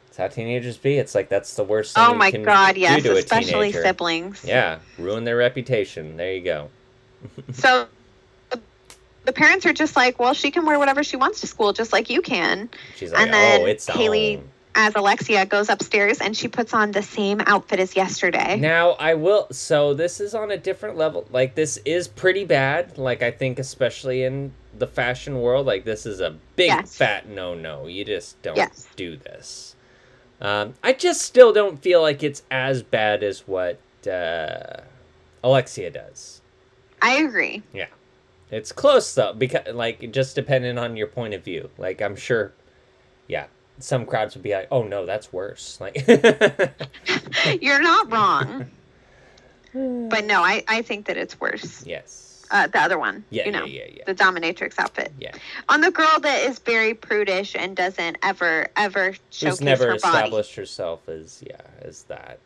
It's 0.09 0.17
how 0.17 0.29
teenagers 0.29 0.79
be. 0.79 0.97
It's 0.97 1.15
like 1.15 1.29
that's 1.29 1.57
the 1.57 1.65
worst 1.65 1.95
thing 1.95 2.03
Oh 2.03 2.13
you 2.13 2.19
my 2.19 2.31
can 2.31 2.43
god, 2.43 2.77
do 2.77 2.81
yes, 2.81 3.05
especially 3.05 3.71
siblings. 3.71 4.43
Yeah, 4.47 4.79
ruin 4.97 5.25
their 5.25 5.37
reputation. 5.37 6.17
There 6.17 6.33
you 6.33 6.41
go. 6.43 6.71
So 7.53 7.87
the 9.27 9.33
parents 9.33 9.67
are 9.67 9.73
just 9.73 9.97
like, 9.97 10.19
well, 10.19 10.33
she 10.35 10.51
can 10.51 10.65
wear 10.65 10.79
whatever 10.79 11.03
she 11.05 11.17
wants 11.17 11.41
to 11.43 11.47
school, 11.47 11.73
just 11.73 11.93
like 11.93 12.09
you 12.09 12.23
can. 12.23 12.71
She's 12.97 13.13
like, 13.13 13.23
And 13.23 13.33
then 13.35 13.61
oh, 13.63 13.67
it's 13.67 13.87
Hayley- 13.87 14.37
on. 14.39 14.51
As 14.79 14.95
Alexia 14.95 15.47
goes 15.47 15.71
upstairs 15.71 16.21
and 16.21 16.37
she 16.37 16.49
puts 16.49 16.75
on 16.75 16.93
the 16.93 17.01
same 17.03 17.41
outfit 17.47 17.81
as 17.81 17.97
yesterday. 17.97 18.59
Now 18.59 18.91
I 18.91 19.15
will. 19.15 19.47
So 19.51 19.95
this 19.95 20.21
is 20.21 20.35
on 20.35 20.51
a 20.51 20.59
different 20.59 20.99
level. 20.99 21.27
Like 21.31 21.55
this 21.55 21.79
is 21.87 22.09
pretty 22.09 22.45
bad. 22.45 22.99
Like 22.99 23.23
I 23.23 23.31
think, 23.31 23.59
especially 23.59 24.23
in 24.23 24.53
the 24.77 24.87
fashion 24.87 25.41
world, 25.41 25.65
like 25.65 25.87
this 25.87 26.05
is 26.05 26.21
a 26.21 26.37
big 26.57 26.67
Yes. 26.67 26.95
fat 26.95 27.27
no 27.27 27.55
no. 27.55 27.87
You 27.87 28.05
just 28.05 28.43
don't 28.43 28.59
Yes. 28.59 28.87
do 28.97 29.17
this. 29.17 29.77
Um, 30.43 30.75
I 30.85 30.93
just 30.93 31.23
still 31.23 31.55
don't 31.55 31.81
feel 31.81 32.03
like 32.03 32.23
it's 32.23 32.43
as 32.51 32.83
bad 32.83 33.23
as 33.23 33.49
what 33.49 33.81
uh, 34.07 34.81
Alexia 35.43 35.91
does. 35.91 36.43
I 37.01 37.13
agree. 37.23 37.63
It's 38.51 38.73
close 38.73 39.15
though, 39.15 39.33
because 39.33 39.75
like 39.75 40.11
just 40.13 40.35
depending 40.37 40.79
on 40.79 40.97
your 40.97 41.07
point 41.09 41.35
of 41.35 41.45
view. 41.45 41.71
Like 41.79 42.01
I'm 42.01 42.15
sure, 42.17 42.53
yeah, 43.29 43.47
some 43.79 44.07
crowds 44.07 44.35
would 44.35 44.43
be 44.43 44.53
like, 44.55 44.69
"Oh 44.71 44.83
no, 44.85 45.05
that's 45.07 45.33
worse." 45.33 45.79
Like, 45.81 45.97
You're 47.61 47.83
not 47.83 48.11
wrong. 48.13 48.67
But 49.75 50.25
no, 50.25 50.41
I, 50.43 50.65
I 50.69 50.81
think 50.81 51.05
that 51.07 51.19
it's 51.19 51.39
worse. 51.39 51.85
yes, 51.85 52.47
Uh, 52.51 52.67
the 52.67 52.81
other 52.81 52.99
one. 52.99 53.23
yeah, 53.29 53.45
you 53.45 53.53
know, 53.53 53.67
yeah, 53.67 53.83
yeah, 53.89 53.91
yeah, 53.99 54.05
the 54.07 54.15
dominatrix 54.15 54.79
outfit. 54.79 55.13
yeah. 55.21 55.33
On 55.69 55.83
the 55.83 55.91
girl 55.91 56.19
that 56.23 56.45
is 56.49 56.59
very 56.61 56.95
prudish 56.95 57.55
and 57.55 57.77
doesn't 57.77 58.17
ever, 58.23 58.69
ever 58.77 59.13
showcase 59.31 59.59
who's 59.59 59.61
never 59.61 59.85
her 59.89 59.99
body. 59.99 60.17
established 60.17 60.55
herself 60.55 61.07
as 61.11 61.43
yeah 61.47 61.61
as 61.83 62.05
that 62.05 62.39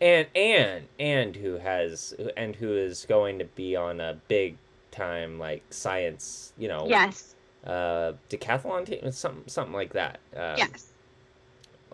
and 0.00 0.26
and 0.34 0.84
and 0.98 1.36
who 1.36 1.58
has 1.58 2.14
and 2.34 2.56
who 2.56 2.72
is 2.74 3.04
going 3.06 3.38
to 3.40 3.44
be 3.44 3.76
on 3.76 4.00
a 4.00 4.16
big 4.28 4.56
time 4.94 5.38
like 5.38 5.62
science 5.70 6.52
you 6.56 6.68
know 6.68 6.86
Yes. 6.86 7.34
uh 7.66 8.12
decathlon 8.30 8.86
team 8.86 9.10
something 9.12 9.44
something 9.48 9.74
like 9.74 9.92
that 9.94 10.20
um, 10.36 10.56
yes. 10.58 10.92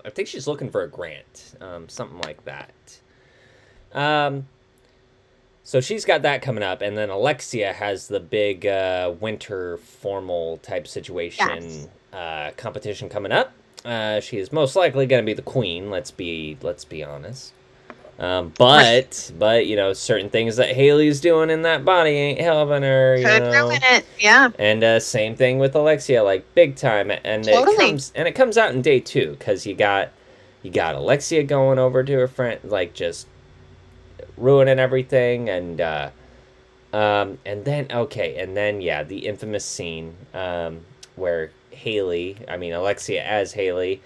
i 0.05 0.11
think 0.11 0.28
she's 0.28 0.46
looking 0.46 0.70
for 0.70 0.82
a 0.82 0.88
grant 0.88 1.55
um 1.61 1.88
something 1.88 2.20
like 2.20 2.44
that 2.44 2.72
um 3.92 4.46
so 5.62 5.80
she's 5.80 6.05
got 6.05 6.22
that 6.22 6.42
coming 6.42 6.62
up 6.62 6.82
and 6.82 6.96
then 6.96 7.11
alexia 7.11 7.72
has 7.72 8.09
the 8.09 8.20
big 8.20 8.66
uh 8.66 9.12
winter 9.20 9.76
formal 9.78 10.59
type 10.59 10.86
situation 10.86 11.46
Yes. 11.48 11.88
uh 12.12 12.51
competition 12.57 13.09
coming 13.09 13.32
up 13.32 13.53
uh 13.84 14.20
she 14.20 14.38
is 14.38 14.53
most 14.53 14.76
likely 14.76 15.07
going 15.07 15.22
to 15.22 15.26
be 15.26 15.34
the 15.34 15.42
queen 15.42 15.90
let's 15.90 16.11
be 16.11 16.57
let's 16.62 16.84
be 16.84 17.03
honest 17.03 17.53
um, 18.20 18.52
but 18.58 19.32
but 19.38 19.66
you 19.66 19.76
know 19.76 19.94
certain 19.94 20.28
things 20.28 20.56
that 20.56 20.74
Hayley's 20.74 21.20
doing 21.20 21.48
in 21.48 21.62
that 21.62 21.86
body 21.86 22.10
ain't 22.10 22.40
helping 22.40 22.82
her. 22.82 23.16
You 23.16 23.24
Could 23.24 23.42
know? 23.44 23.68
ruin 23.68 23.80
it. 23.82 24.04
Yeah. 24.18 24.50
And 24.58 24.84
uh, 24.84 25.00
same 25.00 25.34
thing 25.34 25.58
with 25.58 25.74
Alexia, 25.74 26.22
like 26.22 26.54
big 26.54 26.76
time, 26.76 27.10
and 27.10 27.48
it 27.48 27.76
comes 27.78 28.12
and 28.14 28.28
it 28.28 28.32
comes 28.32 28.58
out 28.58 28.74
in 28.74 28.82
day 28.82 29.00
two 29.00 29.30
because 29.38 29.64
you 29.64 29.74
got 29.74 30.10
you 30.62 30.70
got 30.70 30.94
Alexia 30.94 31.42
going 31.44 31.78
over 31.78 32.04
to 32.04 32.12
her 32.12 32.28
friend, 32.28 32.60
like 32.62 32.92
just 32.92 33.26
ruining 34.36 34.78
everything, 34.78 35.48
and 35.48 35.80
uh, 35.80 36.10
um, 36.92 37.38
and 37.46 37.64
then 37.64 37.86
okay, 37.90 38.36
and 38.36 38.54
then 38.54 38.82
yeah, 38.82 39.02
the 39.02 39.26
infamous 39.26 39.64
scene 39.64 40.14
um, 40.34 40.80
where 41.16 41.52
Hayley, 41.70 42.36
I 42.46 42.58
mean 42.58 42.74
Alexia 42.74 43.24
as 43.24 43.54
Hayley, 43.54 44.02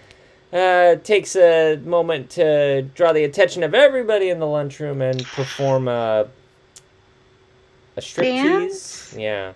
uh, 0.54 0.94
takes 0.96 1.36
a 1.36 1.76
moment 1.84 2.30
to 2.30 2.82
draw 2.94 3.12
the 3.12 3.24
attention 3.24 3.62
of 3.62 3.74
everybody 3.74 4.30
in 4.30 4.38
the 4.38 4.46
lunchroom 4.46 5.02
and 5.02 5.22
perform 5.24 5.88
a 5.88 6.28
a 7.96 8.00
striptease. 8.00 9.18
Yeah, 9.18 9.52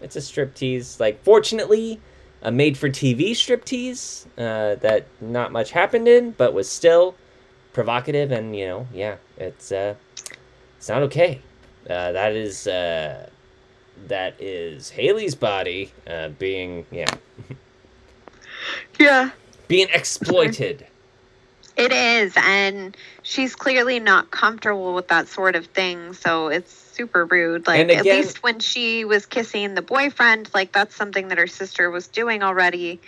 it's 0.00 0.16
a 0.16 0.20
striptease. 0.20 1.00
Like, 1.00 1.22
fortunately, 1.24 2.00
a 2.42 2.50
made-for-TV 2.50 3.32
striptease 3.32 4.26
uh, 4.38 4.76
that 4.76 5.06
not 5.20 5.52
much 5.52 5.72
happened 5.72 6.08
in, 6.08 6.30
but 6.32 6.54
was 6.54 6.70
still 6.70 7.14
provocative 7.72 8.30
and 8.32 8.56
you 8.56 8.66
know, 8.66 8.86
yeah, 8.92 9.16
it's 9.36 9.72
uh, 9.72 9.94
it's 10.76 10.88
not 10.88 11.02
okay. 11.02 11.40
Uh, 11.88 12.12
that 12.12 12.32
is 12.32 12.66
uh, 12.66 13.28
that 14.06 14.40
is 14.40 14.90
Hayley's 14.90 15.34
body 15.34 15.92
uh, 16.06 16.28
being 16.28 16.86
yeah 16.90 17.14
Yeah. 18.98 19.30
Being 19.70 19.88
exploited. 19.94 20.84
It 21.76 21.92
is, 21.92 22.34
and 22.36 22.96
she's 23.22 23.54
clearly 23.54 24.00
not 24.00 24.32
comfortable 24.32 24.94
with 24.94 25.06
that 25.08 25.28
sort 25.28 25.54
of 25.54 25.66
thing. 25.66 26.12
So 26.12 26.48
it's 26.48 26.72
super 26.72 27.24
rude. 27.24 27.68
Like 27.68 27.82
And 27.82 27.90
at 27.92 28.04
least 28.04 28.42
when 28.42 28.58
she 28.58 29.04
was 29.04 29.26
kissing 29.26 29.74
the 29.74 29.80
boyfriend, 29.80 30.50
like 30.52 30.72
that's 30.72 30.96
something 30.96 31.28
that 31.28 31.38
her 31.38 31.46
sister 31.46 31.88
was 31.88 32.08
doing 32.08 32.42
already. 32.42 33.00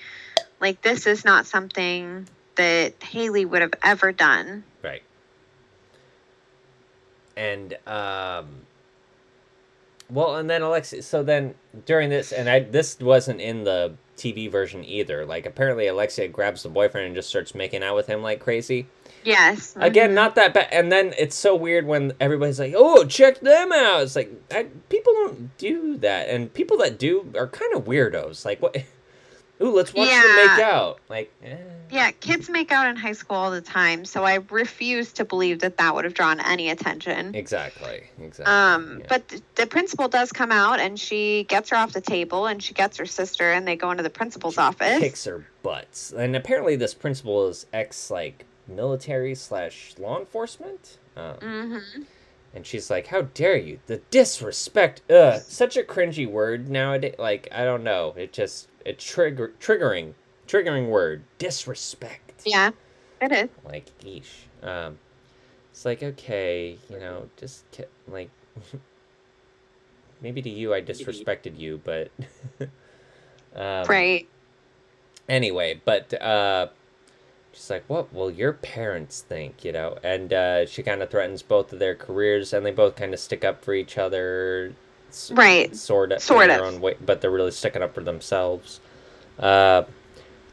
Like 0.60 0.82
this 0.82 1.08
is 1.08 1.24
not 1.24 1.46
something 1.46 2.28
that 2.54 2.94
Hayley 3.02 3.44
would 3.44 3.60
have 3.60 3.74
ever 3.82 4.12
done. 4.12 4.62
Right. 4.82 5.02
And 7.36 7.76
um 7.86 8.62
well, 10.08 10.36
and 10.36 10.48
then 10.48 10.62
Alexia 10.62 11.02
so 11.02 11.24
then 11.24 11.56
during 11.86 12.08
this 12.08 12.30
and 12.30 12.48
I 12.48 12.60
this 12.60 13.00
wasn't 13.00 13.40
in 13.40 13.64
the 13.64 13.94
TV 14.16 14.50
version 14.50 14.84
either. 14.84 15.24
Like 15.24 15.46
apparently 15.46 15.86
Alexia 15.86 16.28
grabs 16.28 16.62
the 16.62 16.68
boyfriend 16.68 17.06
and 17.06 17.14
just 17.14 17.28
starts 17.28 17.54
making 17.54 17.82
out 17.82 17.96
with 17.96 18.06
him 18.06 18.22
like 18.22 18.40
crazy. 18.40 18.86
Yes. 19.24 19.74
Again, 19.76 20.10
mhm. 20.10 20.14
not 20.14 20.34
that 20.34 20.52
bad. 20.54 20.68
And 20.72 20.90
then 20.90 21.14
it's 21.18 21.36
so 21.36 21.54
weird 21.54 21.86
when 21.86 22.12
everybody's 22.20 22.58
like, 22.58 22.74
"Oh, 22.76 23.04
check 23.04 23.40
them 23.40 23.72
out." 23.72 24.02
It's 24.02 24.16
like 24.16 24.32
I, 24.50 24.64
people 24.88 25.12
don't 25.14 25.56
do 25.58 25.96
that, 25.98 26.28
and 26.28 26.52
people 26.52 26.76
that 26.78 26.98
do 26.98 27.32
are 27.36 27.46
kind 27.46 27.74
of 27.74 27.84
weirdos. 27.84 28.44
Like 28.44 28.60
what? 28.60 28.76
Ooh, 29.62 29.74
let's 29.74 29.94
watch 29.94 30.08
them 30.08 30.36
make 30.36 30.58
out. 30.64 30.98
Like, 31.08 31.32
eh. 31.44 31.56
Yeah, 31.90 32.10
kids 32.10 32.48
make 32.48 32.72
out 32.72 32.86
in 32.88 32.96
high 32.96 33.12
school 33.12 33.36
all 33.36 33.50
the 33.50 33.60
time, 33.60 34.04
so 34.04 34.24
I 34.24 34.38
refuse 34.50 35.12
to 35.14 35.24
believe 35.24 35.60
that 35.60 35.76
that 35.76 35.94
would 35.94 36.04
have 36.04 36.14
drawn 36.14 36.40
any 36.40 36.70
attention. 36.70 37.34
exactly, 37.34 38.04
exactly. 38.20 38.52
Um, 38.52 38.98
yeah. 39.00 39.06
but 39.08 39.28
th- 39.28 39.42
the 39.56 39.66
principal 39.66 40.08
does 40.08 40.32
come 40.32 40.50
out 40.50 40.80
and 40.80 40.98
she 40.98 41.44
gets 41.44 41.68
her 41.70 41.76
off 41.76 41.92
the 41.92 42.00
table 42.00 42.46
and 42.46 42.62
she 42.62 42.72
gets 42.72 42.96
her 42.96 43.06
sister 43.06 43.52
and 43.52 43.68
they 43.68 43.76
go 43.76 43.90
into 43.90 44.02
the 44.02 44.10
principal's 44.10 44.56
office. 44.58 44.98
kicks 45.00 45.24
her 45.26 45.44
butts. 45.62 46.12
And 46.12 46.34
apparently, 46.34 46.76
this 46.76 46.94
principal 46.94 47.46
is 47.48 47.66
ex 47.72 48.10
like 48.10 48.46
military 48.66 49.34
slash 49.34 49.94
law 49.98 50.18
enforcement. 50.18 50.96
Um, 51.16 51.34
Mm-hmm. 51.36 52.02
And 52.54 52.66
she's 52.66 52.90
like, 52.90 53.06
"How 53.06 53.22
dare 53.22 53.56
you? 53.56 53.78
The 53.86 54.02
disrespect! 54.10 55.00
Ugh, 55.10 55.40
such 55.40 55.74
a 55.78 55.82
cringy 55.82 56.26
word 56.30 56.68
nowadays. 56.68 57.14
Like, 57.18 57.48
I 57.50 57.64
don't 57.64 57.82
know. 57.82 58.12
It 58.14 58.34
just 58.34 58.68
it 58.84 58.98
trigger 58.98 59.52
triggering 59.60 60.14
triggering 60.46 60.88
word 60.88 61.24
disrespect. 61.38 62.42
Yeah, 62.44 62.70
it 63.20 63.32
is. 63.32 63.48
Like, 63.64 63.86
yeesh. 64.00 64.44
Um, 64.62 64.98
it's 65.70 65.84
like 65.84 66.02
okay, 66.02 66.78
you 66.88 66.98
know, 66.98 67.28
just 67.36 67.64
like." 68.08 68.30
maybe 70.22 70.40
to 70.40 70.48
you 70.48 70.72
I 70.72 70.80
disrespected 70.80 71.58
you, 71.58 71.80
but 71.84 72.10
um, 73.54 73.84
right. 73.88 74.28
Anyway, 75.28 75.80
but 75.84 76.14
uh, 76.22 76.68
she's 77.52 77.70
like, 77.70 77.84
"What 77.88 78.12
will 78.14 78.30
your 78.30 78.52
parents 78.52 79.20
think?" 79.20 79.64
You 79.64 79.72
know, 79.72 79.98
and 80.02 80.32
uh, 80.32 80.66
she 80.66 80.82
kind 80.82 81.02
of 81.02 81.10
threatens 81.10 81.42
both 81.42 81.72
of 81.72 81.78
their 81.78 81.94
careers, 81.94 82.52
and 82.52 82.64
they 82.64 82.70
both 82.70 82.96
kind 82.96 83.12
of 83.12 83.20
stick 83.20 83.44
up 83.44 83.64
for 83.64 83.74
each 83.74 83.98
other, 83.98 84.74
Right. 85.32 85.74
Sort 85.74 86.12
of, 86.12 86.22
Sort 86.22 86.44
in 86.44 86.48
their 86.48 86.64
of. 86.64 86.74
own 86.74 86.80
way, 86.80 86.96
but 87.04 87.20
they're 87.20 87.30
really 87.30 87.50
sticking 87.50 87.82
up 87.82 87.94
for 87.94 88.02
themselves. 88.02 88.80
Uh, 89.38 89.84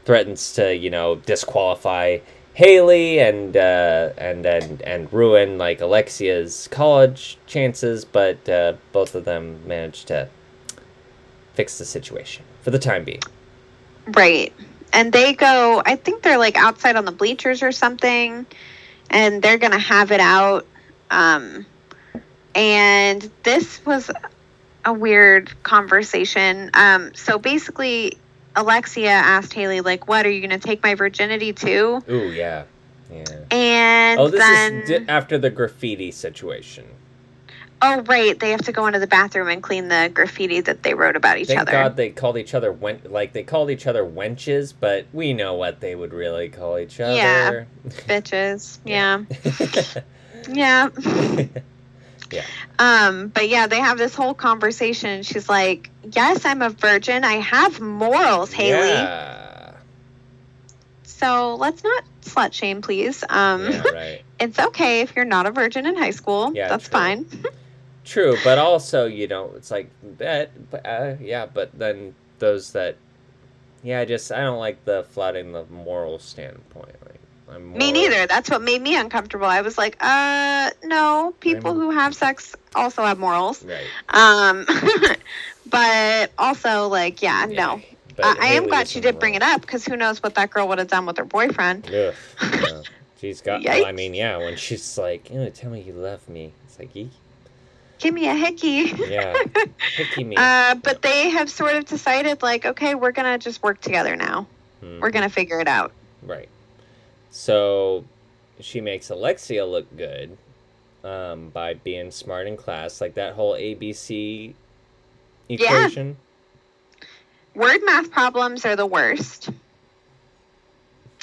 threatens 0.04 0.52
to, 0.54 0.74
you 0.74 0.90
know, 0.90 1.16
disqualify 1.16 2.18
Hayley 2.54 3.20
and 3.20 3.56
uh, 3.56 4.10
and 4.18 4.44
and 4.44 4.82
and 4.82 5.12
ruin 5.12 5.58
like 5.58 5.80
Alexia's 5.80 6.68
college 6.68 7.38
chances, 7.46 8.04
but 8.04 8.48
uh, 8.48 8.74
both 8.92 9.14
of 9.14 9.24
them 9.24 9.66
manage 9.66 10.04
to 10.06 10.28
fix 11.54 11.78
the 11.78 11.84
situation 11.84 12.44
for 12.62 12.70
the 12.70 12.78
time 12.78 13.04
being. 13.04 13.22
Right. 14.06 14.52
And 14.92 15.12
they 15.12 15.34
go, 15.34 15.82
I 15.86 15.94
think 15.96 16.22
they're 16.22 16.38
like 16.38 16.56
outside 16.56 16.96
on 16.96 17.04
the 17.04 17.12
bleachers 17.12 17.62
or 17.62 17.70
something, 17.70 18.44
and 19.10 19.42
they're 19.42 19.58
going 19.58 19.72
to 19.72 19.78
have 19.78 20.10
it 20.10 20.20
out. 20.20 20.66
Um, 21.10 21.64
and 22.54 23.30
this 23.44 23.84
was 23.86 24.10
a 24.84 24.92
weird 24.92 25.52
conversation. 25.62 26.70
Um, 26.74 27.14
so 27.14 27.38
basically, 27.38 28.18
Alexia 28.56 29.10
asked 29.10 29.52
Hayley, 29.54 29.80
like, 29.80 30.08
what, 30.08 30.26
are 30.26 30.30
you 30.30 30.40
going 30.46 30.58
to 30.58 30.66
take 30.66 30.82
my 30.82 30.94
virginity 30.94 31.52
to?" 31.52 32.02
Ooh, 32.10 32.32
yeah, 32.32 32.64
yeah. 33.12 33.24
And 33.50 34.20
Oh, 34.20 34.28
this 34.28 34.40
then, 34.40 34.74
is 34.82 34.88
di- 34.88 35.08
after 35.08 35.38
the 35.38 35.50
graffiti 35.50 36.10
situation. 36.10 36.84
oh, 37.82 38.02
right, 38.02 38.38
they 38.38 38.50
have 38.50 38.60
to 38.62 38.72
go 38.72 38.86
into 38.86 38.98
the 38.98 39.06
bathroom 39.06 39.48
and 39.48 39.62
clean 39.62 39.88
the 39.88 40.10
graffiti 40.12 40.60
that 40.60 40.82
they 40.82 40.92
wrote 40.94 41.16
about 41.16 41.38
each 41.38 41.46
Thank 41.48 41.60
other. 41.60 41.72
God 41.72 41.96
they 41.96 42.10
called 42.10 42.36
each 42.36 42.52
other 42.54 42.70
wen- 42.72 43.00
like 43.06 43.32
they 43.32 43.42
called 43.42 43.70
each 43.70 43.86
other 43.86 44.04
wenches, 44.04 44.74
but 44.78 45.06
we 45.14 45.32
know 45.32 45.54
what 45.54 45.80
they 45.80 45.94
would 45.94 46.12
really 46.12 46.48
call 46.50 46.78
each 46.78 47.00
other. 47.00 47.14
Yeah. 47.14 47.64
Bitches. 48.06 48.78
Yeah. 48.84 49.24
Yeah. 50.48 50.88
Yeah. 50.98 51.46
Um, 52.78 53.28
but 53.28 53.48
yeah, 53.48 53.66
they 53.66 53.78
have 53.80 53.98
this 53.98 54.14
whole 54.14 54.34
conversation. 54.34 55.22
She's 55.22 55.48
like, 55.48 55.90
Yes, 56.12 56.44
I'm 56.44 56.62
a 56.62 56.70
virgin. 56.70 57.24
I 57.24 57.34
have 57.34 57.80
morals, 57.80 58.52
Hayley. 58.52 58.88
Yeah. 58.88 59.72
So 61.04 61.54
let's 61.56 61.84
not 61.84 62.04
slut 62.22 62.52
shame, 62.52 62.82
please. 62.82 63.22
Um, 63.28 63.70
Yeah, 63.70 63.82
right. 63.92 64.22
it's 64.38 64.58
okay 64.58 65.00
if 65.02 65.14
you're 65.16 65.24
not 65.24 65.46
a 65.46 65.50
virgin 65.50 65.86
in 65.86 65.96
high 65.96 66.10
school. 66.12 66.52
Yeah, 66.54 66.68
That's 66.68 66.88
true. 66.88 66.92
fine. 66.92 67.26
True, 68.02 68.36
but 68.42 68.58
also, 68.58 69.06
you 69.06 69.28
know, 69.28 69.52
it's 69.54 69.70
like 69.70 69.90
that. 70.18 70.70
But, 70.70 70.86
uh, 70.86 71.14
yeah, 71.20 71.46
but 71.46 71.78
then 71.78 72.14
those 72.40 72.72
that, 72.72 72.96
yeah, 73.84 74.00
I 74.00 74.04
just 74.04 74.32
I 74.32 74.40
don't 74.40 74.58
like 74.58 74.84
the 74.84 75.04
flouting 75.10 75.52
the 75.52 75.64
moral 75.66 76.18
standpoint. 76.18 76.96
I'm 77.52 77.72
Me 77.72 77.92
neither. 77.92 78.26
That's 78.26 78.48
what 78.50 78.62
made 78.62 78.80
me 78.82 78.96
uncomfortable. 78.96 79.46
I 79.46 79.60
was 79.62 79.76
like, 79.78 79.96
uh, 80.00 80.70
no, 80.84 81.34
people 81.40 81.70
I'm- 81.72 81.80
who 81.80 81.90
have 81.90 82.14
sex 82.14 82.54
also 82.74 83.02
have 83.04 83.18
morals. 83.18 83.64
Right. 83.64 83.84
Um, 84.08 84.66
but 85.68 86.30
also, 86.38 86.88
like, 86.88 87.22
yeah, 87.22 87.46
Yeah. 87.46 87.56
no. 87.66 87.82
But 88.16 88.38
I, 88.38 88.48
I 88.50 88.52
am 88.54 88.66
glad 88.66 88.86
she 88.88 89.00
did 89.00 89.18
bring 89.18 89.34
it 89.34 89.42
up 89.42 89.60
because 89.62 89.84
who 89.84 89.96
knows 89.96 90.22
what 90.22 90.34
that 90.34 90.50
girl 90.50 90.68
would 90.68 90.78
have 90.78 90.88
done 90.88 91.06
with 91.06 91.16
her 91.16 91.24
boyfriend. 91.24 91.86
Ugh. 91.86 92.14
yeah. 92.42 92.82
She's 93.20 93.40
got. 93.40 93.62
well, 93.64 93.86
I 93.86 93.92
mean, 93.92 94.14
yeah. 94.14 94.36
When 94.38 94.56
she's 94.56 94.96
like, 94.98 95.30
you 95.30 95.38
know, 95.38 95.48
"Tell 95.50 95.70
me 95.70 95.80
you 95.82 95.92
love 95.92 96.26
me," 96.28 96.52
it's 96.66 96.78
like, 96.78 96.94
"Eek." 96.96 97.10
Give 97.98 98.14
me 98.14 98.28
a 98.28 98.34
hickey. 98.34 98.92
yeah, 99.08 99.36
hickey 99.96 100.24
me. 100.24 100.36
Uh, 100.38 100.74
but 100.76 101.02
they 101.02 101.28
have 101.28 101.50
sort 101.50 101.76
of 101.76 101.84
decided, 101.84 102.40
like, 102.42 102.64
okay, 102.64 102.94
we're 102.94 103.12
gonna 103.12 103.36
just 103.38 103.62
work 103.62 103.80
together 103.82 104.16
now. 104.16 104.46
Hmm, 104.80 105.00
We're 105.00 105.10
gonna 105.10 105.28
figure 105.28 105.60
it 105.60 105.68
out. 105.68 105.92
right. 106.22 106.48
So, 107.30 108.04
she 108.60 108.80
makes 108.80 109.08
Alexia 109.10 109.64
look 109.64 109.96
good, 109.96 110.36
um, 111.04 111.48
by 111.50 111.74
being 111.74 112.10
smart 112.10 112.46
in 112.46 112.56
class, 112.56 113.00
like 113.00 113.14
that 113.14 113.34
whole 113.34 113.54
ABC 113.54 114.54
Yeah. 115.48 115.56
equation. 115.56 116.16
Word 117.54 117.80
math 117.84 118.10
problems 118.10 118.64
are 118.64 118.76
the 118.76 118.86
worst. 118.86 119.50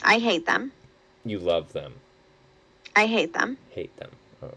I 0.04 0.20
hate 0.20 0.46
them. 0.46 0.72
You 1.26 1.40
love 1.40 1.74
them, 1.74 1.94
I 2.96 3.06
hate 3.06 3.34
them. 3.34 3.58
hate 3.72 3.96
them. 3.98 4.12
Oh. 4.42 4.54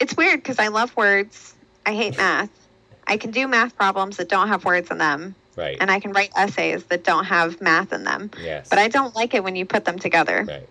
It's 0.00 0.16
weird 0.16 0.40
because 0.40 0.58
I 0.58 0.68
love 0.68 0.94
words. 0.96 1.54
I 1.86 1.94
hate 1.94 2.16
math. 2.16 2.50
I 3.06 3.16
can 3.16 3.30
do 3.30 3.48
math 3.48 3.74
problems 3.76 4.18
that 4.18 4.28
don't 4.28 4.48
have 4.48 4.64
words 4.66 4.90
in 4.90 4.98
them, 4.98 5.34
Right. 5.58 5.76
and 5.80 5.90
I 5.90 5.98
can 5.98 6.12
write 6.12 6.30
essays 6.36 6.84
that 6.84 7.02
don't 7.02 7.24
have 7.24 7.60
math 7.60 7.92
in 7.92 8.04
them. 8.04 8.30
yes. 8.40 8.68
But 8.68 8.78
I 8.78 8.88
don't 8.88 9.14
like 9.16 9.34
it 9.34 9.42
when 9.42 9.56
you 9.56 9.66
put 9.66 9.84
them 9.84 9.98
together. 9.98 10.44
Right. 10.46 10.68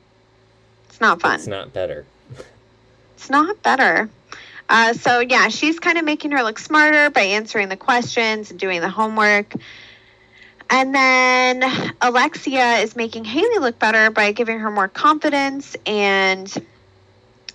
It's 0.89 1.01
not 1.01 1.21
fun. 1.21 1.35
It's 1.35 1.47
not 1.47 1.73
better. 1.73 2.05
It's 3.15 3.29
not 3.29 3.61
better. 3.61 4.09
Uh, 4.69 4.93
so 4.93 5.19
yeah, 5.19 5.49
she's 5.49 5.79
kind 5.79 5.97
of 5.97 6.05
making 6.05 6.31
her 6.31 6.43
look 6.43 6.59
smarter 6.59 7.09
by 7.09 7.21
answering 7.21 7.69
the 7.69 7.77
questions 7.77 8.51
and 8.51 8.59
doing 8.59 8.81
the 8.81 8.89
homework. 8.89 9.53
And 10.69 10.93
then 10.93 11.63
Alexia 12.01 12.77
is 12.77 12.95
making 12.95 13.25
Hayley 13.25 13.59
look 13.59 13.79
better 13.79 14.09
by 14.09 14.31
giving 14.33 14.59
her 14.59 14.69
more 14.69 14.87
confidence 14.87 15.77
and, 15.85 16.53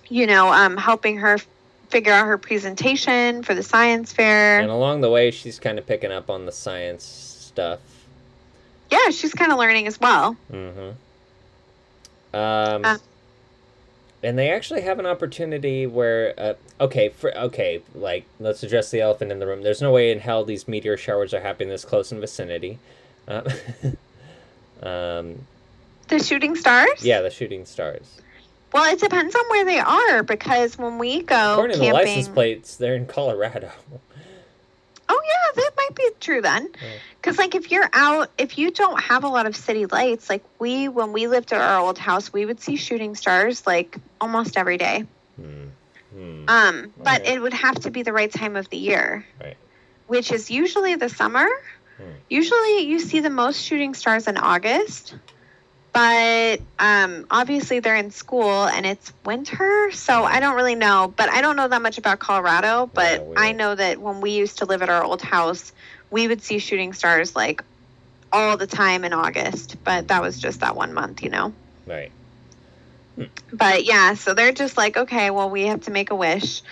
you 0.07 0.25
know, 0.25 0.51
um, 0.51 0.77
helping 0.77 1.17
her 1.17 1.37
figure 1.89 2.11
out 2.11 2.25
her 2.25 2.39
presentation 2.39 3.43
for 3.43 3.53
the 3.53 3.61
science 3.61 4.11
fair. 4.11 4.59
And 4.59 4.71
along 4.71 5.01
the 5.01 5.11
way, 5.11 5.29
she's 5.29 5.59
kind 5.59 5.77
of 5.77 5.85
picking 5.85 6.11
up 6.11 6.29
on 6.29 6.47
the 6.47 6.51
science 6.51 7.03
stuff. 7.53 7.79
yeah, 8.91 9.09
she's 9.11 9.33
kind 9.33 9.51
of 9.51 9.57
learning 9.59 9.87
as 9.87 9.99
well. 9.99 10.35
Mm-hmm. 10.51 10.89
Um, 12.35 12.85
Uh. 12.85 12.97
and 14.23 14.37
they 14.37 14.49
actually 14.49 14.81
have 14.81 14.97
an 14.99 15.05
opportunity 15.05 15.85
where, 15.85 16.33
uh, 16.37 16.53
okay, 16.81 17.09
for 17.09 17.35
okay, 17.37 17.81
like 17.93 18.25
let's 18.39 18.63
address 18.63 18.89
the 18.91 19.01
elephant 19.01 19.31
in 19.31 19.39
the 19.39 19.45
room. 19.47 19.61
There's 19.61 19.81
no 19.81 19.91
way 19.91 20.11
in 20.11 20.19
hell 20.19 20.43
these 20.43 20.67
meteor 20.67 20.97
showers 20.97 21.33
are 21.33 21.41
happening 21.41 21.69
this 21.69 21.85
close 21.85 22.11
in 22.11 22.19
vicinity. 22.19 22.79
Uh, 23.27 23.41
um, 24.81 25.45
The 26.07 26.19
shooting 26.19 26.55
stars? 26.55 27.03
yeah, 27.05 27.21
the 27.21 27.29
shooting 27.29 27.65
stars. 27.65 28.19
Well, 28.73 28.91
it 28.91 28.99
depends 28.99 29.35
on 29.35 29.43
where 29.49 29.65
they 29.65 29.77
are 29.79 30.23
because 30.23 30.77
when 30.79 30.97
we 30.97 31.21
go 31.21 31.53
According 31.53 31.75
to 31.75 31.79
the 31.79 31.91
license 31.93 32.27
plates, 32.27 32.75
they're 32.77 32.95
in 32.95 33.05
Colorado. 33.05 33.69
Oh 35.09 35.21
yeah, 35.25 35.61
that 35.63 35.71
might 35.77 35.95
be 35.95 36.09
true 36.19 36.41
then. 36.41 36.69
Because 37.15 37.37
like 37.37 37.55
if 37.55 37.71
you're 37.71 37.89
out, 37.93 38.29
if 38.37 38.57
you 38.57 38.71
don't 38.71 38.99
have 39.01 39.23
a 39.23 39.27
lot 39.27 39.45
of 39.45 39.55
city 39.55 39.85
lights, 39.85 40.29
like 40.29 40.43
we 40.59 40.87
when 40.87 41.13
we 41.13 41.27
lived 41.27 41.53
at 41.53 41.61
our 41.61 41.79
old 41.79 41.97
house, 41.97 42.31
we 42.33 42.45
would 42.45 42.59
see 42.59 42.75
shooting 42.75 43.15
stars 43.15 43.65
like 43.67 43.95
almost 44.19 44.57
every 44.57 44.77
day. 44.77 45.05
Hmm. 45.35 45.65
Hmm. 46.11 46.49
Um, 46.49 46.93
but 46.97 47.21
Okay. 47.21 47.33
it 47.33 47.41
would 47.41 47.53
have 47.53 47.79
to 47.81 47.91
be 47.91 48.03
the 48.03 48.13
right 48.13 48.31
time 48.31 48.55
of 48.55 48.69
the 48.69 48.77
year, 48.77 49.25
Right. 49.41 49.57
which 50.07 50.31
is 50.31 50.51
usually 50.51 50.95
the 50.95 51.09
summer. 51.09 51.47
Hmm. 51.97 52.03
Usually 52.29 52.79
you 52.85 52.99
see 52.99 53.19
the 53.19 53.29
most 53.29 53.61
shooting 53.61 53.93
stars 53.93 54.27
in 54.27 54.37
August. 54.37 55.15
But 55.93 56.59
um, 56.79 57.27
obviously 57.29 57.79
they're 57.79 57.95
in 57.95 58.09
school 58.09 58.65
and 58.65 58.85
it's 58.85 59.13
winter, 59.25 59.91
so 59.91 60.23
I 60.23 60.39
don't 60.39 60.55
really 60.55 60.73
know. 60.75 61.13
But 61.15 61.29
I 61.29 61.41
don't 61.41 61.55
know 61.55 61.67
that 61.67 61.81
much 61.83 61.99
about 61.99 62.17
Colorado. 62.19 62.89
But 62.91 63.21
Yeah, 63.21 63.33
I 63.37 63.51
know 63.51 63.75
that 63.75 63.99
when 63.99 64.19
we 64.19 64.31
used 64.31 64.57
to 64.57 64.65
live 64.65 64.81
at 64.81 64.89
our 64.89 65.03
old 65.03 65.21
house, 65.21 65.71
we 66.09 66.27
would 66.27 66.41
see 66.41 66.57
shooting 66.57 66.93
stars 66.93 67.35
like 67.35 67.63
all 68.31 68.57
the 68.57 68.65
time 68.65 69.03
in 69.05 69.13
August. 69.13 69.77
But 69.83 70.07
that 70.07 70.21
was 70.21 70.39
just 70.39 70.61
that 70.61 70.75
one 70.75 70.93
month, 70.93 71.21
you 71.21 71.29
know. 71.29 71.53
Right. 71.85 72.11
But 73.51 73.85
yeah, 73.85 74.15
so 74.15 74.33
they're 74.33 74.51
just 74.51 74.75
like, 74.75 74.97
okay, 74.97 75.29
well, 75.29 75.49
we 75.49 75.67
have 75.67 75.81
to 75.81 75.91
make 75.91 76.09
a 76.09 76.15
wish. 76.15 76.63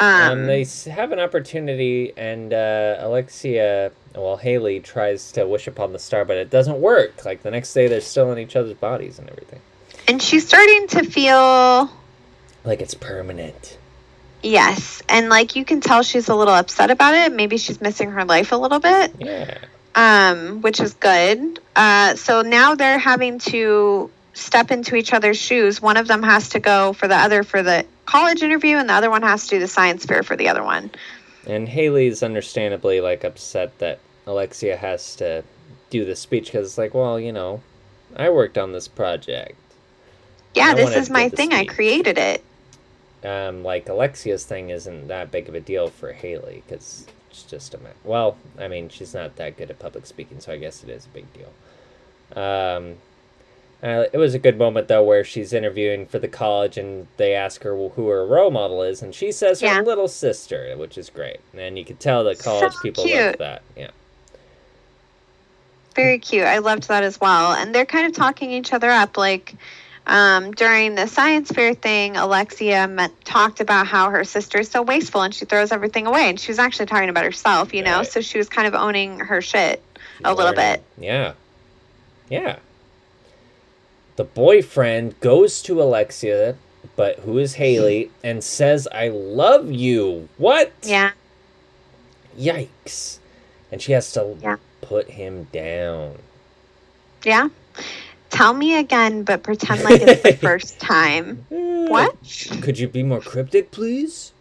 Um, 0.00 0.08
Um, 0.08 0.46
they 0.46 0.64
have 0.90 1.12
an 1.12 1.20
opportunity, 1.20 2.14
and 2.16 2.54
uh, 2.54 2.96
Alexia, 2.98 3.92
well, 4.14 4.36
Hayley 4.36 4.80
tries 4.80 5.32
to 5.32 5.46
wish 5.46 5.66
upon 5.66 5.92
the 5.92 5.98
star, 5.98 6.24
but 6.24 6.36
it 6.36 6.50
doesn't 6.50 6.80
work. 6.80 7.24
Like 7.24 7.42
the 7.42 7.50
next 7.50 7.72
day, 7.74 7.88
they're 7.88 8.00
still 8.00 8.30
in 8.32 8.38
each 8.38 8.56
other's 8.56 8.74
bodies 8.74 9.18
and 9.18 9.28
everything. 9.30 9.60
and 10.08 10.20
she's 10.22 10.46
starting 10.46 10.86
to 10.88 11.02
feel 11.04 11.90
Like 12.64 12.80
it's 12.80 12.94
permanent. 12.94 13.78
yes, 14.42 15.02
and 15.08 15.28
like 15.28 15.56
you 15.56 15.64
can 15.64 15.80
tell 15.80 16.02
she's 16.02 16.28
a 16.28 16.34
little 16.34 16.54
upset 16.54 16.90
about 16.90 17.14
it. 17.14 17.32
Maybe 17.32 17.56
she's 17.58 17.80
missing 17.80 18.10
her 18.10 18.24
life 18.24 18.52
a 18.52 18.56
little 18.56 18.80
bit. 18.80 19.12
Yeah. 19.18 19.58
um, 19.94 20.62
which 20.62 20.80
is 20.80 20.94
good. 20.94 21.60
Uh, 21.76 22.14
so 22.16 22.42
now 22.42 22.74
they're 22.74 22.98
having 22.98 23.38
to 23.40 24.10
step 24.34 24.70
into 24.70 24.96
each 24.96 25.12
other's 25.12 25.36
shoes. 25.38 25.80
One 25.82 25.96
of 25.98 26.08
them 26.08 26.22
has 26.22 26.50
to 26.50 26.60
go 26.60 26.92
for 26.94 27.06
the 27.08 27.16
other 27.16 27.42
for 27.42 27.62
the 27.62 27.84
college 28.06 28.42
interview, 28.42 28.76
and 28.76 28.88
the 28.88 28.94
other 28.94 29.10
one 29.10 29.22
has 29.22 29.44
to 29.48 29.56
do 29.56 29.60
the 29.60 29.68
science 29.68 30.04
fair 30.06 30.22
for 30.22 30.34
the 30.36 30.48
other 30.48 30.62
one. 30.62 30.90
And 31.46 31.68
Hayley's 31.68 32.22
understandably 32.22 33.00
like 33.00 33.24
upset 33.24 33.78
that 33.78 34.00
Alexia 34.26 34.76
has 34.76 35.16
to 35.16 35.44
do 35.90 36.04
the 36.04 36.16
speech 36.16 36.46
because 36.46 36.68
it's 36.68 36.78
like, 36.78 36.94
well, 36.94 37.18
you 37.20 37.32
know, 37.32 37.62
I 38.16 38.30
worked 38.30 38.58
on 38.58 38.72
this 38.72 38.88
project. 38.88 39.56
Yeah, 40.54 40.74
this 40.74 40.96
is 40.96 41.10
my 41.10 41.28
thing. 41.28 41.52
I 41.52 41.64
created 41.64 42.18
it. 42.18 42.44
um, 43.24 43.62
like 43.62 43.88
Alexia's 43.88 44.44
thing 44.44 44.70
isn't 44.70 45.08
that 45.08 45.30
big 45.30 45.48
of 45.48 45.54
a 45.54 45.60
deal 45.60 45.90
for 45.90 46.12
Hayley 46.12 46.62
because 46.66 47.06
it's 47.30 47.44
just 47.44 47.74
a 47.74 47.78
ma- 47.78 47.90
well, 48.04 48.36
I 48.58 48.68
mean, 48.68 48.88
she's 48.88 49.14
not 49.14 49.36
that 49.36 49.56
good 49.56 49.70
at 49.70 49.78
public 49.78 50.06
speaking, 50.06 50.40
so 50.40 50.52
I 50.52 50.58
guess 50.58 50.82
it 50.84 50.90
is 50.90 51.06
a 51.06 51.08
big 51.10 51.26
deal. 51.32 51.52
Um, 52.42 52.96
uh, 53.82 54.04
it 54.12 54.16
was 54.18 54.34
a 54.34 54.38
good 54.38 54.56
moment 54.58 54.88
though, 54.88 55.02
where 55.02 55.24
she's 55.24 55.52
interviewing 55.52 56.06
for 56.06 56.18
the 56.18 56.28
college, 56.28 56.76
and 56.78 57.06
they 57.16 57.34
ask 57.34 57.62
her 57.62 57.76
who 57.76 58.08
her 58.08 58.24
role 58.26 58.50
model 58.50 58.82
is, 58.82 59.02
and 59.02 59.14
she 59.14 59.32
says 59.32 59.60
her 59.60 59.66
Yeah. 59.66 59.80
little 59.80 60.08
sister, 60.08 60.74
which 60.76 60.96
is 60.96 61.10
great, 61.10 61.40
and 61.56 61.78
you 61.78 61.84
could 61.84 62.00
tell 62.00 62.24
the 62.24 62.34
college 62.36 62.72
So 62.72 62.80
people 62.80 63.04
love 63.08 63.38
that. 63.38 63.62
Yeah. 63.76 63.90
Very 65.94 66.18
cute. 66.18 66.44
I 66.44 66.58
loved 66.58 66.88
that 66.88 67.02
as 67.04 67.20
well. 67.20 67.52
And 67.52 67.74
they're 67.74 67.84
kind 67.84 68.06
of 68.06 68.14
talking 68.14 68.50
each 68.50 68.72
other 68.72 68.88
up. 68.88 69.18
Like 69.18 69.54
um, 70.06 70.52
during 70.52 70.94
the 70.94 71.06
science 71.06 71.50
fair 71.50 71.74
thing, 71.74 72.16
Alexia 72.16 72.88
met, 72.88 73.12
talked 73.26 73.60
about 73.60 73.86
how 73.86 74.08
her 74.08 74.24
sister 74.24 74.60
is 74.60 74.70
so 74.70 74.80
wasteful 74.80 75.20
and 75.20 75.34
she 75.34 75.44
throws 75.44 75.70
everything 75.70 76.06
away. 76.06 76.30
And 76.30 76.40
she 76.40 76.50
was 76.50 76.58
actually 76.58 76.86
talking 76.86 77.10
about 77.10 77.24
herself, 77.24 77.74
you 77.74 77.82
know? 77.82 78.02
So 78.04 78.22
she 78.22 78.38
was 78.38 78.48
kind 78.48 78.66
of 78.66 78.74
owning 78.74 79.18
her 79.18 79.42
shit 79.42 79.82
a 80.24 80.28
She's 80.30 80.36
little 80.38 80.54
bit. 80.54 80.82
Yeah. 80.98 81.34
Yeah. 82.30 82.56
The 84.16 84.24
boyfriend 84.24 85.18
goes 85.20 85.62
to 85.62 85.80
Alexia, 85.82 86.56
but 86.96 87.20
who 87.20 87.38
is 87.38 87.54
Hayley, 87.54 88.10
and 88.22 88.42
says, 88.44 88.86
I 88.92 89.08
love 89.08 89.70
you. 89.70 90.28
What? 90.36 90.72
Yeah. 90.82 91.12
Yikes. 92.38 93.18
And 93.70 93.80
she 93.80 93.92
has 93.92 94.12
to 94.12 94.36
Yeah. 94.42 94.56
put 94.80 95.10
him 95.10 95.44
down. 95.52 96.18
Yeah. 97.24 97.48
Tell 98.30 98.54
me 98.54 98.76
again, 98.78 99.22
but 99.24 99.42
pretend 99.42 99.84
like 99.84 100.00
it's 100.00 100.22
the 100.22 100.32
first 100.40 100.80
time. 100.80 101.44
What? 101.48 102.16
Could 102.62 102.78
you 102.78 102.88
be 102.88 103.02
more 103.02 103.20
cryptic, 103.20 103.70
please? 103.70 104.32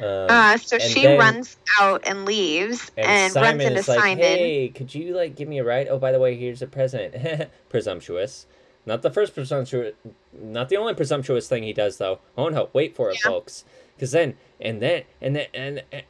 Um, 0.00 0.26
Uh, 0.28 0.56
so 0.58 0.78
she 0.78 1.02
then- 1.02 1.18
runs 1.18 1.56
out 1.80 2.02
and 2.06 2.24
leaves 2.24 2.90
and, 2.96 3.06
and, 3.06 3.32
Simon 3.32 3.50
runs 3.58 3.62
into 3.64 3.78
is 3.80 3.88
like, 3.88 3.98
Simon. 4.00 4.18
"Hey, 4.24 4.68
could 4.68 4.94
you 4.94 5.14
like 5.16 5.34
give 5.36 5.48
me 5.48 5.58
a 5.58 5.64
ride? 5.64 5.88
Oh, 5.88 5.98
by 5.98 6.12
the 6.12 6.18
way, 6.20 6.36
here's 6.36 6.62
a 6.62 6.66
present." 6.66 7.14
Presumptuous. 7.68 8.46
Not 8.86 9.02
the 9.02 9.10
first 9.10 9.34
presumptuous, 9.34 9.94
not 10.32 10.68
the 10.68 10.76
only 10.76 10.94
presumptuous 10.94 11.48
thing 11.48 11.62
he 11.62 11.72
does 11.72 11.96
though. 11.98 12.18
Oh 12.36 12.48
no, 12.48 12.68
wait 12.72 12.94
for 12.94 13.10
it, 13.10 13.18
Yeah. 13.24 13.30
folks. 13.30 13.64
Because 13.96 14.10
then, 14.12 14.36
and 14.60 14.82
then, 14.82 15.04
and 15.20 15.36
then, 15.36 15.46
and, 15.54 15.82
and 15.92 16.02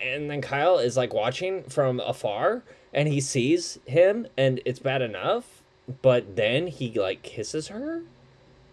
and 0.00 0.30
then 0.30 0.40
Kyle 0.40 0.78
is 0.78 0.96
like 0.96 1.12
watching 1.12 1.62
from 1.64 2.00
afar, 2.00 2.62
and 2.92 3.08
he 3.08 3.20
sees 3.20 3.78
him, 3.86 4.26
and 4.36 4.60
it's 4.64 4.78
bad 4.78 5.02
enough, 5.02 5.62
but 6.02 6.34
then 6.36 6.66
he 6.68 6.90
like 6.98 7.22
kisses 7.22 7.68
her 7.68 8.02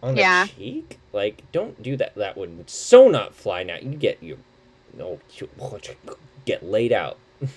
on 0.01 0.15
Yeah. 0.17 0.45
the 0.45 0.51
cheek. 0.51 0.99
Like, 1.13 1.43
don't 1.51 1.81
do 1.83 1.95
that. 1.97 2.15
That 2.15 2.37
would 2.37 2.69
so 2.69 3.07
not 3.07 3.33
fly 3.35 3.63
now. 3.63 3.77
You 3.81 3.95
get 3.95 4.21
you, 4.23 4.37
no, 4.97 5.19
you 5.37 5.49
get 6.45 6.63
laid 6.63 6.91
out. 6.93 7.17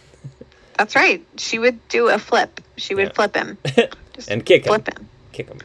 That's 0.76 0.94
right. 0.94 1.24
She 1.38 1.58
would 1.58 1.86
do 1.88 2.08
a 2.08 2.18
flip. 2.18 2.60
She 2.76 2.94
would 2.94 3.08
Yeah. 3.08 3.12
flip 3.14 3.34
him. 3.34 3.58
And 4.28 4.44
kick 4.44 4.66
him. 4.66 4.74
him. 4.74 5.08
Kick 5.38 5.46
him. 5.50 5.58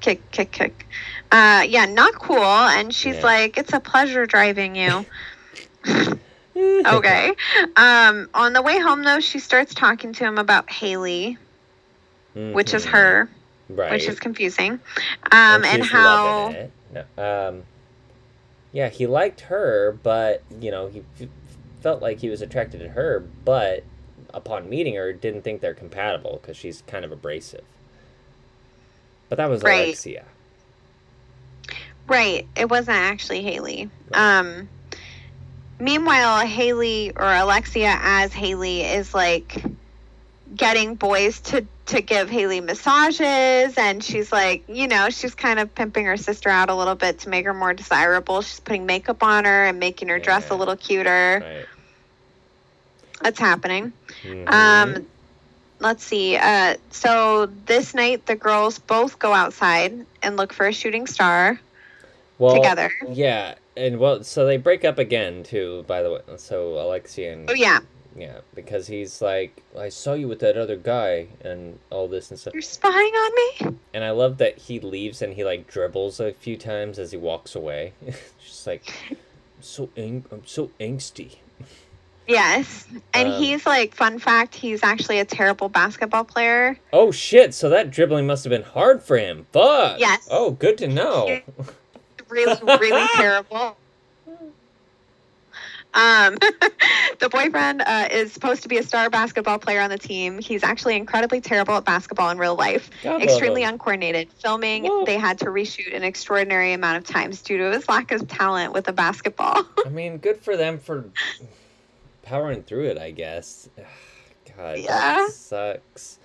Kick, 0.00 0.30
kick, 0.32 0.50
kick. 0.50 0.84
Uh, 1.30 1.64
yeah, 1.68 1.86
not 1.86 2.14
cool. 2.14 2.42
And 2.42 2.92
she's 2.92 3.14
Yeah. 3.14 3.22
like, 3.24 3.56
"It's 3.56 3.72
a 3.72 3.78
pleasure 3.78 4.26
driving 4.26 4.74
you." 4.74 5.06
okay. 6.56 7.32
Um, 7.76 8.28
on 8.34 8.52
the 8.52 8.62
way 8.62 8.80
home, 8.80 9.04
though, 9.04 9.20
she 9.20 9.38
starts 9.38 9.74
talking 9.74 10.12
to 10.14 10.24
him 10.24 10.38
about 10.38 10.68
Hayley, 10.72 11.38
which 12.34 12.74
is 12.74 12.84
Mhm. 12.84 12.90
her, 12.90 13.30
right? 13.68 13.92
which 13.92 14.08
is 14.08 14.18
confusing. 14.18 14.72
Um, 15.30 15.64
and 15.64 15.84
she's 15.84 15.92
how. 15.92 16.52
No, 16.92 17.48
um, 17.48 17.62
yeah, 18.72 18.88
he 18.88 19.06
liked 19.06 19.42
her, 19.42 19.96
but 20.02 20.42
you 20.60 20.72
know 20.72 20.88
he 20.88 21.04
f- 21.20 21.28
felt 21.80 22.02
like 22.02 22.18
he 22.18 22.28
was 22.28 22.42
attracted 22.42 22.80
to 22.80 22.88
her, 22.88 23.20
but 23.44 23.84
upon 24.34 24.68
meeting 24.68 24.96
her, 24.96 25.12
didn't 25.12 25.42
think 25.42 25.60
they're 25.60 25.74
compatible 25.74 26.40
because 26.42 26.56
she's 26.56 26.82
kind 26.88 27.04
of 27.04 27.12
abrasive. 27.12 27.62
But 29.28 29.36
that 29.38 29.48
was 29.50 29.62
Right. 29.62 29.86
Alexia. 29.86 30.24
Right. 32.06 32.46
It 32.56 32.68
wasn't 32.68 32.96
actually 32.98 33.42
Hayley. 33.42 33.90
Right. 34.10 34.38
Um 34.38 34.68
meanwhile, 35.78 36.46
Hayley 36.46 37.12
or 37.14 37.34
Alexia 37.34 37.96
as 38.00 38.32
Hayley 38.32 38.82
is 38.82 39.12
like 39.12 39.62
getting 40.54 40.94
boys 40.94 41.40
to 41.40 41.66
to 41.86 42.00
give 42.00 42.28
Hayley 42.28 42.60
massages 42.60 43.76
and 43.76 44.02
she's 44.02 44.32
like, 44.32 44.64
you 44.68 44.88
know, 44.88 45.08
she's 45.10 45.34
kind 45.36 45.60
of 45.60 45.72
pimping 45.74 46.06
her 46.06 46.16
sister 46.16 46.48
out 46.48 46.68
a 46.68 46.74
little 46.74 46.96
bit 46.96 47.20
to 47.20 47.28
make 47.28 47.44
her 47.46 47.54
more 47.54 47.74
desirable. 47.74 48.42
She's 48.42 48.58
putting 48.60 48.86
makeup 48.86 49.22
on 49.22 49.44
her 49.44 49.64
and 49.66 49.78
making 49.78 50.08
her 50.08 50.18
dress 50.18 50.50
a 50.50 50.54
little 50.54 50.76
cuter. 50.76 51.42
Right. 51.44 51.66
That's 53.22 53.38
happening. 53.38 53.92
Mhm. 54.24 54.52
Um, 54.52 55.06
let's 55.80 56.04
see. 56.04 56.36
Uh, 56.36 56.76
so 56.90 57.46
this 57.66 57.94
night, 57.94 58.26
the 58.26 58.36
girls 58.36 58.78
both 58.78 59.18
go 59.18 59.32
outside 59.32 60.06
and 60.22 60.36
look 60.36 60.52
for 60.52 60.66
a 60.66 60.72
shooting 60.72 61.06
star 61.06 61.60
well, 62.38 62.54
together. 62.54 62.92
Yeah, 63.08 63.54
and 63.76 63.98
well, 63.98 64.24
so 64.24 64.46
they 64.46 64.56
break 64.56 64.84
up 64.84 64.98
again 64.98 65.42
too. 65.42 65.84
By 65.86 66.02
the 66.02 66.12
way, 66.12 66.20
so 66.36 66.74
Alexia 66.78 67.32
and 67.32 67.50
Oh 67.50 67.54
yeah, 67.54 67.80
yeah, 68.16 68.38
because 68.54 68.86
he's 68.86 69.20
like, 69.20 69.62
I 69.78 69.88
saw 69.90 70.14
you 70.14 70.28
with 70.28 70.40
that 70.40 70.56
other 70.56 70.76
guy, 70.76 71.28
and 71.42 71.78
all 71.90 72.08
this 72.08 72.30
and 72.30 72.38
stuff. 72.40 72.54
you're 72.54 72.62
spying 72.62 72.94
on 72.94 73.32
me. 73.34 73.78
And 73.92 74.04
I 74.04 74.10
love 74.10 74.38
that 74.38 74.58
he 74.58 74.80
leaves 74.80 75.22
and 75.22 75.34
he 75.34 75.44
like 75.44 75.66
dribbles 75.66 76.20
a 76.20 76.32
few 76.32 76.56
times 76.56 76.98
as 76.98 77.10
he 77.10 77.16
walks 77.16 77.54
away. 77.54 77.92
Just 78.44 78.66
like 78.66 78.92
so 79.60 79.90
ang- 79.96 80.24
I'm 80.30 80.46
so 80.46 80.70
angsty. 80.80 81.36
Yes, 82.28 82.86
and 83.14 83.28
Um, 83.28 83.34
he's 83.40 83.64
like, 83.66 83.94
fun 83.94 84.18
fact, 84.18 84.54
he's 84.54 84.82
actually 84.82 85.20
a 85.20 85.24
terrible 85.24 85.68
basketball 85.68 86.24
player. 86.24 86.76
Oh 86.92 87.10
shit! 87.12 87.54
So 87.54 87.68
that 87.70 87.90
dribbling 87.90 88.26
must 88.26 88.42
have 88.44 88.50
been 88.50 88.62
hard 88.62 89.02
for 89.02 89.16
him. 89.16 89.46
Fuck. 89.52 90.00
Yes. 90.00 90.26
Oh, 90.30 90.50
good 90.50 90.76
to 90.78 90.88
know. 90.88 91.40
Really, 92.28 92.60
really 92.64 93.06
terrible. 93.14 93.76
Um, 95.94 96.34
the 97.20 97.28
boyfriend 97.30 97.80
uh, 97.86 98.08
is 98.10 98.30
supposed 98.30 98.62
to 98.64 98.68
be 98.68 98.76
a 98.76 98.82
star 98.82 99.08
basketball 99.08 99.58
player 99.58 99.80
on 99.80 99.88
the 99.88 99.96
team. 99.96 100.38
He's 100.38 100.62
actually 100.62 100.94
incredibly 100.96 101.40
terrible 101.40 101.74
at 101.74 101.86
basketball 101.86 102.28
in 102.28 102.36
real 102.36 102.54
life. 102.54 102.90
God 103.02 103.22
extremely 103.22 103.62
him. 103.62 103.74
uncoordinated. 103.74 104.30
Filming, 104.42 104.84
Whoa. 104.84 105.06
they 105.06 105.16
had 105.16 105.38
to 105.38 105.46
reshoot 105.46 105.96
an 105.96 106.02
extraordinary 106.02 106.74
amount 106.74 106.98
of 106.98 107.04
times 107.04 107.40
due 107.40 107.56
to 107.56 107.70
his 107.72 107.88
lack 107.88 108.12
of 108.12 108.28
talent 108.28 108.74
with 108.74 108.88
a 108.88 108.92
basketball. 108.92 109.64
I 109.86 109.88
mean, 109.88 110.18
good 110.18 110.38
for 110.38 110.54
them 110.54 110.78
for 110.78 111.04
powering 112.26 112.62
through 112.62 112.84
it. 112.88 112.98
I 112.98 113.10
guess. 113.12 113.68
God, 114.56 114.78
Yeah. 114.78 114.86
that 115.26 115.30
sucks. 115.32 116.18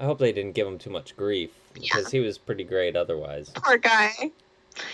I 0.00 0.04
hope 0.04 0.18
they 0.18 0.32
didn't 0.32 0.52
give 0.52 0.66
him 0.66 0.78
too 0.78 0.90
much 0.90 1.16
grief 1.16 1.50
because 1.74 2.10
he 2.10 2.20
was 2.20 2.38
pretty 2.38 2.64
great 2.64 2.96
otherwise. 2.96 3.50
Poor 3.54 3.76
guy. 3.78 4.10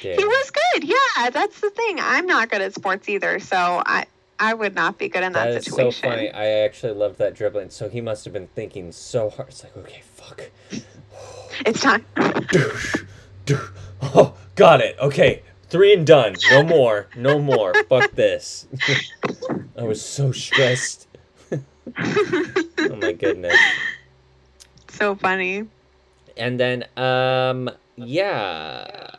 He 0.00 0.08
was 0.24 0.50
good. 0.50 0.84
Yeah, 0.84 1.30
that's 1.30 1.60
the 1.60 1.68
thing. 1.70 1.98
I'm 2.00 2.26
not 2.26 2.50
good 2.50 2.62
at 2.62 2.74
sports 2.74 3.06
either, 3.08 3.38
so 3.38 3.56
I 3.84 4.06
I 4.40 4.54
would 4.54 4.74
not 4.74 4.98
be 4.98 5.08
good 5.08 5.22
in 5.22 5.32
that, 5.34 5.44
That 5.50 5.56
is 5.58 5.64
so 5.66 5.90
situation. 5.90 6.10
funny. 6.10 6.30
I 6.32 6.46
actually 6.64 6.92
loved 6.94 7.18
that 7.18 7.34
dribbling. 7.34 7.70
So 7.70 7.88
he 7.88 8.00
must 8.00 8.24
have 8.24 8.32
been 8.32 8.48
thinking 8.48 8.90
so 8.92 9.30
hard. 9.30 9.50
It's 9.50 9.62
like, 9.62 9.76
okay, 9.76 10.02
fuck. 10.14 10.50
It's 11.66 11.80
time. 11.80 12.04
Oh, 14.02 14.34
got 14.56 14.80
it. 14.80 14.96
Okay, 14.98 15.42
three 15.68 15.92
and 15.94 16.04
done. 16.06 16.34
No 16.50 16.62
more. 16.64 17.06
No 17.16 17.38
more. 17.38 17.72
Fuck 17.88 18.10
this. 18.12 18.66
I 19.79 19.83
was 19.83 20.05
so 20.05 20.33
stressed. 20.33 21.09
Oh 21.97 22.97
my 22.97 23.12
goodness. 23.12 23.57
so 24.89 25.14
funny. 25.14 25.66
And 26.37 26.59
then, 26.59 26.85
um, 26.97 27.70
yeah, 27.97 29.16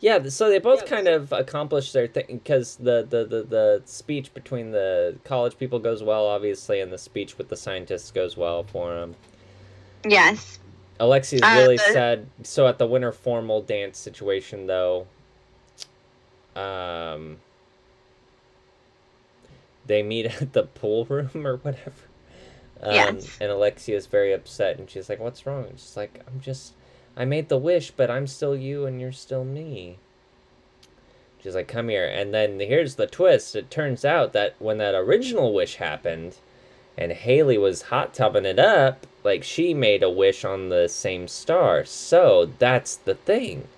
yeah. 0.00 0.28
So 0.28 0.48
they 0.50 0.58
both 0.58 0.84
kind 0.86 1.08
of 1.08 1.32
accomplished 1.32 1.92
their 1.94 2.06
thing 2.06 2.26
because 2.28 2.76
the, 2.76 3.06
the 3.08 3.24
the 3.24 3.42
the 3.42 3.82
speech 3.86 4.32
between 4.34 4.70
the 4.70 5.16
college 5.24 5.58
people 5.58 5.78
goes 5.78 6.02
well, 6.02 6.26
obviously, 6.26 6.80
and 6.80 6.92
the 6.92 6.98
speech 6.98 7.38
with 7.38 7.48
the 7.48 7.56
scientists 7.56 8.10
goes 8.10 8.36
well 8.36 8.62
for 8.64 8.94
them. 8.94 9.14
Yes. 10.06 10.58
Alexi's 11.00 11.42
Uh, 11.42 11.54
really 11.58 11.78
sad. 11.78 12.26
So 12.42 12.66
at 12.68 12.78
the 12.78 12.86
winter 12.86 13.12
formal 13.12 13.62
dance 13.62 13.98
situation, 13.98 14.66
though, 14.66 15.06
um, 16.54 17.38
they 19.86 20.02
meet 20.02 20.26
at 20.42 20.52
the 20.52 20.64
pool 20.64 21.04
room 21.06 21.46
or 21.46 21.56
whatever. 21.56 21.92
Um, 22.82 22.94
Yes. 22.94 23.38
And 23.40 23.50
Alexia 23.50 23.96
is 23.96 24.06
very 24.06 24.32
upset, 24.32 24.78
and 24.78 24.88
she's 24.90 25.08
like, 25.08 25.18
"What's 25.20 25.46
wrong?" 25.46 25.64
And 25.70 25.78
she's 25.80 25.96
like, 25.96 26.20
"I'm 26.26 26.40
just, 26.40 26.74
I 27.16 27.24
made 27.24 27.48
the 27.48 27.56
wish, 27.56 27.90
but 27.90 28.10
I'm 28.10 28.26
still 28.26 28.54
you, 28.54 28.84
and 28.86 29.00
you're 29.00 29.12
still 29.12 29.44
me." 29.44 29.98
She's 31.42 31.54
like, 31.54 31.68
"Come 31.68 31.88
here." 31.88 32.06
And 32.06 32.34
then 32.34 32.58
here's 32.60 32.96
the 32.96 33.06
twist. 33.06 33.54
It 33.56 33.70
turns 33.70 34.04
out 34.04 34.32
that 34.32 34.54
when 34.58 34.78
that 34.78 34.94
original 34.94 35.54
wish 35.54 35.76
happened, 35.76 36.36
and 36.98 37.12
Hayley 37.12 37.56
was 37.58 37.82
hot 37.82 38.12
tubbing 38.14 38.44
it 38.44 38.58
up, 38.58 39.06
like 39.24 39.42
she 39.44 39.72
made 39.72 40.02
a 40.02 40.10
wish 40.10 40.44
on 40.44 40.68
the 40.68 40.88
same 40.88 41.28
star. 41.28 41.84
So 41.84 42.50
that's 42.58 42.96
the 42.96 43.14
thing. 43.14 43.68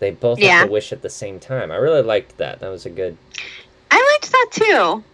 They 0.00 0.10
both 0.12 0.38
Yeah. 0.38 0.58
have 0.58 0.66
to 0.66 0.72
wish 0.72 0.92
at 0.92 1.02
the 1.02 1.10
same 1.10 1.38
time. 1.40 1.70
I 1.70 1.76
really 1.76 2.02
liked 2.02 2.38
that. 2.38 2.60
That 2.60 2.70
was 2.70 2.86
a 2.86 2.90
good. 2.90 3.16
I 3.90 4.10
liked 4.14 4.32
that 4.32 4.48
too. 4.52 5.04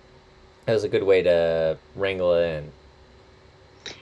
That 0.66 0.72
was 0.72 0.84
a 0.84 0.88
good 0.88 1.02
way 1.04 1.22
to 1.22 1.76
wrangle 1.94 2.34
it 2.34 2.46
in. 2.58 2.72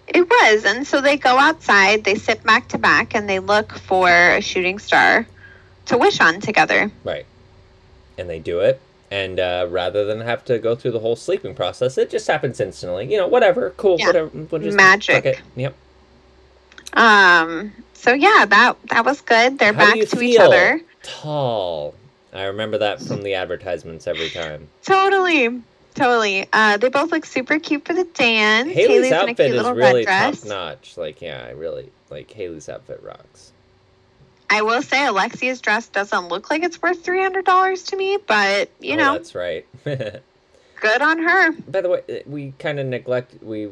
It 0.07 0.29
was. 0.29 0.65
And 0.65 0.87
so 0.87 1.01
they 1.01 1.17
go 1.17 1.39
outside, 1.39 2.05
they 2.05 2.15
sit 2.15 2.43
back 2.45 2.69
to 2.69 2.79
back, 2.79 3.15
and 3.15 3.29
they 3.29 3.39
look 3.41 3.73
for 3.73 4.09
a 4.09 4.41
shooting 4.41 4.79
star 4.79 5.27
to 5.87 5.99
wish 5.99 6.21
on 6.21 6.41
together. 6.41 6.91
Right. 7.05 7.27
And 8.19 8.29
they 8.31 8.39
do 8.39 8.61
it. 8.61 8.81
And 9.11 9.41
uh, 9.41 9.67
rather 9.69 10.05
than 10.05 10.21
have 10.21 10.45
to 10.47 10.59
go 10.59 10.75
through 10.75 10.93
the 10.93 11.01
whole 11.01 11.17
sleeping 11.17 11.55
process, 11.55 11.99
it 11.99 12.11
just 12.11 12.27
happens 12.27 12.61
instantly. 12.61 13.11
You 13.11 13.19
know, 13.19 13.27
whatever, 13.27 13.71
cool, 13.77 13.97
Yeah. 13.99 14.07
whatever. 14.07 14.31
We'll 14.33 14.63
just 14.63 14.77
Magic. 14.77 15.43
Yep. 15.57 15.75
Um. 16.95 17.73
So 17.95 18.13
yeah, 18.13 18.45
that 18.47 18.77
that 18.89 19.05
was 19.05 19.21
good. 19.21 19.59
They're 19.59 19.73
How 19.73 19.87
back 19.87 19.95
to 20.01 20.07
feel? 20.07 20.23
each 20.23 20.39
other. 20.41 20.81
Tall. 21.03 21.95
I 22.33 22.45
remember 22.45 22.79
that 22.79 23.01
from 23.01 23.23
the 23.23 23.35
advertisements 23.35 24.07
every 24.07 24.31
time. 24.31 24.69
Totally. 24.83 25.63
Totally. 25.95 26.47
Uh, 26.53 26.77
they 26.79 26.89
both 26.89 27.13
look 27.13 27.27
super 27.27 27.59
cute 27.59 27.85
for 27.85 27.93
the 27.93 28.05
dance. 28.05 28.73
Hayley's, 28.73 29.13
a 29.13 29.17
outfit 29.17 29.55
is 29.55 29.63
really 29.71 30.05
top 30.05 30.35
notch. 30.45 30.97
Like, 30.97 31.21
yeah, 31.21 31.45
I 31.47 31.51
really 31.51 31.91
like 32.11 32.31
Hayley's 32.31 32.69
outfit 32.69 33.03
rocks. 33.03 33.53
I 34.49 34.63
will 34.63 34.83
say 34.83 35.07
Alexia's 35.07 35.61
dress 35.61 35.89
doesn't 35.89 36.29
look 36.29 36.51
like 36.51 36.63
it's 36.63 36.81
worth 36.81 37.03
three 37.03 37.23
hundred 37.23 37.47
dollars 37.47 37.85
to 37.85 37.97
me, 37.97 38.19
but 38.27 38.71
you 38.81 38.95
oh, 38.95 38.97
know, 38.97 39.13
that's 39.15 39.35
right. 39.35 39.67
good 39.85 41.03
on 41.03 41.19
her. 41.21 41.53
By 41.53 41.81
the 41.81 41.89
way, 41.89 42.03
uh, 42.09 42.15
we 42.27 42.53
kind 42.59 42.79
of 42.79 42.87
neglect 42.87 43.43
we 43.43 43.71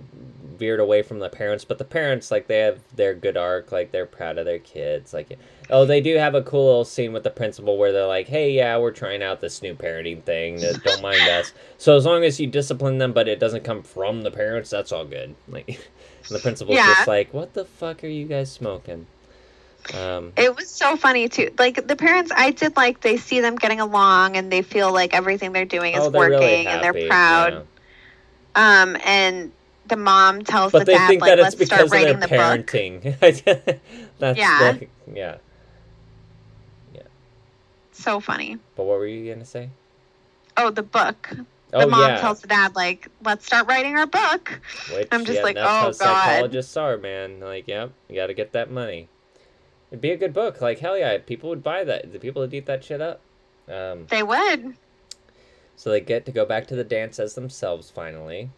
veered 0.56 0.80
away 0.80 1.02
from 1.02 1.18
the 1.18 1.28
parents, 1.28 1.64
but 1.64 1.78
the 1.78 1.84
parents 1.84 2.30
like 2.30 2.46
they 2.46 2.60
have 2.60 2.80
their 2.96 3.14
good 3.14 3.36
arc, 3.36 3.72
like 3.72 3.92
they're 3.92 4.06
proud 4.06 4.38
of 4.38 4.46
their 4.46 4.58
kids. 4.58 5.12
Like, 5.12 5.38
oh, 5.72 5.84
they 5.84 6.00
do 6.00 6.16
have 6.16 6.34
a 6.34 6.42
cool 6.42 6.66
little 6.66 6.84
scene 6.84 7.12
with 7.12 7.22
the 7.24 7.30
principal 7.30 7.76
where 7.78 7.92
they're 7.92 8.06
like, 8.06 8.28
"Hey, 8.28 8.50
yeah, 8.52 8.76
we're 8.78 8.90
trying 8.92 9.22
out 9.22 9.40
this 9.40 9.62
new 9.62 9.74
parenting 9.74 10.22
thing. 10.22 10.64
uh, 10.64 10.72
Don't 10.84 11.02
mind 11.02 11.20
us. 11.28 11.52
So 11.78 11.96
as 11.96 12.04
long 12.04 12.24
as 12.24 12.38
you 12.40 12.46
discipline 12.46 12.98
them, 12.98 13.12
but 13.12 13.28
it 13.28 13.38
doesn't 13.40 13.64
come 13.64 13.82
from 13.82 14.22
the 14.22 14.30
parents, 14.30 14.70
that's 14.70 14.92
all 14.92 15.04
good." 15.04 15.34
Like, 15.48 15.68
and 15.68 16.36
the 16.36 16.38
principal's 16.40 16.76
Yeah. 16.76 16.94
just 16.94 17.08
like, 17.08 17.32
"What 17.32 17.54
the 17.54 17.64
fuck 17.64 18.04
are 18.04 18.08
you 18.08 18.26
guys 18.26 18.50
smoking?" 18.52 19.06
Um, 19.98 20.32
It 20.36 20.54
was 20.54 20.68
so 20.68 20.96
funny 20.96 21.28
too. 21.28 21.50
Like 21.58 21.86
the 21.86 21.96
parents, 21.96 22.30
I 22.36 22.50
did 22.50 22.76
like 22.76 23.00
they 23.00 23.16
see 23.16 23.40
them 23.40 23.56
getting 23.56 23.80
along 23.80 24.36
and 24.36 24.52
they 24.52 24.60
feel 24.62 24.92
like 24.92 25.14
everything 25.14 25.52
they're 25.52 25.64
doing 25.64 25.94
is 25.94 26.00
oh, 26.00 26.10
they're 26.10 26.20
working 26.20 26.38
really 26.38 26.66
and 26.66 26.82
they're 26.84 27.08
proud. 27.08 27.52
yeah. 28.56 28.82
Um, 28.82 28.96
and 29.04 29.50
the 29.86 29.96
mom 29.96 30.42
tells 30.42 30.72
But 30.72 30.80
the 30.80 30.84
they 30.86 30.92
dad 30.94 31.08
think 31.08 31.22
like, 31.22 31.30
that 31.30 31.38
it's 31.38 31.58
let's 31.58 31.66
start 31.66 31.80
because 31.80 31.86
of 31.86 31.92
writing 31.92 32.20
the 32.20 32.28
book. 32.28 32.66
parenting. 32.66 33.80
that's 34.18 34.38
Yeah. 34.38 34.72
the- 34.72 34.86
yeah. 35.14 35.36
So 38.01 38.18
funny. 38.20 38.59
But 38.76 38.84
what 38.84 38.98
were 38.98 39.07
you 39.07 39.32
gonna 39.32 39.44
say? 39.44 39.70
Oh, 40.57 40.70
the 40.70 40.82
book. 40.82 41.30
Oh, 41.72 41.80
The 41.80 41.86
mom 41.86 42.01
yeah. 42.01 42.20
tells 42.20 42.40
the 42.40 42.48
dad 42.48 42.74
like, 42.74 43.09
let's 43.22 43.46
start 43.46 43.68
writing 43.68 43.96
our 43.96 44.07
book. 44.07 44.61
Which, 44.92 45.07
I'm 45.12 45.24
just 45.24 45.38
yeah, 45.38 45.42
like, 45.44 45.55
that's 45.55 46.01
oh, 46.01 46.05
how 46.05 46.12
God. 46.12 46.26
psychologists 46.26 46.76
are, 46.76 46.96
man. 46.96 47.38
Like, 47.40 47.68
yep, 47.68 47.92
you 48.09 48.16
got 48.16 48.26
to 48.26 48.34
get 48.34 48.53
that 48.53 48.70
money. 48.70 49.09
It'd 49.90 50.01
be 50.01 50.11
a 50.11 50.16
good 50.16 50.34
book. 50.34 50.61
Like, 50.61 50.80
hell 50.80 50.98
yeah, 50.98 51.18
people 51.18 51.48
would 51.51 51.62
buy 51.62 51.84
that. 51.84 52.12
The 52.12 52.18
people 52.18 52.42
would 52.42 52.53
eat 52.53 52.66
that 52.66 52.82
shit 52.82 53.01
up. 53.01 53.20
Um, 53.68 54.07
They 54.09 54.22
would. 54.24 54.74
so 55.76 55.90
they 55.90 56.01
get 56.01 56.26
to 56.26 56.32
go 56.32 56.44
back 56.44 56.66
to 56.68 56.74
the 56.74 56.84
dance 56.84 57.20
as 57.20 57.34
themselves 57.34 57.90
finally. 57.90 58.51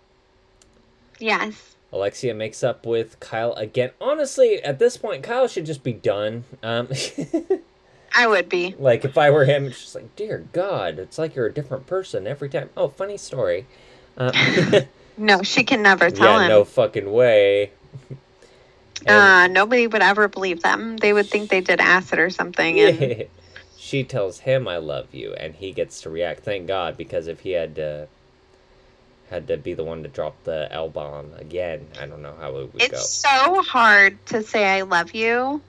Yes. 1.18 1.76
Alexia 1.92 2.32
makes 2.34 2.62
up 2.64 2.86
with 2.86 3.20
Kyle 3.20 3.52
again. 3.54 3.90
Honestly, 4.00 4.62
at 4.62 4.78
this 4.78 4.96
point, 4.96 5.22
Kyle 5.22 5.46
should 5.46 5.66
just 5.66 5.82
be 5.82 5.92
done. 5.92 6.44
Um, 6.62 6.88
I 8.14 8.26
would 8.26 8.48
be. 8.48 8.74
like, 8.78 9.04
if 9.04 9.16
I 9.18 9.30
were 9.30 9.44
him, 9.44 9.66
it's 9.66 9.80
just 9.80 9.94
like, 9.94 10.14
dear 10.16 10.46
God, 10.52 10.98
it's 10.98 11.18
like 11.18 11.34
you're 11.34 11.46
a 11.46 11.52
different 11.52 11.86
person 11.86 12.26
every 12.26 12.48
time. 12.48 12.70
Oh, 12.76 12.88
funny 12.88 13.16
story. 13.16 13.66
Um, 14.16 14.32
No, 15.18 15.42
she 15.42 15.62
can 15.62 15.82
never 15.82 16.10
tell 16.10 16.38
yeah, 16.38 16.42
him. 16.42 16.48
no 16.48 16.64
fucking 16.64 17.10
way. 17.12 17.70
And- 18.10 18.18
Uh, 19.08 19.46
nobody 19.48 19.86
would 19.88 20.00
ever 20.02 20.28
believe 20.28 20.62
them. 20.62 20.96
They 20.96 21.12
would 21.12 21.26
think 21.26 21.50
they 21.50 21.60
did 21.60 21.80
acid 21.80 22.18
or 22.20 22.30
something. 22.30 22.78
And 22.78 23.26
She 23.76 24.04
tells 24.04 24.38
him 24.40 24.68
I 24.68 24.76
love 24.76 25.12
you 25.12 25.34
and 25.34 25.54
he 25.56 25.72
gets 25.72 26.00
to 26.02 26.10
react. 26.10 26.44
Thank 26.44 26.68
God 26.68 26.96
because 26.96 27.26
if 27.26 27.40
he 27.40 27.50
had 27.50 27.74
to 27.76 28.06
had 29.28 29.48
to 29.48 29.56
be 29.56 29.74
the 29.74 29.82
one 29.82 30.02
to 30.04 30.08
drop 30.08 30.36
the 30.44 30.68
L 30.70 30.88
bomb 30.88 31.32
again, 31.36 31.88
I 32.00 32.06
don't 32.06 32.22
know 32.22 32.36
how 32.40 32.50
it 32.58 32.72
would 32.72 32.78
go. 32.78 32.86
it's 32.86 33.08
so 33.08 33.60
hard 33.62 34.24
to 34.26 34.42
say 34.42 34.64
I 34.78 34.82
love 34.82 35.14
you 35.14 35.60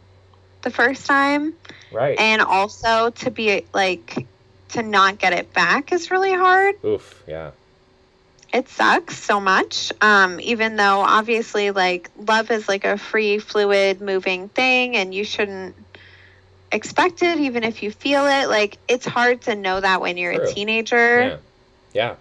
the 0.63 0.71
first 0.71 1.05
time. 1.05 1.53
Right. 1.93 2.19
and 2.19 2.41
also 2.41 3.11
to 3.11 3.29
be 3.29 3.65
like 3.71 4.25
to 4.69 4.81
not 4.81 5.19
get 5.19 5.33
it 5.33 5.53
back 5.53 5.91
is 5.93 6.09
really 6.09 6.33
hard. 6.33 6.75
Oof, 6.83 7.23
yeah. 7.27 7.51
It 8.51 8.67
sucks 8.69 9.17
so 9.17 9.39
much. 9.39 9.91
Um, 10.01 10.39
even 10.39 10.75
though 10.75 11.01
obviously 11.01 11.71
like 11.71 12.09
love 12.17 12.51
is 12.51 12.67
like 12.67 12.83
a 12.83 12.97
free, 12.97 13.37
fluid, 13.39 14.01
moving 14.01 14.49
thing, 14.49 14.95
and 14.95 15.13
you 15.13 15.23
shouldn't 15.23 15.75
expect 16.71 17.21
it 17.21 17.39
even 17.39 17.63
if 17.63 17.83
you 17.83 17.91
feel 17.91 18.25
it. 18.25 18.49
Like 18.49 18.77
it's 18.87 19.05
hard 19.05 19.41
to 19.43 19.55
know 19.55 19.79
that 19.79 20.01
when 20.01 20.17
you're 20.17 20.33
True. 20.33 20.49
a 20.49 20.53
teenager. 20.53 21.19
Yeah. 21.21 21.37
Yeah. 21.93 22.15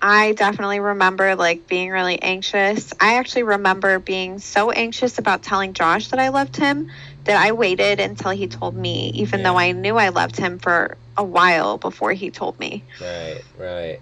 I 0.00 0.32
definitely 0.32 0.78
remember 0.78 1.34
like 1.34 1.66
being 1.66 1.90
really 1.90 2.22
anxious. 2.22 2.92
I 3.00 3.16
actually 3.16 3.42
remember 3.42 3.98
being 3.98 4.38
so 4.38 4.70
anxious 4.70 5.18
about 5.18 5.42
telling 5.42 5.72
Josh 5.72 6.08
that 6.08 6.20
I 6.20 6.28
loved 6.28 6.56
him 6.56 6.90
that 7.28 7.36
I 7.40 7.52
waited 7.52 8.00
until 8.00 8.30
he 8.32 8.48
told 8.48 8.74
me, 8.74 9.10
even 9.14 9.40
Yeah. 9.40 9.44
though 9.52 9.58
I 9.58 9.72
knew 9.72 9.96
I 9.98 10.08
loved 10.08 10.36
him 10.36 10.58
for 10.58 10.96
a 11.16 11.22
while 11.22 11.78
before 11.78 12.12
he 12.12 12.30
told 12.30 12.58
me. 12.58 12.82
Right, 13.00 13.42
right. 13.58 14.00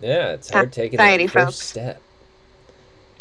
Yeah, 0.00 0.32
it's 0.32 0.50
hard 0.50 0.72
taking 0.72 0.96
that 0.96 1.20
first 1.30 1.32
folks. 1.32 1.56
step. 1.68 2.00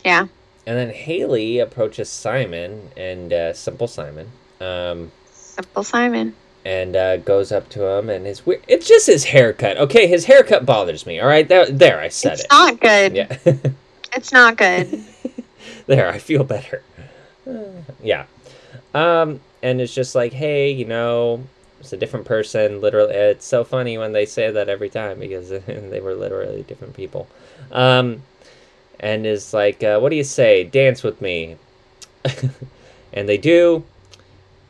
Yeah. 0.03 0.27
And 0.65 0.77
then 0.77 0.89
Hayley 0.89 1.59
approaches 1.59 2.09
Simon 2.09 2.89
and 2.95 3.33
uh, 3.33 3.53
Simple 3.53 3.87
Simon. 3.87 4.31
Um, 4.61 5.11
Simple 5.33 5.83
Simon. 5.83 6.33
and 6.63 6.95
uh, 6.95 7.17
goes 7.17 7.51
up 7.51 7.67
to 7.69 7.83
him 7.85 8.09
and 8.09 8.25
his 8.25 8.45
weird 8.45 8.61
it's 8.67 8.87
just 8.87 9.07
his 9.07 9.25
haircut 9.25 9.77
okay 9.77 10.05
his 10.07 10.25
haircut 10.25 10.65
bothers 10.65 11.05
me 11.07 11.19
all 11.19 11.27
right 11.27 11.47
there, 11.49 11.65
there 11.65 11.99
i 11.99 12.07
said 12.07 12.33
it's 12.33 12.43
it 12.43 12.51
not 12.51 12.79
good. 12.79 13.15
yeah 13.15 13.37
It's 14.15 14.31
not 14.31 14.57
good. 14.57 15.03
there 15.87 16.07
i 16.09 16.19
feel 16.19 16.43
better 16.43 16.83
yeah 18.03 18.25
um 18.93 19.39
and 19.63 19.79
it's 19.81 19.93
just 19.93 20.15
like 20.15 20.33
hey 20.33 20.71
you 20.71 20.85
know 20.85 21.43
it's 21.79 21.93
a 21.93 21.97
different 21.97 22.27
person. 22.27 22.79
Literally 22.79 23.15
it's 23.15 23.45
so 23.45 23.63
funny 23.63 23.97
when 23.97 24.11
they 24.11 24.25
say 24.25 24.51
that 24.51 24.69
every 24.69 24.89
time 24.89 25.19
because 25.19 25.49
they 25.65 25.99
were 25.99 26.13
literally 26.13 26.63
different 26.63 26.95
people. 26.95 27.27
Um 27.71 28.23
and 28.99 29.25
is 29.25 29.53
like 29.53 29.83
uh, 29.83 29.99
what 29.99 30.09
do 30.09 30.15
you 30.15 30.23
say? 30.23 30.63
Dance 30.63 31.03
with 31.03 31.21
me. 31.21 31.57
And 33.13 33.27
they 33.27 33.37
do. 33.37 33.83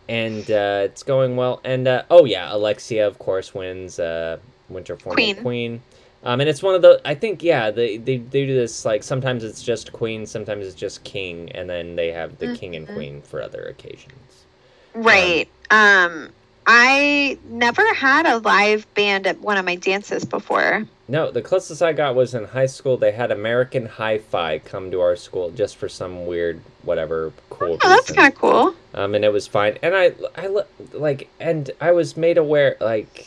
And 0.10 0.50
uh, 0.50 0.82
it's 0.86 1.04
going 1.04 1.36
well. 1.36 1.62
And 1.64 1.88
uh, 1.88 2.04
oh 2.10 2.26
yeah 2.26 2.54
alexia 2.54 3.08
of 3.08 3.20
course 3.20 3.54
wins 3.54 4.00
uh, 4.00 4.40
winter 4.70 4.98
formal 4.98 5.16
Queen. 5.16 5.36
queen 5.36 5.82
um, 6.24 6.40
and 6.40 6.50
it's 6.50 6.62
one 6.64 6.76
of 6.76 6.82
the 6.82 7.02
I 7.06 7.16
think 7.16 7.44
yeah 7.44 7.72
they, 7.72 7.98
they 7.98 8.18
they 8.18 8.46
do 8.46 8.54
this 8.56 8.86
like 8.86 9.04
sometimes 9.04 9.44
it's 9.44 9.62
just 9.64 9.92
queen 9.94 10.26
sometimes 10.26 10.66
it's 10.66 10.76
just 10.76 11.04
king 11.04 11.52
and 11.54 11.70
then 11.70 11.96
they 11.96 12.12
have 12.12 12.38
the 12.40 12.56
king 12.56 12.76
and 12.76 12.88
Mhm. 12.88 12.94
queen 12.94 13.22
for 13.22 13.42
other 13.42 13.64
occasions. 13.64 14.46
right. 14.94 15.48
Um 15.70 16.30
I 16.68 17.40
never 17.50 17.92
had 17.96 18.28
a 18.28 18.38
live 18.38 18.86
band 18.94 19.26
at 19.26 19.40
one 19.42 19.58
of 19.58 19.66
my 19.66 19.76
dances 19.76 20.24
before. 20.24 20.86
No, 21.08 21.32
the 21.32 21.42
closest 21.42 21.82
I 21.82 21.92
got 21.92 22.14
was 22.14 22.36
in 22.36 22.46
high 22.46 22.68
school. 22.68 22.98
They 22.98 23.12
had 23.12 23.32
American 23.32 23.88
Hi-Fi 23.88 24.60
come 24.60 24.92
to 24.92 25.02
our 25.02 25.16
school 25.16 25.50
just 25.50 25.76
for 25.76 25.90
some 25.90 26.28
weird 26.28 26.62
whatever 26.84 27.34
cool. 27.50 27.80
Oh, 27.84 27.90
that's 27.90 28.12
kind 28.12 28.32
of 28.32 28.40
cool. 28.40 28.76
um, 28.94 29.16
and 29.16 29.26
it 29.26 29.34
was 29.34 29.48
fine. 29.48 29.80
And 29.82 29.96
I, 29.96 30.14
I 30.36 30.48
li- 30.48 30.64
like, 30.94 31.30
and 31.40 31.72
I 31.82 31.92
was 31.94 32.16
made 32.16 32.38
aware 32.38 32.78
like 32.80 33.26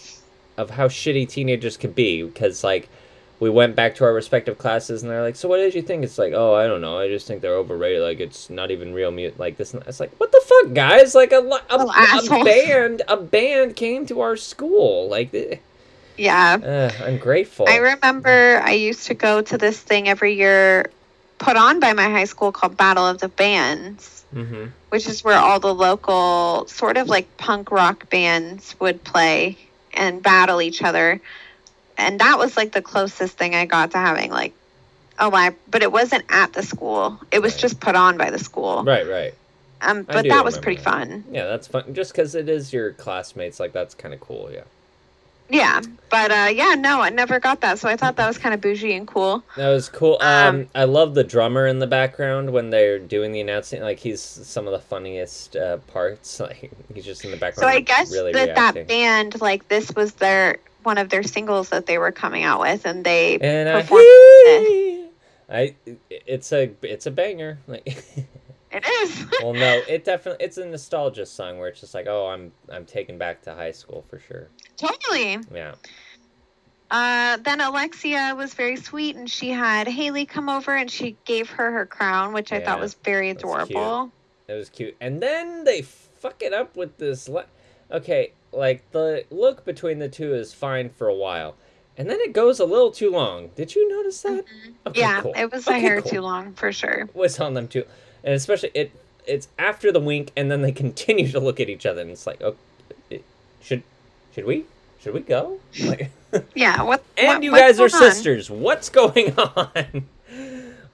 of 0.57 0.70
how 0.70 0.88
shitty 0.88 1.28
teenagers 1.28 1.76
can 1.76 1.92
be 1.92 2.22
because 2.22 2.62
like 2.64 2.88
we 3.40 3.50
went 3.50 3.74
back 3.74 3.96
to 3.96 4.05
our 4.05 4.14
respective 4.14 4.59
classes 4.59 5.02
and 5.02 5.11
they're 5.11 5.22
like, 5.22 5.36
so 5.36 5.48
what 5.48 5.57
did 5.59 5.74
you 5.74 5.82
think? 5.82 6.05
It's 6.05 6.18
like, 6.18 6.32
oh, 6.34 6.55
I 6.55 6.66
don't 6.66 6.80
know. 6.80 6.98
I 6.98 7.09
just 7.09 7.26
think 7.26 7.42
they're 7.42 7.57
overrated. 7.57 8.02
Like 8.02 8.20
it's 8.20 8.48
not 8.48 8.70
even 8.70 8.94
real 8.94 9.11
music. 9.11 9.38
Like 9.38 9.57
this. 9.57 9.74
It's 9.74 10.00
like, 10.00 10.12
what 10.18 10.30
the 10.32 10.40
fuck, 10.44 10.72
guys? 10.72 11.14
Like 11.14 11.32
a 11.32 11.38
a, 11.38 11.76
a 11.76 12.44
band, 12.44 13.02
a 13.09 13.16
band 13.16 13.76
came 13.76 14.07
to 14.07 14.20
our 14.20 14.36
school. 14.36 15.09
Like, 15.09 15.34
eh, 15.34 15.57
Yeah. 16.16 16.92
uh, 17.02 17.16
grateful. 17.18 17.66
I 17.68 17.76
remember 17.76 18.61
I 18.64 18.72
used 18.72 19.09
to 19.09 19.14
go 19.14 19.42
to 19.42 19.59
this 19.59 19.80
thing 19.80 20.09
every 20.09 20.34
year 20.34 20.90
put 21.38 21.57
on 21.57 21.80
by 21.80 21.92
my 21.92 22.09
high 22.09 22.24
school 22.24 22.52
called 22.52 22.76
Battle 22.76 23.07
of 23.07 23.18
the 23.18 23.28
Bands, 23.28 24.24
mm-hmm. 24.32 24.66
which 24.90 25.07
is 25.09 25.24
where 25.24 25.38
all 25.38 25.59
the 25.59 25.74
local 25.74 26.66
sort 26.68 26.96
of 26.96 27.09
like 27.09 27.36
punk 27.36 27.70
rock 27.72 28.09
bands 28.09 28.76
would 28.80 29.02
play 29.02 29.59
and 29.97 30.22
battle 30.22 30.61
each 30.62 30.82
other. 30.82 31.20
And 31.97 32.20
that 32.20 32.38
was 32.38 32.57
like 32.57 32.72
the 32.72 32.82
closest 32.82 33.36
thing 33.38 33.55
I 33.55 33.66
got 33.66 33.92
to 33.92 33.99
having 33.99 34.30
like 34.30 34.53
a 35.18 35.28
live, 35.28 35.55
but 35.70 35.82
it 35.82 35.92
wasn't 35.92 36.24
at 36.28 36.53
the 36.53 36.62
school. 36.62 37.18
It 37.30 37.40
was 37.40 37.55
Right. 37.55 37.61
just 37.61 37.80
put 37.80 37.95
on 37.95 38.16
by 38.16 38.30
the 38.30 38.38
school. 38.38 38.82
Right, 38.84 39.07
right. 39.09 39.34
Um, 39.80 40.03
but 40.03 40.26
that 40.28 40.45
was 40.45 40.59
pretty 40.59 40.80
that. 40.82 40.84
fun. 40.84 41.24
Yeah, 41.30 41.47
that's 41.47 41.66
fun. 41.66 41.95
Just 41.95 42.12
because 42.12 42.34
it 42.34 42.49
is 42.49 42.72
your 42.72 42.92
classmates, 42.92 43.61
like 43.61 43.72
that's 43.72 43.95
kind 43.95 44.14
of 44.14 44.20
cool. 44.20 44.51
Yeah, 44.53 44.62
Yeah, 45.51 45.82
but 46.11 46.30
uh, 46.30 46.49
yeah, 46.53 46.74
no, 46.78 47.03
I 47.03 47.11
never 47.11 47.38
got 47.38 47.61
that, 47.61 47.78
so 47.78 47.88
I 47.88 47.97
thought 47.97 48.16
that 48.16 48.26
was 48.26 48.38
kind 48.38 48.55
of 48.55 48.61
bougie 48.62 48.95
and 48.95 49.07
cool. 49.07 49.45
that 49.57 49.68
was 49.68 49.88
cool. 49.88 50.16
Um, 50.20 50.55
Um, 50.55 50.68
I 50.74 50.84
love 50.84 51.14
the 51.14 51.24
drummer 51.24 51.66
in 51.66 51.80
the 51.80 51.86
background 51.86 52.51
when 52.51 52.70
they're 52.70 52.99
doing 52.99 53.32
the 53.32 53.40
announcing. 53.40 53.82
Like 53.82 53.99
he's 53.99 54.20
some 54.22 54.66
of 54.66 54.72
the 54.72 54.78
funniest 54.78 55.55
uh, 55.57 55.76
parts. 55.88 56.40
Like 56.45 56.70
he's 56.95 57.05
just 57.05 57.24
in 57.24 57.30
the 57.30 57.36
background. 57.36 57.70
So 57.70 57.76
I 57.76 57.80
guess 57.80 58.11
really 58.11 58.32
that 58.32 58.49
reacting. 58.51 58.82
that 58.82 58.88
band, 58.88 59.40
like 59.40 59.68
this, 59.68 59.95
was 59.95 60.14
their 60.14 60.59
one 60.82 60.99
of 60.99 61.09
their 61.11 61.22
singles 61.22 61.68
that 61.70 61.86
they 61.86 61.99
were 61.99 62.12
coming 62.12 62.42
out 62.42 62.61
with, 62.61 62.86
and 62.86 63.05
they 63.05 63.38
And 63.38 63.68
I, 63.68 63.80
performed 63.82 65.11
I, 65.51 65.74
it's 66.11 66.53
a 66.53 66.70
it's 66.82 67.07
a 67.07 67.11
banger. 67.11 67.59
Like, 67.66 67.97
it 68.75 68.85
is. 68.87 69.27
well, 69.43 69.53
no, 69.55 69.83
it 69.89 70.05
definitely 70.05 70.45
it's 70.45 70.59
a 70.59 70.66
nostalgia 70.66 71.25
song 71.27 71.59
where 71.59 71.68
it's 71.68 71.81
just 71.81 71.95
like, 71.95 72.07
oh, 72.09 72.27
I'm 72.27 72.53
I'm 72.70 72.85
taken 72.85 73.16
back 73.18 73.43
to 73.43 73.55
high 73.55 73.72
school 73.72 74.05
for 74.09 74.18
sure. 74.18 74.49
totally. 74.77 75.39
Yeah, 75.55 75.75
Uh, 76.91 77.39
then 77.39 77.61
Alexia 77.61 78.35
was 78.37 78.55
very 78.55 78.77
sweet, 78.77 79.16
and 79.16 79.29
she 79.31 79.51
had 79.51 79.89
Hayley 79.89 80.27
come 80.27 80.49
over, 80.49 80.75
and 80.77 80.91
she 80.91 81.16
gave 81.25 81.49
her 81.51 81.70
her 81.72 81.87
crown, 81.87 82.33
which 82.33 82.53
I 82.53 82.61
thought 82.61 82.81
was 82.81 82.95
very 83.05 83.31
adorable. 83.31 84.12
it 84.49 84.53
was 84.55 84.68
cute. 84.68 84.97
And 85.01 85.20
then 85.22 85.64
they 85.64 85.83
fuck 85.83 86.43
it 86.43 86.53
up 86.53 86.77
with 86.77 86.99
this. 86.99 87.29
Le- 87.29 87.47
okay, 87.91 88.33
like 88.53 88.89
the 88.93 89.25
look 89.31 89.64
between 89.64 89.99
the 89.99 90.09
two 90.09 90.35
is 90.35 90.53
fine 90.55 90.89
for 90.91 91.09
a 91.09 91.14
while, 91.14 91.57
and 91.97 92.09
then 92.09 92.20
it 92.20 92.33
goes 92.33 92.61
a 92.61 92.64
little 92.64 92.91
too 92.93 93.11
long. 93.11 93.51
Did 93.57 93.75
you 93.75 93.89
notice 93.89 94.22
that? 94.22 94.45
Okay, 94.87 95.01
yeah, 95.01 95.22
cool. 95.22 95.33
it 95.37 95.51
was 95.51 95.66
a 95.66 95.70
Okay, 95.70 95.81
hair 95.81 96.01
cool. 96.03 96.11
too 96.11 96.20
long 96.20 96.53
for 96.55 96.70
sure. 96.72 97.09
was 97.14 97.41
on 97.41 97.55
them 97.55 97.66
too, 97.66 97.85
and 98.25 98.35
especially 98.35 98.70
it. 98.75 98.91
It's 99.27 99.49
after 99.59 99.91
the 99.93 100.01
wink, 100.01 100.33
and 100.37 100.51
then 100.51 100.62
they 100.62 100.72
continue 100.85 101.31
to 101.31 101.39
look 101.41 101.61
at 101.61 101.68
each 101.68 101.87
other, 101.87 102.01
and 102.03 102.11
it's 102.11 102.27
like, 102.27 102.43
oh, 102.43 102.57
it, 103.11 103.22
should 103.62 103.83
should 104.35 104.45
we 104.45 104.64
should 105.01 105.14
we 105.14 105.20
go? 105.20 105.59
Like, 105.85 106.11
Yeah, 106.55 106.83
what? 106.83 107.05
and 107.16 107.29
what- 107.29 107.43
you 107.45 107.53
guys 107.55 107.79
are 107.79 107.85
on? 107.85 107.91
sisters. 107.91 108.51
What's 108.51 108.89
going 108.89 109.39
on? 109.39 110.09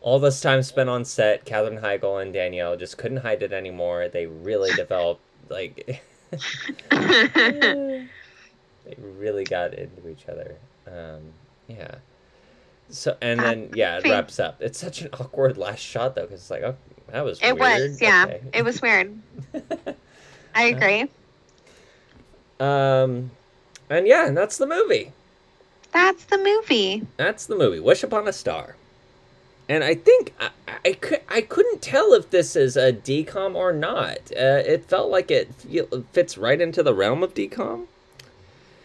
All 0.03 0.18
this 0.18 0.41
time 0.41 0.62
spent 0.62 0.89
on 0.89 1.05
set, 1.05 1.45
Katherine 1.45 1.78
Heigl 1.81 2.22
and 2.22 2.33
Danielle 2.33 2.76
just 2.76 2.97
couldn't 2.99 3.18
hide 3.18 3.43
it 3.43 3.53
anymore. 3.53 4.09
They 4.09 4.26
really 4.26 4.72
developed 4.72 5.20
like 5.51 6.01
they 6.91 8.07
really 9.18 9.45
got 9.45 9.74
into 9.74 10.09
each 10.09 10.26
other. 10.28 10.57
Um, 10.87 11.20
yeah. 11.68 11.97
So 12.89 13.16
and 13.20 13.39
then 13.41 13.70
yeah, 13.74 13.99
it 13.99 14.05
wraps 14.09 14.41
up. 14.41 14.57
It's 14.61 14.78
such 14.78 15.03
an 15.03 15.11
awkward 15.12 15.57
last 15.57 15.81
shot 15.81 16.14
though, 16.14 16.22
because 16.22 16.41
it's 16.41 16.51
like, 16.51 16.62
oh, 16.62 16.76
that 17.12 17.24
was 17.24 17.38
it 17.42 17.58
weird. 17.58 17.90
was, 17.90 18.00
yeah, 18.00 18.24
Okay. 18.28 18.40
it 18.54 18.64
was 18.64 18.80
weird. 18.82 19.12
I 20.54 20.64
agree. 20.64 21.08
um, 22.58 23.30
and 23.88 24.06
yeah, 24.06 24.26
and 24.26 24.36
that's 24.36 24.58
the 24.58 24.66
movie. 24.66 25.12
That's 25.92 26.24
the 26.24 26.38
movie. 26.38 27.06
That's 27.16 27.46
the 27.46 27.56
movie. 27.56 27.80
Wish 27.80 28.02
Upon 28.02 28.28
a 28.28 28.32
Star. 28.32 28.76
And 29.68 29.84
I 29.84 29.94
think 29.94 30.34
I, 30.40 30.50
I 30.84 30.92
could 30.94 31.20
I 31.28 31.40
couldn't 31.42 31.80
tell 31.80 32.12
if 32.14 32.30
this 32.30 32.56
is 32.56 32.76
a 32.76 32.92
DCOM 32.92 33.54
or 33.54 33.72
not. 33.72 34.18
Uh, 34.36 34.62
it 34.66 34.84
felt 34.84 35.11
like 35.11 35.30
it 35.30 35.54
feel, 35.54 35.86
fits 36.12 36.36
right 36.36 36.61
into 36.61 36.82
the 36.82 36.94
realm 36.94 37.22
of 37.22 37.34
DCOM. 37.34 37.86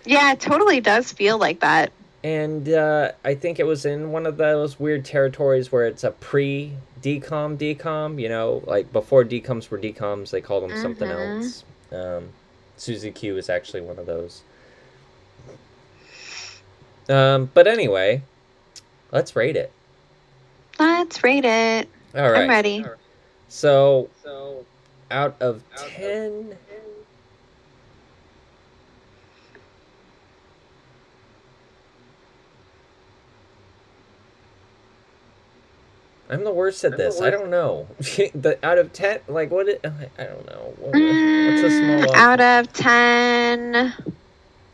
Yeah, 0.05 0.33
it 0.33 0.39
totally 0.39 0.81
does 0.81 1.11
feel 1.11 1.39
like 1.39 1.59
that. 1.61 1.91
And 2.25 2.67
uh, 2.69 3.11
I 3.23 3.35
think 3.35 3.59
it 3.59 3.67
was 3.67 3.85
in 3.85 4.11
one 4.11 4.25
of 4.25 4.37
those 4.37 4.79
weird 4.79 5.05
territories 5.05 5.71
where 5.71 5.85
it's 5.85 6.03
a 6.03 6.09
pre 6.09 6.71
DCOM 6.99 7.55
DCOM. 7.55 8.19
You 8.19 8.29
know, 8.29 8.63
like 8.65 8.91
before 8.91 9.23
DCOMs 9.23 9.69
were 9.69 9.77
DCOMs, 9.77 10.31
they 10.31 10.41
called 10.41 10.63
them 10.63 10.75
something 10.75 11.07
Mhm. 11.07 11.35
else. 11.37 11.63
Um, 11.91 12.29
Susie 12.77 13.11
Q 13.11 13.37
is 13.37 13.47
actually 13.47 13.81
one 13.81 13.99
of 13.99 14.07
those. 14.07 14.41
Um, 17.07 17.51
but 17.53 17.67
anyway, 17.67 18.23
let's 19.11 19.35
rate 19.35 19.55
it. 19.55 19.71
Let's 20.79 21.23
rate 21.23 21.45
it. 21.45 21.87
All 22.15 22.31
right. 22.31 22.41
I'm 22.41 22.49
ready. 22.49 22.85
So, 23.49 24.09
out 25.11 25.35
of 25.39 25.61
ten. 25.77 26.57
I'm 36.35 36.43
the 36.43 36.51
worst 36.51 36.83
at 36.83 36.97
this. 36.97 37.21
I 37.21 37.29
don't 37.29 37.49
know. 37.49 37.87
the 37.99 38.57
out 38.61 38.77
of 38.77 38.91
ten, 38.93 39.19
like 39.27 39.51
what? 39.51 39.67
It, 39.69 39.81
I 39.83 40.23
don't 40.23 40.45
know. 40.45 40.73
What- 40.77 40.93
What's 40.93 41.63
a 41.63 41.69
small? 41.69 42.01
Mm, 42.01 42.15
out 42.15 42.41
of 42.41 42.73
10. 42.73 43.93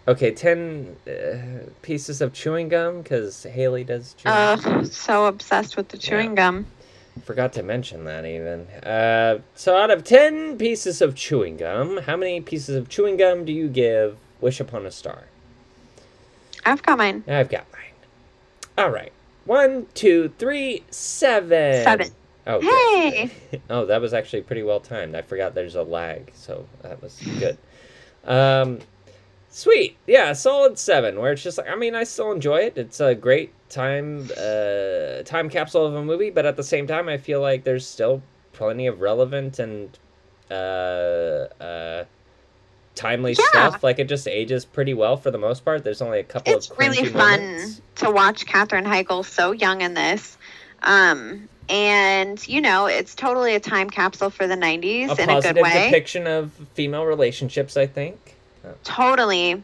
Okay, 0.08 0.32
ten 0.32 0.96
uh, 1.08 1.70
pieces 1.84 2.22
of 2.22 2.34
chewing 2.34 2.70
gum 2.70 3.02
because 3.04 3.44
Hayley 3.44 3.84
does. 3.84 4.16
Chewing 4.16 4.34
Oh, 4.36 4.84
so 4.86 5.26
obsessed 5.28 5.78
with 5.78 5.90
the 5.90 5.98
chewing 5.98 6.34
gum. 6.34 6.66
Forgot 7.24 7.54
to 7.54 7.64
mention 7.64 8.06
that 8.06 8.26
even. 8.26 8.62
Uh, 8.84 9.40
so 9.54 9.78
out 9.78 9.92
of 9.92 10.04
10 10.04 10.58
pieces 10.58 11.02
of 11.02 11.14
chewing 11.14 11.58
gum, 11.58 11.98
how 11.98 12.18
many 12.18 12.42
pieces 12.42 12.76
of 12.76 12.90
chewing 12.90 13.18
gum 13.18 13.46
do 13.46 13.52
you 13.54 13.68
give 13.68 14.18
Wish 14.40 14.60
Upon 14.60 14.86
a 14.88 14.92
Star? 14.92 15.26
I've 16.66 16.82
got 16.82 16.98
mine. 16.98 17.24
I've 17.28 17.50
got 17.50 17.66
mine. 17.72 17.82
All 18.78 18.90
right. 18.90 19.12
One, 19.46 19.88
two, 19.94 20.32
three, 20.38 20.84
seven. 20.90 21.84
Seven. 21.84 22.08
Oh, 22.48 22.60
Hey! 22.62 23.32
good. 23.52 23.62
oh, 23.70 23.86
that 23.86 24.02
was 24.02 24.14
actually 24.14 24.42
pretty 24.44 24.64
well 24.64 24.80
timed. 24.80 25.16
I 25.16 25.22
forgot 25.22 25.54
there's 25.56 25.76
a 25.76 25.84
lag, 25.84 26.32
so 26.34 26.68
that 26.82 27.02
was 27.02 27.20
good. 27.40 27.58
Um, 28.24 28.80
sweet. 29.50 29.98
Yeah, 30.08 30.34
solid 30.34 30.78
seven. 30.78 31.20
Where 31.20 31.32
it's 31.32 31.44
just 31.44 31.58
like 31.58 31.68
I 31.70 31.76
mean, 31.76 31.96
I 31.96 32.04
still 32.04 32.32
enjoy 32.32 32.58
it. 32.62 32.78
It's 32.78 33.00
a 33.00 33.16
great 33.16 33.52
time, 33.70 34.30
uh, 34.38 35.24
time 35.24 35.50
capsule 35.50 35.86
of 35.86 35.96
a 35.96 36.04
movie, 36.04 36.30
but 36.30 36.46
at 36.46 36.56
the 36.56 36.64
same 36.64 36.88
time, 36.88 37.08
I 37.10 37.18
feel 37.18 37.42
like 37.42 37.64
there's 37.64 37.88
still 37.88 38.22
plenty 38.54 38.88
of 38.88 39.02
relevant 39.02 39.60
and 39.60 39.98
uh, 40.50 40.54
uh, 41.64 42.06
timely 42.96 43.32
Yeah. 43.34 43.46
stuff. 43.50 43.84
Like 43.84 44.00
it 44.00 44.08
just 44.10 44.28
ages 44.28 44.66
pretty 44.66 44.94
well 44.94 45.18
for 45.18 45.32
the 45.32 45.38
most 45.38 45.64
part. 45.66 45.84
There's 45.84 46.02
only 46.02 46.20
a 46.20 46.24
couple 46.24 46.54
It's 46.54 46.70
of 46.70 46.78
really 46.78 47.06
fun 47.06 47.42
moments. 47.42 47.82
to 47.96 48.12
watch 48.12 48.46
Katherine 48.46 48.86
Heigl 48.86 49.24
so 49.26 49.52
young 49.52 49.82
in 49.82 49.94
this. 49.94 50.38
Um, 50.84 51.48
and, 51.70 52.46
you 52.48 52.60
know, 52.60 52.88
it's 52.88 53.16
totally 53.16 53.56
a 53.56 53.60
time 53.60 53.90
capsule 53.90 54.30
for 54.30 54.46
the 54.48 54.56
90s 54.56 55.10
A 55.18 55.22
in 55.24 55.30
a 55.30 55.34
positive 55.34 55.56
good 55.56 55.64
way. 55.64 55.86
depiction 55.90 56.28
of 56.28 56.52
female 56.74 57.06
relationships, 57.06 57.78
I 57.78 57.86
think. 57.88 58.36
Totally. 58.84 59.64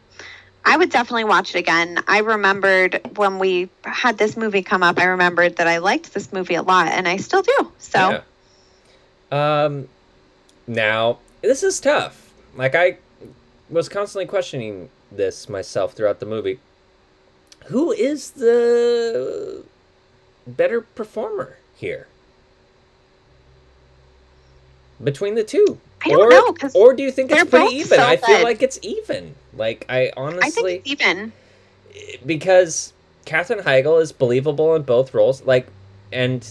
I 0.64 0.76
would 0.76 0.90
definitely 0.90 1.24
watch 1.24 1.54
it 1.54 1.58
again. 1.58 2.02
I 2.08 2.18
remembered 2.20 3.00
when 3.16 3.38
we 3.38 3.68
had 3.84 4.18
this 4.18 4.36
movie 4.36 4.62
come 4.62 4.82
up, 4.82 4.98
I 4.98 5.04
remembered 5.04 5.56
that 5.56 5.66
I 5.66 5.78
liked 5.78 6.12
this 6.14 6.32
movie 6.32 6.54
a 6.54 6.62
lot, 6.62 6.88
and 6.88 7.06
I 7.08 7.16
still 7.18 7.42
do. 7.42 7.72
So, 7.78 8.22
Yeah. 9.30 9.64
Um, 9.64 9.88
now 10.66 11.18
this 11.42 11.62
is 11.62 11.80
tough. 11.80 12.30
Like 12.56 12.74
I 12.74 12.96
was 13.70 13.88
constantly 13.88 14.26
questioning 14.26 14.90
this 15.10 15.48
myself 15.48 15.92
throughout 15.92 16.20
the 16.20 16.26
movie. 16.26 16.60
Who 17.66 17.92
is 17.92 18.32
the 18.32 19.64
better 20.46 20.80
performer 20.80 21.56
here? 21.76 22.06
Between 25.02 25.34
the 25.34 25.44
two, 25.44 25.78
I 26.04 26.08
don't 26.08 26.20
or, 26.20 26.30
know, 26.30 26.70
or 26.74 26.94
do 26.94 27.02
you 27.02 27.12
think 27.12 27.30
it's 27.30 27.48
pretty 27.48 27.76
even? 27.76 27.98
so 27.98 28.04
I 28.04 28.16
feel 28.16 28.42
like 28.42 28.62
it's 28.62 28.78
even. 28.82 29.34
Like 29.54 29.86
I 29.88 30.12
honestly, 30.16 30.78
I 30.78 30.80
think 30.80 30.86
it's 30.86 31.02
even. 31.02 31.32
because 32.26 32.92
Katherine 33.24 33.60
Heigl 33.60 34.00
is 34.00 34.10
believable 34.10 34.74
in 34.74 34.82
both 34.82 35.14
roles, 35.14 35.42
like, 35.42 35.68
and 36.10 36.48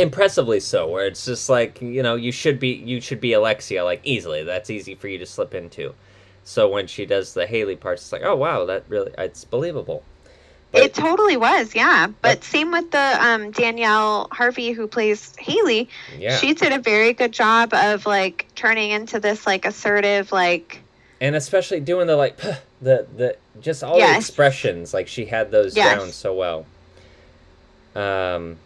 impressively 0.00 0.60
so. 0.60 0.88
Where 0.88 1.06
it's 1.06 1.24
just 1.24 1.48
like 1.48 1.80
you 1.82 2.02
know 2.02 2.14
you 2.14 2.32
should 2.32 2.58
be 2.58 2.68
you 2.70 3.00
should 3.00 3.20
be 3.20 3.32
Alexia 3.32 3.84
like 3.84 4.00
easily. 4.04 4.42
That's 4.44 4.70
easy 4.70 4.94
for 4.94 5.08
you 5.08 5.18
to 5.18 5.26
slip 5.26 5.54
into. 5.54 5.94
So 6.44 6.68
when 6.68 6.86
she 6.86 7.04
does 7.06 7.34
the 7.34 7.46
Hayley 7.46 7.76
parts, 7.76 8.02
it's 8.02 8.12
like 8.12 8.22
oh 8.24 8.36
wow 8.36 8.64
that 8.66 8.84
really 8.88 9.12
it's 9.18 9.44
believable. 9.44 10.02
But- 10.70 10.82
it 10.82 10.92
totally 10.94 11.38
was, 11.38 11.74
yeah. 11.74 12.08
But 12.20 12.44
same 12.44 12.70
with 12.72 12.90
the 12.90 13.16
um, 13.26 13.52
Danielle 13.52 14.28
Harris 14.32 14.56
who 14.76 14.86
plays 14.86 15.34
Hayley. 15.38 15.88
Yeah, 16.18 16.36
She 16.36 16.52
did 16.52 16.72
a 16.74 16.78
very 16.78 17.14
good 17.14 17.32
job 17.32 17.72
of 17.72 18.04
like 18.04 18.46
turning 18.54 18.90
into 18.90 19.18
this 19.18 19.46
like 19.46 19.64
assertive, 19.64 20.30
like 20.30 20.82
and 21.22 21.34
especially 21.34 21.80
doing 21.80 22.06
the 22.06 22.16
like 22.16 22.36
the 22.82 23.06
the 23.16 23.36
just 23.60 23.82
all 23.82 23.98
the 23.98 24.16
expressions 24.16 24.92
like 24.94 25.08
she 25.08 25.24
had 25.24 25.50
those 25.50 25.74
Yes. 25.74 25.98
down 25.98 26.12
so 26.12 26.32
well 26.34 26.66
um 27.96 28.56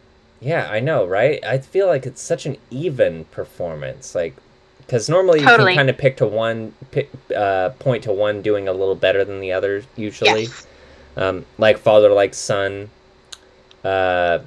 yeah 0.42 0.68
i 0.70 0.80
know 0.80 1.06
right 1.06 1.42
i 1.44 1.58
feel 1.58 1.86
like 1.86 2.04
it's 2.04 2.20
such 2.20 2.46
an 2.46 2.56
even 2.70 3.24
performance 3.26 4.14
like 4.14 4.34
because 4.78 5.08
normally 5.08 5.40
you 5.40 5.46
can 5.46 5.74
kind 5.76 5.88
of 5.88 5.96
pick 5.96 6.16
to 6.16 6.26
one 6.26 6.74
pick, 6.90 7.08
uh, 7.34 7.70
point 7.78 8.02
to 8.02 8.12
one 8.12 8.42
doing 8.42 8.68
a 8.68 8.72
little 8.72 8.96
better 8.96 9.24
than 9.24 9.40
the 9.40 9.52
other 9.52 9.82
usually 9.96 10.42
yes, 10.42 10.66
um, 11.16 11.46
like 11.58 11.78
father 11.78 12.10
like 12.10 12.34
son 12.34 12.90
uh, 13.84 14.40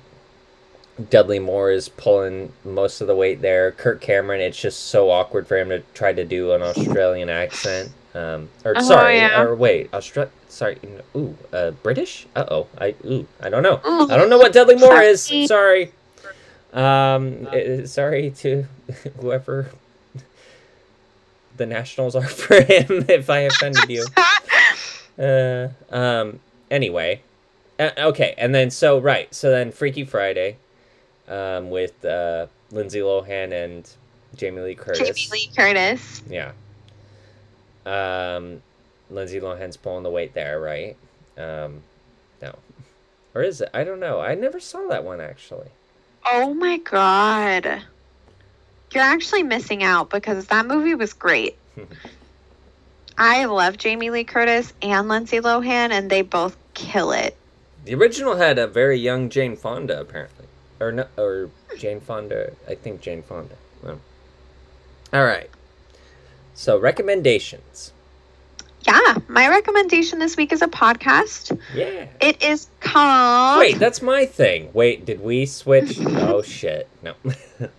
Dudley 1.09 1.39
Moore 1.39 1.71
is 1.71 1.89
pulling 1.89 2.53
most 2.63 3.01
of 3.01 3.07
the 3.07 3.15
weight 3.15 3.41
there. 3.41 3.71
Kirk 3.71 3.99
Cameron, 3.99 4.39
it's 4.39 4.59
just 4.59 4.85
so 4.87 5.11
awkward 5.11 5.45
for 5.45 5.57
him 5.57 5.69
to 5.69 5.79
try 5.93 6.13
to 6.13 6.23
do 6.23 6.53
an 6.53 6.61
Australian 6.61 7.29
accent. 7.29 7.91
Um, 8.15 8.49
or 8.63 8.73
Oh, 8.77 8.81
sorry, 8.81 9.17
yeah. 9.17 9.41
or 9.41 9.53
wait, 9.55 9.91
Austra- 9.91 10.29
Sorry, 10.47 10.77
n- 10.83 11.01
ooh, 11.17 11.37
uh, 11.51 11.71
British? 11.71 12.25
Uh 12.35 12.45
oh, 12.49 12.67
I 12.77 12.95
ooh, 13.05 13.27
I 13.41 13.49
don't 13.49 13.61
know. 13.61 13.81
Ooh. 13.85 14.09
I 14.09 14.15
don't 14.15 14.29
know 14.29 14.37
what 14.37 14.53
Dudley 14.53 14.75
Moore 14.75 15.01
is. 15.01 15.21
Sorry. 15.21 15.47
Sorry. 15.47 15.91
Um, 16.73 17.85
sorry 17.87 18.31
to 18.37 18.65
whoever 19.19 19.69
the 21.57 21.65
Nationals 21.65 22.15
are 22.15 22.23
for 22.27 22.55
him 22.61 23.05
if 23.09 23.29
I 23.29 23.39
offended 23.39 23.89
you. 23.89 24.05
Uh, 25.17 25.69
um. 25.91 26.41
Anyway, 26.69 27.21
uh, 27.79 27.89
okay, 27.97 28.35
and 28.37 28.53
then 28.53 28.69
so 28.69 28.99
right, 28.99 29.33
so 29.33 29.49
then 29.49 29.71
Freaky 29.71 30.03
Friday, 30.03 30.57
um, 31.29 31.69
with 31.69 32.03
uh 32.03 32.47
Lindsay 32.71 32.99
Lohan 32.99 33.53
and 33.53 33.89
Jamie 34.35 34.59
Lee 34.59 34.75
Curtis. 34.75 35.07
Jamie 35.07 35.29
Lee 35.31 35.49
Curtis. 35.55 36.21
Yeah. 36.29 36.51
Um, 37.85 38.61
Lindsay 39.09 39.39
Lohan's 39.39 39.77
pulling 39.77 40.03
the 40.03 40.09
weight 40.09 40.33
there, 40.33 40.59
right? 40.59 40.95
Um, 41.37 41.81
no, 42.41 42.55
or 43.33 43.43
is 43.43 43.61
it? 43.61 43.69
I 43.73 43.83
don't 43.83 43.99
know. 43.99 44.19
I 44.19 44.35
never 44.35 44.59
saw 44.59 44.87
that 44.87 45.03
one 45.03 45.21
actually. 45.21 45.67
Oh 46.25 46.53
my 46.53 46.77
god. 46.77 47.83
You're 48.91 49.03
actually 49.03 49.43
missing 49.43 49.83
out 49.83 50.09
because 50.09 50.47
that 50.47 50.65
movie 50.65 50.95
was 50.95 51.13
great. 51.13 51.57
I 53.17 53.45
love 53.45 53.77
Jamie 53.77 54.09
Lee 54.09 54.23
Curtis 54.23 54.73
and 54.81 55.07
Lindsay 55.07 55.39
Lohan, 55.39 55.91
and 55.91 56.09
they 56.09 56.21
both 56.21 56.57
kill 56.73 57.11
it. 57.11 57.35
The 57.85 57.93
original 57.93 58.35
had 58.35 58.57
a 58.57 58.67
very 58.67 58.97
young 58.97 59.29
Jane 59.29 59.55
Fonda, 59.55 59.99
apparently, 59.99 60.47
or 60.79 60.91
no, 60.91 61.07
or 61.17 61.49
Jane 61.77 62.01
Fonda. 62.01 62.53
I 62.67 62.75
think 62.75 63.01
Jane 63.01 63.21
Fonda. 63.21 63.55
Well, 63.83 63.99
all 65.13 65.23
right. 65.23 65.49
So 66.55 66.79
recommendations. 66.79 67.91
Yeah, 68.87 69.15
my 69.27 69.49
recommendation 69.49 70.19
this 70.19 70.37
week 70.37 70.51
is 70.53 70.61
a 70.61 70.67
podcast. 70.67 71.59
Yeah. 71.73 72.07
It 72.21 72.41
is 72.41 72.67
called. 72.79 73.59
Wait, 73.59 73.77
that's 73.77 74.01
my 74.01 74.25
thing. 74.25 74.69
Wait, 74.73 75.05
did 75.05 75.21
we 75.21 75.45
switch? 75.45 75.99
oh 76.01 76.41
shit! 76.41 76.87
No. 77.03 77.13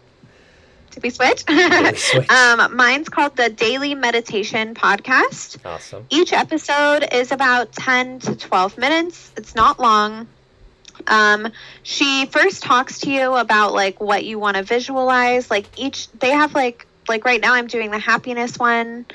Did 0.90 1.02
we 1.02 1.10
switch? 1.10 1.44
we 1.46 1.94
switch? 1.96 2.30
um, 2.30 2.74
mine's 2.74 3.10
called 3.10 3.36
the 3.36 3.50
Daily 3.50 3.94
Meditation 3.94 4.74
Podcast. 4.74 5.58
awesome. 5.62 6.06
Each 6.08 6.32
episode 6.32 7.06
is 7.12 7.32
about 7.32 7.70
10 7.72 8.20
to 8.20 8.34
12 8.34 8.78
minutes. 8.78 9.30
It's 9.36 9.54
not 9.54 9.78
long. 9.78 10.26
Um, 11.06 11.52
she 11.82 12.24
first 12.24 12.62
talks 12.62 13.00
to 13.00 13.10
you 13.10 13.34
about 13.34 13.74
like 13.74 14.00
what 14.00 14.24
you 14.24 14.38
want 14.38 14.56
to 14.56 14.62
visualize. 14.62 15.50
Like 15.50 15.66
each, 15.76 16.10
they 16.12 16.30
have 16.30 16.54
like, 16.54 16.85
like 17.08 17.24
right 17.24 17.40
now 17.40 17.54
I'm 17.54 17.66
doing 17.66 17.90
the 17.90 17.98
happiness 17.98 18.58
one. 18.58 19.06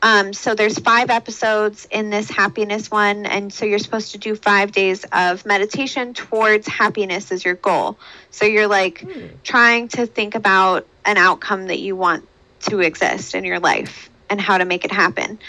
Um, 0.00 0.32
so 0.32 0.54
there's 0.54 0.78
five 0.78 1.10
episodes 1.10 1.86
in 1.90 2.10
this 2.10 2.30
happiness 2.30 2.90
one. 2.90 3.26
And 3.26 3.52
so 3.52 3.66
you're 3.66 3.80
supposed 3.80 4.12
to 4.12 4.18
do 4.18 4.36
five 4.36 4.70
days 4.72 5.04
of 5.12 5.44
meditation 5.44 6.14
towards 6.14 6.68
happiness 6.68 7.32
as 7.32 7.44
your 7.44 7.56
goal. 7.56 7.98
So 8.30 8.44
you're 8.44 8.68
like 8.68 9.00
Hmm. 9.02 9.26
trying 9.42 9.88
to 9.88 10.06
think 10.06 10.34
about 10.36 10.88
an 11.04 11.16
outcome 11.16 11.66
that 11.66 11.80
you 11.80 11.96
want 11.96 12.28
to 12.60 12.80
exist 12.80 13.34
in 13.34 13.44
your 13.44 13.58
life 13.60 14.10
and 14.30 14.40
how 14.40 14.58
to 14.58 14.64
make 14.64 14.84
it 14.84 14.92
happen. 14.92 15.40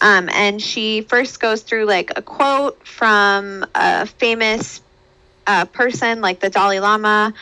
Um, 0.00 0.28
and 0.30 0.62
she 0.62 1.02
first 1.02 1.40
goes 1.40 1.62
through 1.62 1.86
like 1.86 2.12
a 2.16 2.22
quote 2.22 2.86
from 2.86 3.64
a 3.74 4.06
famous 4.06 4.80
uh, 5.46 5.64
person, 5.66 6.20
like 6.20 6.40
the 6.40 6.50
Dalai 6.50 6.78
Lama, 6.80 7.34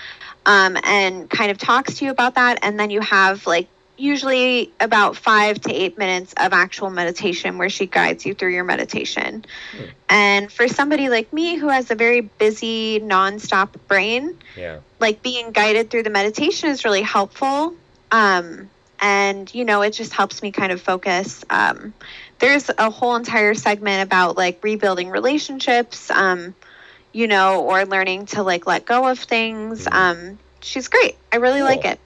um, 0.47 0.77
and 0.85 1.29
kind 1.29 1.51
of 1.51 1.59
talks 1.59 1.97
to 1.97 2.05
you 2.05 2.11
about 2.11 2.37
that. 2.37 2.59
And 2.63 2.79
then 2.79 2.91
you 2.91 3.01
have 3.01 3.47
like 3.47 3.71
usually 3.99 4.71
about 4.81 5.17
five 5.17 5.61
to 5.63 5.73
eight 5.73 5.97
minutes 5.99 6.35
of 6.37 6.53
actual 6.53 6.91
meditation 6.91 7.59
where 7.59 7.71
she 7.71 7.87
guides 7.87 8.27
you 8.27 8.35
through 8.35 8.53
your 8.53 8.65
meditation. 8.65 9.45
Hmm. 9.73 9.85
And 10.09 10.53
for 10.53 10.69
somebody 10.69 11.09
like 11.09 11.33
me 11.33 11.57
who 11.57 11.69
has 11.69 11.91
a 11.91 11.95
very 11.95 12.21
busy, 12.21 13.01
nonstop 13.01 13.71
brain, 13.89 14.37
Yeah. 14.57 14.79
like 15.01 15.23
being 15.23 15.51
guided 15.53 15.91
through 15.91 16.03
the 16.03 16.11
meditation 16.11 16.71
is 16.71 16.85
really 16.85 17.03
helpful. 17.03 17.75
Um, 18.13 18.71
and 19.01 19.53
you 19.55 19.65
know, 19.65 19.83
it 19.83 19.91
just 19.91 20.13
helps 20.13 20.43
me 20.43 20.53
kind 20.53 20.73
of 20.73 20.81
focus. 20.81 21.45
Um, 21.51 21.93
there's 22.39 22.71
a 22.77 22.91
whole 22.91 23.17
entire 23.17 23.55
segment 23.55 24.03
about 24.03 24.37
like 24.37 24.63
rebuilding 24.63 25.09
relationships, 25.11 26.11
um, 26.11 26.55
you 27.13 27.27
know, 27.27 27.63
or 27.63 27.85
learning 27.87 28.27
to 28.27 28.43
like 28.43 28.67
let 28.67 28.85
go 28.85 29.07
of 29.07 29.19
things. 29.19 29.87
Um, 29.91 30.39
she's 30.61 30.89
great. 30.89 31.17
I 31.33 31.37
really 31.37 31.63
like 31.63 31.85
it. 31.85 31.99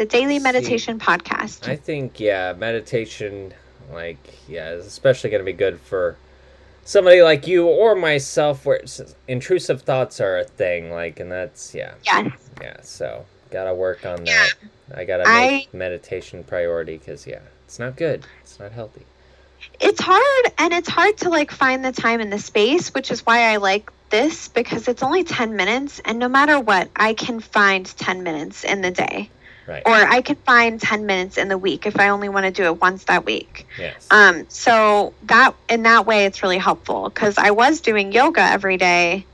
The 0.00 0.06
Daily 0.06 0.38
See, 0.38 0.44
Meditation 0.44 0.98
Podcast. 0.98 1.68
I 1.68 1.76
think 1.76 2.18
yeah, 2.20 2.54
meditation, 2.54 3.52
like 3.92 4.16
yeah, 4.48 4.70
is 4.70 4.86
especially 4.86 5.28
gonna 5.28 5.44
be 5.44 5.52
good 5.52 5.78
for 5.78 6.16
somebody 6.86 7.20
like 7.20 7.46
you 7.46 7.66
or 7.68 7.94
myself, 7.94 8.64
where 8.64 8.80
intrusive 9.28 9.82
thoughts 9.82 10.18
are 10.18 10.38
a 10.38 10.44
thing. 10.44 10.90
Like, 10.90 11.20
and 11.20 11.30
that's 11.30 11.74
yeah, 11.74 11.92
yes. 12.02 12.32
yeah. 12.62 12.78
So 12.80 13.26
gotta 13.50 13.74
work 13.74 14.06
on 14.06 14.24
Yeah. 14.24 14.46
that. 14.88 14.98
I 14.98 15.04
gotta 15.04 15.24
I- 15.26 15.50
make 15.50 15.74
meditation 15.74 16.44
priority 16.44 16.96
because 16.96 17.26
yeah, 17.26 17.40
it's 17.66 17.78
not 17.78 17.96
good. 17.96 18.24
It's 18.40 18.58
not 18.58 18.72
healthy. 18.72 19.04
it's 19.80 20.00
hard 20.00 20.46
and 20.56 20.72
it's 20.72 20.88
hard 20.88 21.18
to 21.18 21.28
like 21.28 21.50
find 21.50 21.84
the 21.84 21.92
time 21.92 22.20
and 22.22 22.32
the 22.32 22.38
space 22.38 22.94
which 22.94 23.10
is 23.10 23.26
why 23.26 23.52
i 23.52 23.56
like 23.56 23.90
this 24.08 24.48
because 24.48 24.88
it's 24.88 25.02
only 25.02 25.22
10 25.22 25.54
minutes 25.54 26.00
and 26.06 26.18
no 26.18 26.30
matter 26.30 26.58
what 26.58 26.88
i 26.96 27.12
can 27.12 27.38
find 27.40 27.84
10 27.84 28.22
minutes 28.22 28.64
in 28.64 28.80
the 28.80 28.90
day 28.90 29.28
Right. 29.70 29.82
or 29.86 29.94
i 29.94 30.20
can 30.20 30.34
find 30.34 30.80
10 30.80 31.06
minutes 31.06 31.38
in 31.38 31.46
the 31.46 31.56
week 31.56 31.86
if 31.86 32.00
i 32.00 32.08
only 32.08 32.28
want 32.28 32.44
to 32.44 32.50
do 32.50 32.64
it 32.64 32.80
once 32.80 33.04
that 33.04 33.24
week 33.24 33.68
yes. 33.78 34.08
um 34.10 34.46
so 34.48 35.14
that 35.26 35.54
in 35.68 35.84
that 35.84 36.06
way 36.06 36.24
it's 36.24 36.42
really 36.42 36.58
helpful 36.58 37.08
because 37.08 37.38
i 37.38 37.52
was 37.52 37.80
doing 37.80 38.10
yoga 38.10 38.40
every 38.42 38.76
day 38.76 39.24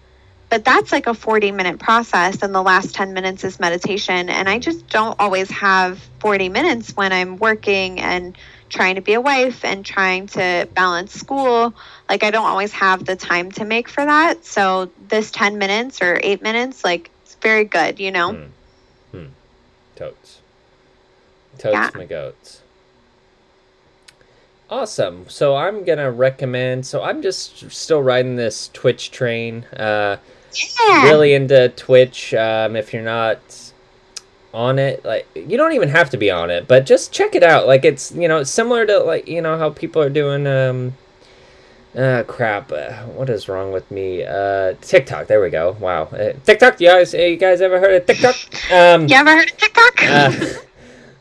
but 0.51 0.63
that's 0.63 0.93
like 0.93 1.07
a 1.07 1.15
40 1.15 1.53
minute 1.53 1.79
process 1.79 2.43
and 2.43 2.55
the 2.55 2.63
last 2.63 2.95
10 2.95 3.15
minutes 3.15 3.45
is 3.45 3.59
meditation 3.59 4.29
and 4.29 4.47
i 4.47 4.59
just 4.59 4.87
don't 4.91 5.19
always 5.19 5.51
have 5.51 5.99
40 6.21 6.51
minutes 6.51 6.95
when 6.95 7.15
i'm 7.15 7.39
working 7.39 7.99
and 7.99 8.37
trying 8.69 8.97
to 8.97 9.01
be 9.01 9.15
a 9.15 9.21
wife 9.21 9.65
and 9.65 9.87
trying 9.87 10.27
to 10.27 10.69
balance 10.75 11.15
school 11.15 11.75
like 12.11 12.23
i 12.23 12.31
don't 12.31 12.47
always 12.47 12.73
have 12.73 13.07
the 13.07 13.17
time 13.17 13.51
to 13.53 13.65
make 13.65 13.89
for 13.89 14.05
that 14.05 14.45
so 14.45 14.91
this 15.09 15.31
10 15.31 15.57
minutes 15.57 16.03
or 16.03 16.21
8 16.23 16.43
minutes 16.43 16.85
like 16.85 17.11
it's 17.23 17.37
very 17.37 17.65
good 17.65 17.99
you 18.01 18.11
know 18.11 18.33
Hmm. 18.33 18.45
Hmm. 19.13 19.27
Totes. 19.97 20.41
Totes 21.59 21.75
Yeah. 21.75 21.91
my 21.95 22.05
goats. 22.05 22.61
Awesome. 24.69 25.27
So 25.29 25.57
I'm 25.57 25.85
gonna 25.85 26.11
recommend. 26.11 26.87
So 26.87 27.03
I'm 27.03 27.23
just 27.23 27.71
still 27.71 28.03
riding 28.03 28.37
this 28.37 28.69
Twitch 28.73 29.11
train. 29.11 29.65
Uh, 29.77 30.17
yeah 30.81 31.05
really 31.05 31.35
into 31.35 31.69
Twitch. 31.71 32.35
Um, 32.35 32.75
if 32.77 32.93
you're 32.93 33.03
not 33.03 33.39
on 34.53 34.79
it, 34.79 35.05
like 35.05 35.27
you 35.35 35.57
don't 35.57 35.73
even 35.73 35.89
have 35.91 36.11
to 36.11 36.17
be 36.17 36.31
on 36.31 36.51
it, 36.51 36.67
but 36.67 36.87
just 36.87 37.13
check 37.13 37.35
it 37.35 37.43
out. 37.43 37.67
Like 37.67 37.85
it's 37.85 38.11
you 38.13 38.27
know 38.27 38.43
similar 38.43 38.87
to 38.87 38.99
like 39.01 39.29
you 39.29 39.41
know 39.41 39.57
how 39.57 39.71
people 39.71 40.03
are 40.03 40.11
doing. 40.11 40.47
Um, 40.47 40.95
uh, 41.97 42.25
crap. 42.27 42.71
Uh, 42.73 42.93
what 43.05 43.31
is 43.31 43.49
wrong 43.49 43.73
with 43.73 43.89
me? 43.91 44.23
Uh, 44.25 44.75
TikTok. 44.83 45.29
There 45.29 45.41
we 45.41 45.49
go. 45.49 45.77
Wow. 45.81 46.03
Uh, 46.05 46.33
TikTok. 46.45 46.79
You 46.81 46.89
guys, 46.89 47.15
you 47.15 47.37
guys 47.37 47.61
ever 47.63 47.79
heard 47.81 47.95
of 47.95 48.07
TikTok? 48.07 48.35
Um, 48.71 49.07
you 49.09 49.15
ever 49.17 49.31
heard 49.31 49.51
of 49.51 49.57
tiktok 49.57 50.03
uh, 50.03 50.33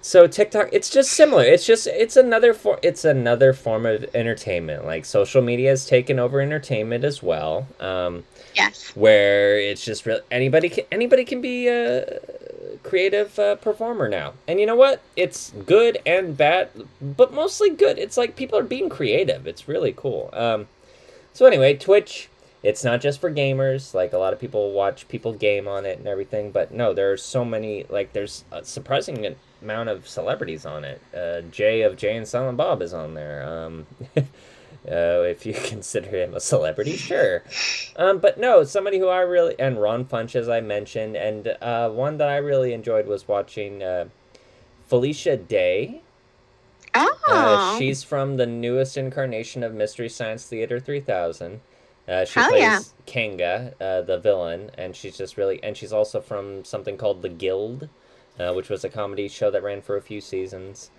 so 0.06 0.28
TikTok, 0.28 0.70
it's 0.72 0.92
just 0.92 1.14
similar. 1.14 1.44
It's 1.44 1.66
just 1.66 1.88
it's 1.88 2.16
another 2.16 2.54
for 2.54 2.78
it's 2.84 3.06
another 3.06 3.54
form 3.54 3.88
of 3.88 4.06
entertainment. 4.14 4.86
Like 4.86 5.04
social 5.04 5.42
media 5.42 5.72
has 5.72 5.88
taken 5.88 6.20
over 6.20 6.40
entertainment 6.42 7.04
as 7.04 7.24
well. 7.24 7.68
Um, 7.80 8.24
yes 8.54 8.92
where 8.96 9.60
it's 9.60 9.84
just 9.84 10.06
real 10.06 10.20
anybody 10.30 10.70
can 10.70 10.86
anybody 10.92 11.26
can 11.26 11.42
be 11.42 11.68
a 11.70 12.20
creative 12.84 13.40
uh, 13.40 13.56
performer 13.56 14.08
now. 14.08 14.34
And 14.48 14.60
you 14.60 14.68
know 14.68 14.76
what? 14.76 15.02
It's 15.16 15.50
good 15.66 15.98
and 16.06 16.38
bad, 16.38 16.70
but 17.02 17.34
mostly 17.34 17.72
good. 17.72 17.98
It's 17.98 18.16
like 18.16 18.36
people 18.36 18.60
are 18.60 18.64
being 18.64 18.90
creative. 18.90 19.48
It's 19.48 19.68
really 19.68 19.92
cool. 19.98 20.30
Um, 20.34 20.68
so 21.34 21.48
anyway, 21.48 21.74
Twitch. 21.78 22.30
It's 22.62 22.84
not 22.84 23.00
just 23.00 23.22
for 23.22 23.30
gamers. 23.32 23.94
Like 23.94 24.12
a 24.12 24.18
lot 24.18 24.34
of 24.34 24.40
people 24.40 24.72
watch 24.72 25.08
people 25.08 25.34
game 25.34 25.68
on 25.68 25.86
it 25.86 26.00
and 26.00 26.08
everything, 26.08 26.50
but 26.50 26.72
no, 26.72 26.94
there 26.94 27.12
are 27.12 27.18
so 27.18 27.46
many. 27.46 27.86
Like 27.90 28.14
there's 28.14 28.44
a 28.52 28.66
surprising 28.66 29.36
amount 29.66 29.90
of 29.90 30.08
celebrities 30.08 30.66
on 30.66 30.86
it. 30.86 31.02
Uh, 31.14 31.42
Jay 31.52 31.82
of 31.82 31.98
Jay 31.98 32.16
and 32.16 32.28
Silent 32.28 32.58
Bob 32.58 32.82
is 32.82 32.94
on 32.94 33.16
there. 33.16 33.44
Um, 33.44 33.88
uh, 34.16 34.24
if 35.26 35.46
you 35.46 35.54
consider 35.66 36.10
him 36.10 36.34
a 36.36 36.40
celebrity, 36.40 36.96
sure. 36.96 37.44
Um, 37.96 38.20
but 38.20 38.40
no, 38.40 38.64
somebody 38.64 39.00
who 39.00 39.08
I 39.08 39.22
really 39.22 39.56
and 39.60 39.82
Ron 39.82 40.06
Funch, 40.06 40.36
as 40.36 40.48
I 40.48 40.62
mentioned, 40.62 41.18
and 41.18 41.48
uh, 41.62 41.90
one 41.90 42.18
that 42.18 42.30
I 42.30 42.38
really 42.38 42.74
enjoyed 42.74 43.08
was 43.08 43.28
watching 43.28 43.84
uh, 43.84 44.06
Felicia 44.88 45.36
Day. 45.36 46.04
oh 46.94 47.18
Uh, 47.28 47.80
she's 47.80 48.04
from 48.04 48.38
the 48.38 48.46
newest 48.46 48.98
incarnation 48.98 49.64
of 49.64 49.74
Mystery 49.74 50.10
Science 50.10 50.46
Theater 50.46 50.80
3000. 50.80 51.60
Uh, 52.08 52.24
she 52.24 52.40
Hell 52.40 52.50
plays 52.50 52.62
yeah. 52.62 52.80
Kinga, 53.08 53.74
uh, 53.82 54.02
the 54.02 54.20
villain, 54.20 54.70
and 54.78 54.96
she's 54.96 55.18
just 55.18 55.38
really, 55.38 55.62
and 55.64 55.76
she's 55.76 55.92
also 55.92 56.22
from 56.22 56.64
something 56.64 56.98
called 56.98 57.24
The 57.24 57.30
Guild, 57.30 57.90
uh, 58.40 58.54
which 58.54 58.70
was 58.70 58.84
a 58.84 58.90
comedy 58.90 59.28
show 59.28 59.50
that 59.52 59.64
ran 59.64 59.82
for 59.82 59.96
a 59.98 60.02
few 60.02 60.22
seasons. 60.22 60.90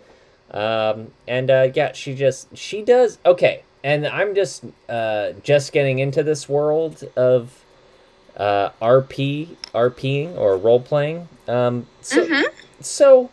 Um, 0.50 1.12
and 1.26 1.50
uh, 1.50 1.68
yeah, 1.74 1.92
she 1.92 2.14
just 2.14 2.56
she 2.56 2.82
does 2.82 3.18
okay. 3.26 3.62
And 3.82 4.06
I'm 4.06 4.34
just 4.34 4.64
uh, 4.88 5.32
just 5.42 5.72
getting 5.72 5.98
into 5.98 6.22
this 6.22 6.48
world 6.48 7.04
of 7.16 7.64
uh, 8.36 8.70
RP 8.82 9.48
RPing 9.74 10.36
or 10.36 10.56
role 10.56 10.80
playing. 10.80 11.28
Um, 11.48 11.86
so 12.00 12.26
Mhm. 12.26 12.44
so 12.80 13.30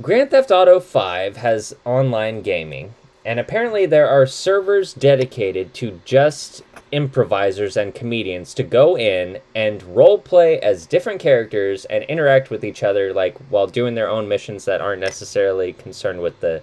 Grand 0.00 0.30
Theft 0.30 0.50
Auto 0.50 0.80
5 0.80 1.36
has 1.38 1.74
online 1.84 2.42
gaming, 2.42 2.94
and 3.24 3.38
apparently 3.38 3.86
there 3.86 4.08
are 4.08 4.26
servers 4.26 4.94
dedicated 4.94 5.74
to 5.74 6.00
just 6.04 6.62
improvisers 6.92 7.76
and 7.76 7.94
comedians 7.94 8.52
to 8.54 8.62
go 8.62 8.96
in 8.98 9.38
and 9.54 9.82
role 9.94 10.18
play 10.18 10.58
as 10.60 10.86
different 10.86 11.20
characters 11.20 11.84
and 11.84 12.02
interact 12.04 12.50
with 12.50 12.64
each 12.64 12.82
other 12.82 13.12
like 13.12 13.36
while 13.48 13.66
doing 13.66 13.94
their 13.94 14.08
own 14.08 14.26
missions 14.28 14.64
that 14.64 14.80
aren't 14.80 15.00
necessarily 15.00 15.72
concerned 15.72 16.20
with 16.20 16.38
the 16.40 16.62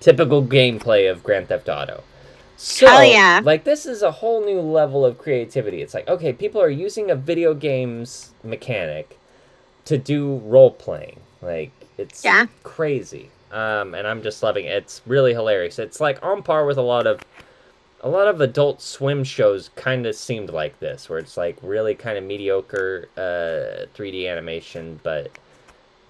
typical 0.00 0.42
gameplay 0.44 1.10
of 1.10 1.22
Grand 1.22 1.48
Theft 1.48 1.68
Auto. 1.68 2.02
So, 2.56 2.86
Hell 2.86 3.04
yeah. 3.04 3.40
like 3.42 3.64
this 3.64 3.86
is 3.86 4.02
a 4.02 4.10
whole 4.10 4.44
new 4.44 4.60
level 4.60 5.04
of 5.04 5.18
creativity. 5.18 5.80
It's 5.82 5.94
like, 5.94 6.06
okay, 6.08 6.32
people 6.32 6.60
are 6.60 6.68
using 6.68 7.10
a 7.10 7.16
video 7.16 7.54
game's 7.54 8.32
mechanic 8.44 9.18
to 9.86 9.98
do 9.98 10.36
role 10.44 10.70
playing. 10.70 11.20
Like 11.40 11.72
it's 11.98 12.24
Yeah. 12.24 12.46
crazy. 12.62 13.30
Um, 13.52 13.94
and 13.94 14.06
I'm 14.06 14.22
just 14.22 14.42
loving 14.42 14.64
it. 14.64 14.70
It's 14.72 15.02
really 15.06 15.34
hilarious. 15.34 15.78
It's 15.78 16.00
like 16.00 16.22
on 16.24 16.42
par 16.42 16.64
with 16.64 16.78
a 16.78 16.82
lot 16.82 17.06
of 17.06 17.20
a 18.04 18.08
lot 18.08 18.26
of 18.26 18.40
adult 18.40 18.80
swim 18.82 19.22
shows 19.22 19.70
kind 19.76 20.06
of 20.06 20.14
seemed 20.16 20.50
like 20.50 20.80
this 20.80 21.08
where 21.08 21.20
it's 21.20 21.36
like 21.36 21.56
really 21.62 21.94
kind 21.94 22.18
of 22.18 22.24
mediocre 22.24 23.08
uh 23.16 23.86
3D 23.96 24.28
animation 24.28 24.98
but 25.04 25.30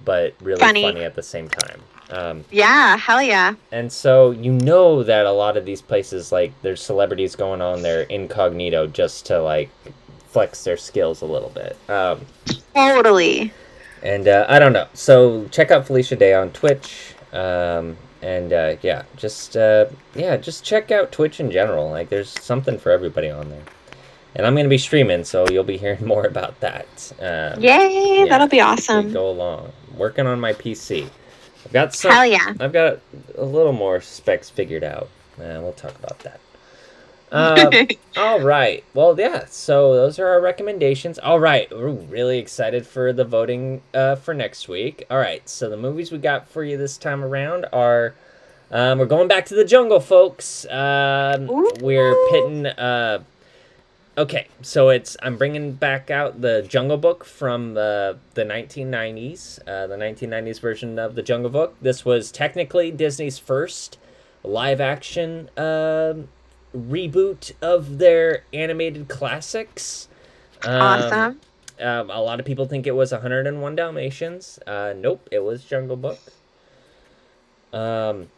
but 0.05 0.34
really 0.40 0.59
Funny. 0.59 0.82
funny, 0.82 1.05
at 1.05 1.14
the 1.14 1.22
same 1.22 1.49
time. 1.49 1.80
Um, 2.11 2.45
Yeah, 2.51 2.97
hell 2.97 3.22
yeah. 3.22 3.55
and 3.70 3.93
so 3.93 4.30
you 4.32 4.53
know 4.53 5.03
that 5.03 5.26
a 5.26 5.30
lot 5.32 5.57
of 5.57 5.64
these 5.64 5.80
places 5.82 6.32
like 6.32 6.53
there's 6.62 6.80
celebrities 6.82 7.36
going 7.36 7.61
on 7.61 7.82
there 7.82 8.03
incognito 8.03 8.86
just 8.86 9.26
to 9.26 9.40
like 9.43 9.70
flex 10.28 10.64
their 10.64 10.76
skills 10.76 11.20
a 11.22 11.26
little 11.26 11.51
bit. 11.51 11.76
Um, 11.90 12.20
Totally. 12.74 13.53
and 14.03 14.26
uh, 14.28 14.47
I 14.49 14.59
don't 14.59 14.72
know. 14.72 14.88
So 14.95 15.47
check 15.51 15.70
out 15.70 15.86
Felicia 15.86 16.16
Day 16.16 16.34
on 16.34 16.51
Twitch. 16.51 17.11
Um, 17.33 17.97
and 18.22 18.53
uh, 18.53 18.76
yeah, 18.83 19.03
just 19.16 19.57
uh, 19.57 19.87
yeah, 20.14 20.37
just 20.37 20.64
check 20.64 20.91
out 20.91 21.12
Twitch 21.12 21.41
in 21.41 21.51
general. 21.51 21.91
Like 21.91 22.09
there's 22.09 22.28
something 22.28 22.78
for 22.78 22.91
everybody 22.93 23.30
on 23.30 23.49
there. 23.51 23.64
And 24.35 24.47
I'm 24.47 24.55
gonna 24.55 24.68
be 24.68 24.78
streaming, 24.78 25.24
so 25.24 25.47
you'll 25.49 25.64
be 25.64 25.76
hearing 25.85 26.07
more 26.07 26.26
about 26.26 26.59
that. 26.61 27.12
Um, 27.20 27.61
Yay, 27.61 28.20
yeah, 28.20 28.26
that'll 28.28 28.49
be 28.49 28.61
awesome. 28.61 29.12
go 29.12 29.28
along. 29.28 29.72
Working 29.97 30.26
on 30.26 30.41
my 30.41 30.53
PC. 30.53 31.09
I've 31.64 31.72
got 31.72 31.95
some. 31.95 32.11
Hell 32.11 32.26
yeah. 32.26 32.55
I've 32.61 32.72
got 32.72 33.01
a 33.37 33.45
little 33.45 33.72
more 33.72 34.01
specs 34.01 34.51
figured 34.51 34.85
out. 34.85 35.09
Uh, 35.39 35.59
we'll 35.61 35.72
talk 35.72 35.95
about 36.03 36.18
that. 36.20 36.41
Uh, 37.33 37.87
all 38.16 38.41
right. 38.41 38.85
Well, 38.95 39.18
yeah. 39.18 39.47
So 39.49 39.95
those 39.95 40.18
are 40.18 40.28
our 40.28 40.41
recommendations. 40.41 41.18
All 41.18 41.41
right. 41.41 41.68
We're 41.70 41.91
really 41.91 42.39
excited 42.39 42.87
for 42.87 43.12
the 43.12 43.24
voting 43.24 43.83
uh, 43.95 44.16
for 44.16 44.35
next 44.35 44.68
week. 44.68 45.05
All 45.11 45.18
right. 45.18 45.49
So 45.49 45.70
the 45.70 45.76
movies 45.76 46.12
we 46.12 46.18
got 46.18 46.47
for 46.47 46.62
you 46.62 46.76
this 46.76 46.97
time 46.97 47.24
around 47.24 47.66
are. 47.72 48.14
Um, 48.70 48.99
we're 48.99 49.05
going 49.05 49.28
back 49.28 49.45
to 49.47 49.55
the 49.55 49.66
jungle, 49.66 50.01
folks. 50.01 50.64
Um, 50.70 51.47
we're 51.83 52.14
pitting. 52.30 52.64
Uh, 52.64 53.22
okay, 54.16 54.47
so 54.62 54.89
it's 54.89 55.14
I'm 55.22 55.37
bringing 55.37 55.72
back 55.72 56.11
out 56.11 56.41
the 56.41 56.64
Jungle 56.66 56.97
Book 56.97 57.22
from 57.22 57.74
the 57.74 58.18
the 58.33 58.45
1990s, 58.47 59.59
uh, 59.68 59.89
the 59.89 59.97
1990s 59.97 60.59
version 60.59 60.99
of 60.99 61.16
the 61.16 61.22
Jungle 61.22 61.51
Book. 61.51 61.76
This 61.83 62.07
was 62.07 62.33
technically 62.33 62.91
Disney's 62.91 63.39
first 63.39 63.99
live 64.43 64.80
action 64.80 65.51
um 65.59 66.28
reboot 66.77 67.53
of 67.61 67.99
their 67.99 68.45
animated 68.53 69.09
classics. 69.09 70.09
Um, 70.64 70.81
awesome. 70.81 71.41
um, 71.81 72.11
a 72.11 72.20
lot 72.20 72.41
of 72.41 72.47
people 72.47 72.66
think 72.66 72.87
it 72.87 72.95
was 72.95 73.12
101 73.12 73.77
Dalmatians. 73.77 74.59
Uh, 74.66 74.95
nope, 74.97 75.29
it 75.31 75.41
was 75.41 75.64
Jungle 75.64 75.97
Book. 75.97 76.20
Um, 77.73 78.29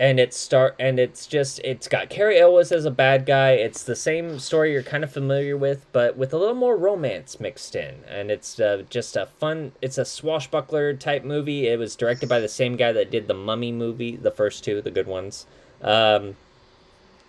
and 0.00 0.18
it's 0.18 0.36
start 0.36 0.74
and 0.78 0.98
it's 0.98 1.26
just 1.26 1.60
it's 1.60 1.86
got 1.86 2.08
Cary 2.08 2.40
Elwes 2.40 2.72
as 2.72 2.84
a 2.84 2.90
bad 2.90 3.26
guy. 3.26 3.52
It's 3.52 3.82
the 3.82 3.96
same 3.96 4.38
story 4.38 4.72
you're 4.72 4.82
kind 4.82 5.04
of 5.04 5.12
familiar 5.12 5.56
with, 5.56 5.86
but 5.92 6.16
with 6.16 6.32
a 6.32 6.38
little 6.38 6.54
more 6.54 6.76
romance 6.76 7.38
mixed 7.38 7.76
in. 7.76 7.96
And 8.08 8.30
it's 8.30 8.58
uh, 8.58 8.84
just 8.88 9.16
a 9.16 9.26
fun. 9.26 9.72
It's 9.82 9.98
a 9.98 10.04
swashbuckler 10.04 10.94
type 10.94 11.24
movie. 11.24 11.68
It 11.68 11.78
was 11.78 11.94
directed 11.94 12.28
by 12.28 12.40
the 12.40 12.48
same 12.48 12.76
guy 12.76 12.92
that 12.92 13.10
did 13.10 13.28
the 13.28 13.34
Mummy 13.34 13.70
movie, 13.70 14.16
the 14.16 14.30
first 14.30 14.64
two, 14.64 14.80
the 14.80 14.90
good 14.90 15.06
ones. 15.06 15.46
Um, 15.82 16.36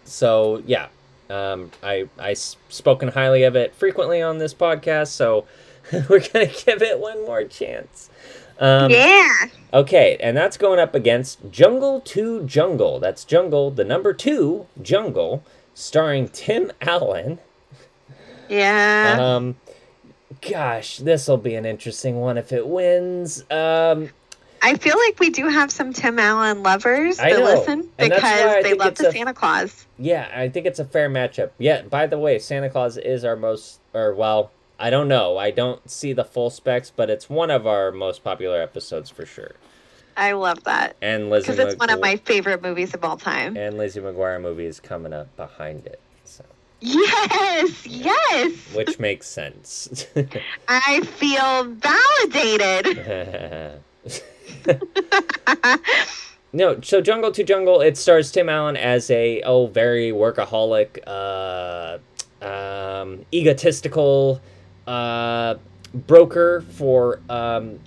so 0.06 0.62
yeah, 0.66 0.88
um, 1.30 1.72
I 1.82 2.08
I 2.20 2.34
spoken 2.34 3.10
highly 3.10 3.43
of 3.43 3.56
it 3.56 3.74
frequently 3.76 4.22
on 4.22 4.38
this 4.38 4.54
podcast, 4.54 5.08
so 5.10 5.45
we're 6.10 6.20
gonna 6.20 6.47
give 6.47 6.82
it 6.82 6.99
one 6.99 7.26
more 7.26 7.43
chance. 7.43 8.10
Um, 8.60 8.91
yeah. 8.91 9.47
Okay, 9.74 10.18
and 10.20 10.38
that's 10.38 10.58
going 10.58 10.80
up 10.80 10.93
against 10.93 11.39
Jungle 11.49 11.99
2 12.01 12.43
Jungle. 12.43 12.99
That's 12.99 13.26
Jungle, 13.26 13.72
the 13.72 13.84
number 13.84 14.14
two 14.14 14.68
Jungle, 14.82 15.43
starring 15.74 16.30
Tim 16.30 16.72
Allen. 16.80 17.39
Yeah. 18.47 19.18
Um, 19.20 19.56
gosh, 20.41 20.97
this 20.99 21.28
will 21.28 21.38
be 21.38 21.56
an 21.56 21.66
interesting 21.66 22.18
one 22.18 22.38
if 22.38 22.51
it 22.54 22.68
wins. 22.68 23.43
Um, 23.49 24.10
I 24.62 24.76
feel 24.76 24.97
like 24.97 25.20
we 25.20 25.30
do 25.30 25.49
have 25.49 25.72
some 25.72 25.91
Tim 25.91 26.18
Allen 26.20 26.64
lovers 26.64 27.18
that 27.18 27.38
listen 27.43 27.89
and 27.97 28.12
that's 28.12 28.24
why 28.24 28.30
I 28.30 28.62
because 28.62 28.64
they 28.64 28.74
love 28.76 28.95
the 28.95 29.10
a- 29.10 29.12
Santa 29.12 29.34
Clause. 29.34 29.86
Yeah, 30.04 30.30
I 30.36 30.49
think 30.49 30.66
it's 30.66 30.80
a 30.80 30.86
fair 30.86 31.10
matchup. 31.10 31.51
Yeah, 31.58 31.84
by 31.84 32.08
the 32.08 32.20
way, 32.20 32.38
Santa 32.38 32.70
Clause 32.70 32.97
is 32.97 33.24
our 33.24 33.38
most, 33.38 33.80
or 33.93 34.14
well, 34.14 34.51
I 34.78 34.89
don't 34.89 35.08
know. 35.08 35.38
I 35.38 35.49
don't 35.49 35.89
see 35.89 36.12
the 36.12 36.26
full 36.26 36.49
specs, 36.49 36.91
but 36.93 37.10
it's 37.10 37.30
one 37.30 37.49
of 37.49 37.66
our 37.66 37.89
most 37.91 38.22
popular 38.22 38.62
episodes 38.62 39.10
for 39.10 39.26
sure. 39.26 39.54
I 40.18 40.34
love 40.34 40.64
that 40.66 40.95
And 41.01 41.30
Lizzie 41.30 41.54
because 41.54 41.60
it's 41.74 41.80
one 41.80 41.89
of 41.89 41.99
my 42.01 42.18
favorite 42.18 42.62
movies 42.62 42.93
of 42.93 43.04
all 43.04 43.16
time. 43.18 43.56
and 43.58 43.78
Lizzie 43.78 44.01
McGuire 44.01 44.41
movie 44.41 44.66
is 44.66 44.80
coming 44.80 45.14
up 45.14 45.34
behind 45.38 45.86
it, 45.88 45.99
so 46.26 46.43
Yes, 46.82 47.88
yes. 47.88 48.51
which 48.76 48.99
makes 49.08 49.26
sense. 49.26 50.06
I 50.68 50.99
feel 51.01 51.64
validated. 51.64 52.99
no, 56.54 56.80
so 56.82 57.01
Jungle 57.01 57.32
2 57.32 57.43
Jungle, 57.43 57.82
it 57.82 57.97
stars 57.97 58.32
Tim 58.32 58.47
Allen 58.47 58.78
as 58.78 59.09
a 59.09 59.42
oh 59.42 59.67
very 59.67 60.12
workaholic, 60.12 61.00
uh, 61.08 61.97
um, 62.46 63.25
egotistical 63.34 64.39
uh, 64.86 65.55
broker 65.93 66.62
for 66.62 67.20
um, 67.30 67.80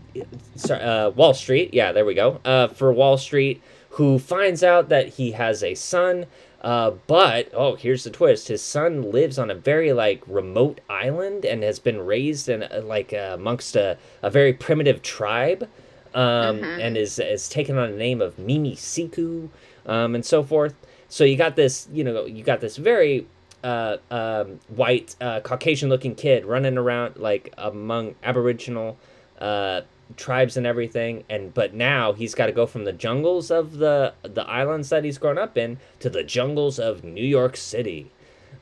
sorry, 0.57 0.81
uh, 0.83 1.11
Wall 1.11 1.35
Street. 1.35 1.73
Yeah, 1.75 1.93
there 1.93 2.05
we 2.05 2.15
go. 2.15 2.41
Uh, 2.45 2.69
for 2.69 2.93
Wall 2.93 3.19
Street, 3.19 3.63
who 3.91 4.19
finds 4.19 4.63
out 4.63 4.89
that 4.89 5.11
he 5.11 5.33
has 5.33 5.63
a 5.63 5.75
son. 5.75 6.27
Uh, 6.63 6.93
but 7.07 7.49
oh, 7.55 7.77
here's 7.77 8.05
the 8.05 8.11
twist: 8.11 8.49
his 8.49 8.63
son 8.63 9.13
lives 9.13 9.39
on 9.39 9.51
a 9.51 9.55
very 9.55 9.93
like 9.93 10.23
remote 10.27 10.81
island 10.89 11.45
and 11.45 11.63
has 11.63 11.79
been 11.79 12.01
raised 12.01 12.49
in 12.49 12.63
uh, 12.65 12.81
like 12.83 13.13
uh, 13.13 13.31
amongst 13.35 13.77
a, 13.77 13.97
a 14.23 14.31
very 14.31 14.53
primitive 14.53 15.03
tribe, 15.03 15.69
um, 16.17 16.59
Mhm. 16.61 16.81
and 16.81 16.97
is 16.97 17.19
is 17.21 17.49
taken 17.49 17.77
on 17.79 17.91
the 17.93 17.97
name 17.97 18.21
of 18.21 18.39
Mimi 18.39 18.75
Siku, 18.75 19.49
um, 19.87 20.15
and 20.17 20.25
so 20.25 20.43
forth. 20.43 20.75
So 21.09 21.23
you 21.25 21.37
got 21.37 21.55
this, 21.55 21.87
you 21.93 22.03
know, 22.03 22.25
you 22.25 22.43
got 22.43 22.61
this 22.61 22.77
very 22.79 23.27
uh, 23.65 23.97
um, 24.11 24.61
white 24.69 25.17
uh, 25.21 25.41
Caucasian-looking 25.41 26.15
kid 26.15 26.45
running 26.45 26.79
around 26.79 27.17
like 27.17 27.53
among 27.59 28.15
Aboriginal 28.23 28.97
uh, 29.41 29.81
tribes 30.17 30.57
and 30.57 30.67
everything, 30.67 31.25
and 31.29 31.53
but 31.53 31.75
now 31.75 32.13
he's 32.13 32.35
got 32.35 32.47
to 32.47 32.53
go 32.53 32.65
from 32.67 32.85
the 32.85 32.93
jungles 32.93 33.51
of 33.51 33.79
the 33.79 34.13
the 34.23 34.43
islands 34.49 34.89
that 34.91 35.05
he's 35.05 35.19
grown 35.19 35.37
up 35.39 35.59
in 35.59 35.79
to 36.01 36.09
the 36.09 36.23
jungles 36.23 36.79
of 36.79 37.03
New 37.05 37.25
York 37.25 37.57
City. 37.57 38.11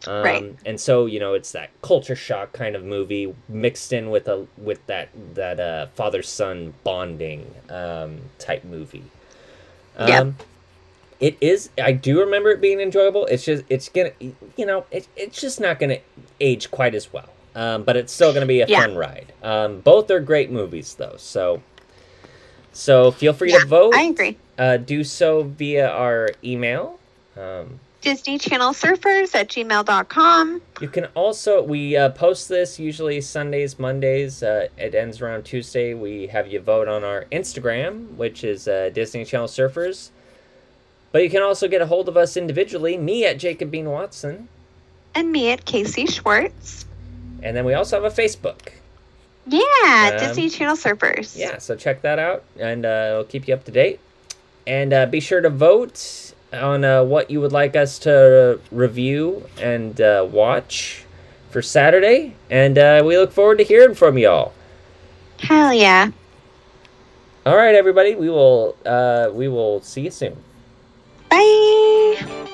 Um, 0.06 0.22
Right. 0.22 0.56
And 0.66 0.80
so 0.80 1.06
you 1.06 1.18
know 1.20 1.34
it's 1.34 1.52
that 1.52 1.70
culture 1.82 2.16
shock 2.16 2.52
kind 2.52 2.76
of 2.76 2.84
movie 2.84 3.34
mixed 3.48 3.92
in 3.92 4.10
with 4.10 4.28
a 4.28 4.46
with 4.58 4.84
that 4.86 5.08
that 5.34 5.60
uh, 5.60 5.86
father 5.94 6.22
son 6.22 6.74
bonding 6.84 7.54
um, 7.68 8.20
type 8.38 8.64
movie. 8.64 9.04
Um, 9.96 10.08
Yep. 10.08 10.34
It 11.20 11.36
is. 11.40 11.70
I 11.80 11.92
do 11.92 12.20
remember 12.20 12.50
it 12.50 12.60
being 12.60 12.80
enjoyable. 12.80 13.24
It's 13.26 13.44
just 13.44 13.64
it's 13.70 13.88
gonna 13.88 14.10
you 14.56 14.66
know 14.66 14.84
it, 14.90 15.06
it's 15.16 15.40
just 15.40 15.60
not 15.60 15.78
gonna 15.78 15.98
age 16.40 16.70
quite 16.70 16.94
as 16.94 17.12
well. 17.12 17.28
Um, 17.54 17.84
but 17.84 17.96
it's 17.96 18.12
still 18.12 18.32
gonna 18.34 18.46
be 18.46 18.60
a 18.62 18.66
Yeah. 18.66 18.80
fun 18.80 18.96
ride. 18.96 19.32
Um, 19.42 19.80
both 19.80 20.10
are 20.10 20.20
great 20.20 20.50
movies 20.50 20.94
though. 20.96 21.14
So 21.18 21.62
so 22.72 23.10
feel 23.12 23.32
free 23.32 23.52
Yeah, 23.52 23.60
to 23.60 23.66
vote 23.66 23.94
I 23.94 24.02
agree. 24.02 24.36
uh, 24.58 24.76
do 24.78 25.04
so 25.04 25.44
via 25.44 25.88
our 25.88 26.30
email. 26.42 26.98
Um, 27.36 27.78
Disney 28.04 28.36
Channel 28.36 28.72
Surfers 28.74 29.34
at 29.34 29.48
gmail.com. 29.48 30.60
You 30.82 30.88
can 30.88 31.06
also 31.14 31.62
we 31.62 31.96
uh, 31.96 32.10
post 32.10 32.50
this 32.50 32.78
usually 32.78 33.22
Sundays, 33.22 33.78
Mondays. 33.78 34.42
Uh, 34.42 34.68
it 34.76 34.94
ends 34.94 35.22
around 35.22 35.44
Tuesday. 35.44 35.94
We 35.94 36.26
have 36.26 36.46
you 36.46 36.60
vote 36.60 36.86
on 36.86 37.02
our 37.02 37.24
Instagram, 37.32 38.14
which 38.16 38.44
is 38.44 38.68
uh, 38.68 38.90
Disney 38.92 39.24
Channel 39.24 39.48
Surfers. 39.48 40.10
But 41.12 41.22
you 41.22 41.30
can 41.30 41.42
also 41.42 41.66
get 41.66 41.80
a 41.80 41.86
hold 41.86 42.08
of 42.10 42.16
us 42.18 42.36
individually. 42.36 42.98
Me 42.98 43.24
at 43.24 43.38
Jacob 43.38 43.70
Bean 43.70 43.88
Watson, 43.88 44.48
And 45.14 45.32
me 45.32 45.50
at 45.50 45.64
Casey 45.64 46.04
Schwartz. 46.04 46.84
and 47.42 47.56
then 47.56 47.64
we 47.64 47.72
also 47.72 48.00
have 48.02 48.04
a 48.04 48.14
Facebook. 48.14 48.68
Yeah, 49.46 50.10
Um, 50.12 50.18
Disney 50.18 50.50
Channel 50.50 50.76
Surfers. 50.76 51.36
Yeah, 51.38 51.56
so 51.56 51.74
check 51.74 52.02
that 52.02 52.18
out, 52.18 52.44
and 52.58 52.84
uh, 52.84 53.08
it'll 53.12 53.24
keep 53.24 53.48
you 53.48 53.54
up 53.54 53.64
to 53.64 53.72
date. 53.72 53.98
And 54.66 54.92
uh, 54.92 55.06
be 55.06 55.20
sure 55.20 55.40
to 55.40 55.50
vote 55.50 56.33
on 56.54 56.84
uh, 56.84 57.04
what 57.04 57.30
you 57.30 57.40
would 57.40 57.52
like 57.52 57.76
us 57.76 57.98
to 58.00 58.60
review 58.70 59.48
and 59.60 60.00
uh, 60.00 60.26
watch 60.30 61.04
for 61.50 61.62
Saturday, 61.62 62.34
and 62.50 62.78
uh, 62.78 63.02
we 63.04 63.16
look 63.16 63.32
forward 63.32 63.58
to 63.58 63.64
hearing 63.64 63.94
from 63.94 64.18
y'all. 64.18 64.52
Hell 65.38 65.72
yeah! 65.72 66.10
All 67.46 67.56
right, 67.56 67.74
everybody, 67.74 68.14
we 68.14 68.28
will 68.28 68.76
uh, 68.86 69.30
we 69.32 69.48
will 69.48 69.80
see 69.82 70.02
you 70.02 70.10
soon. 70.10 70.36
Bye. 71.30 72.44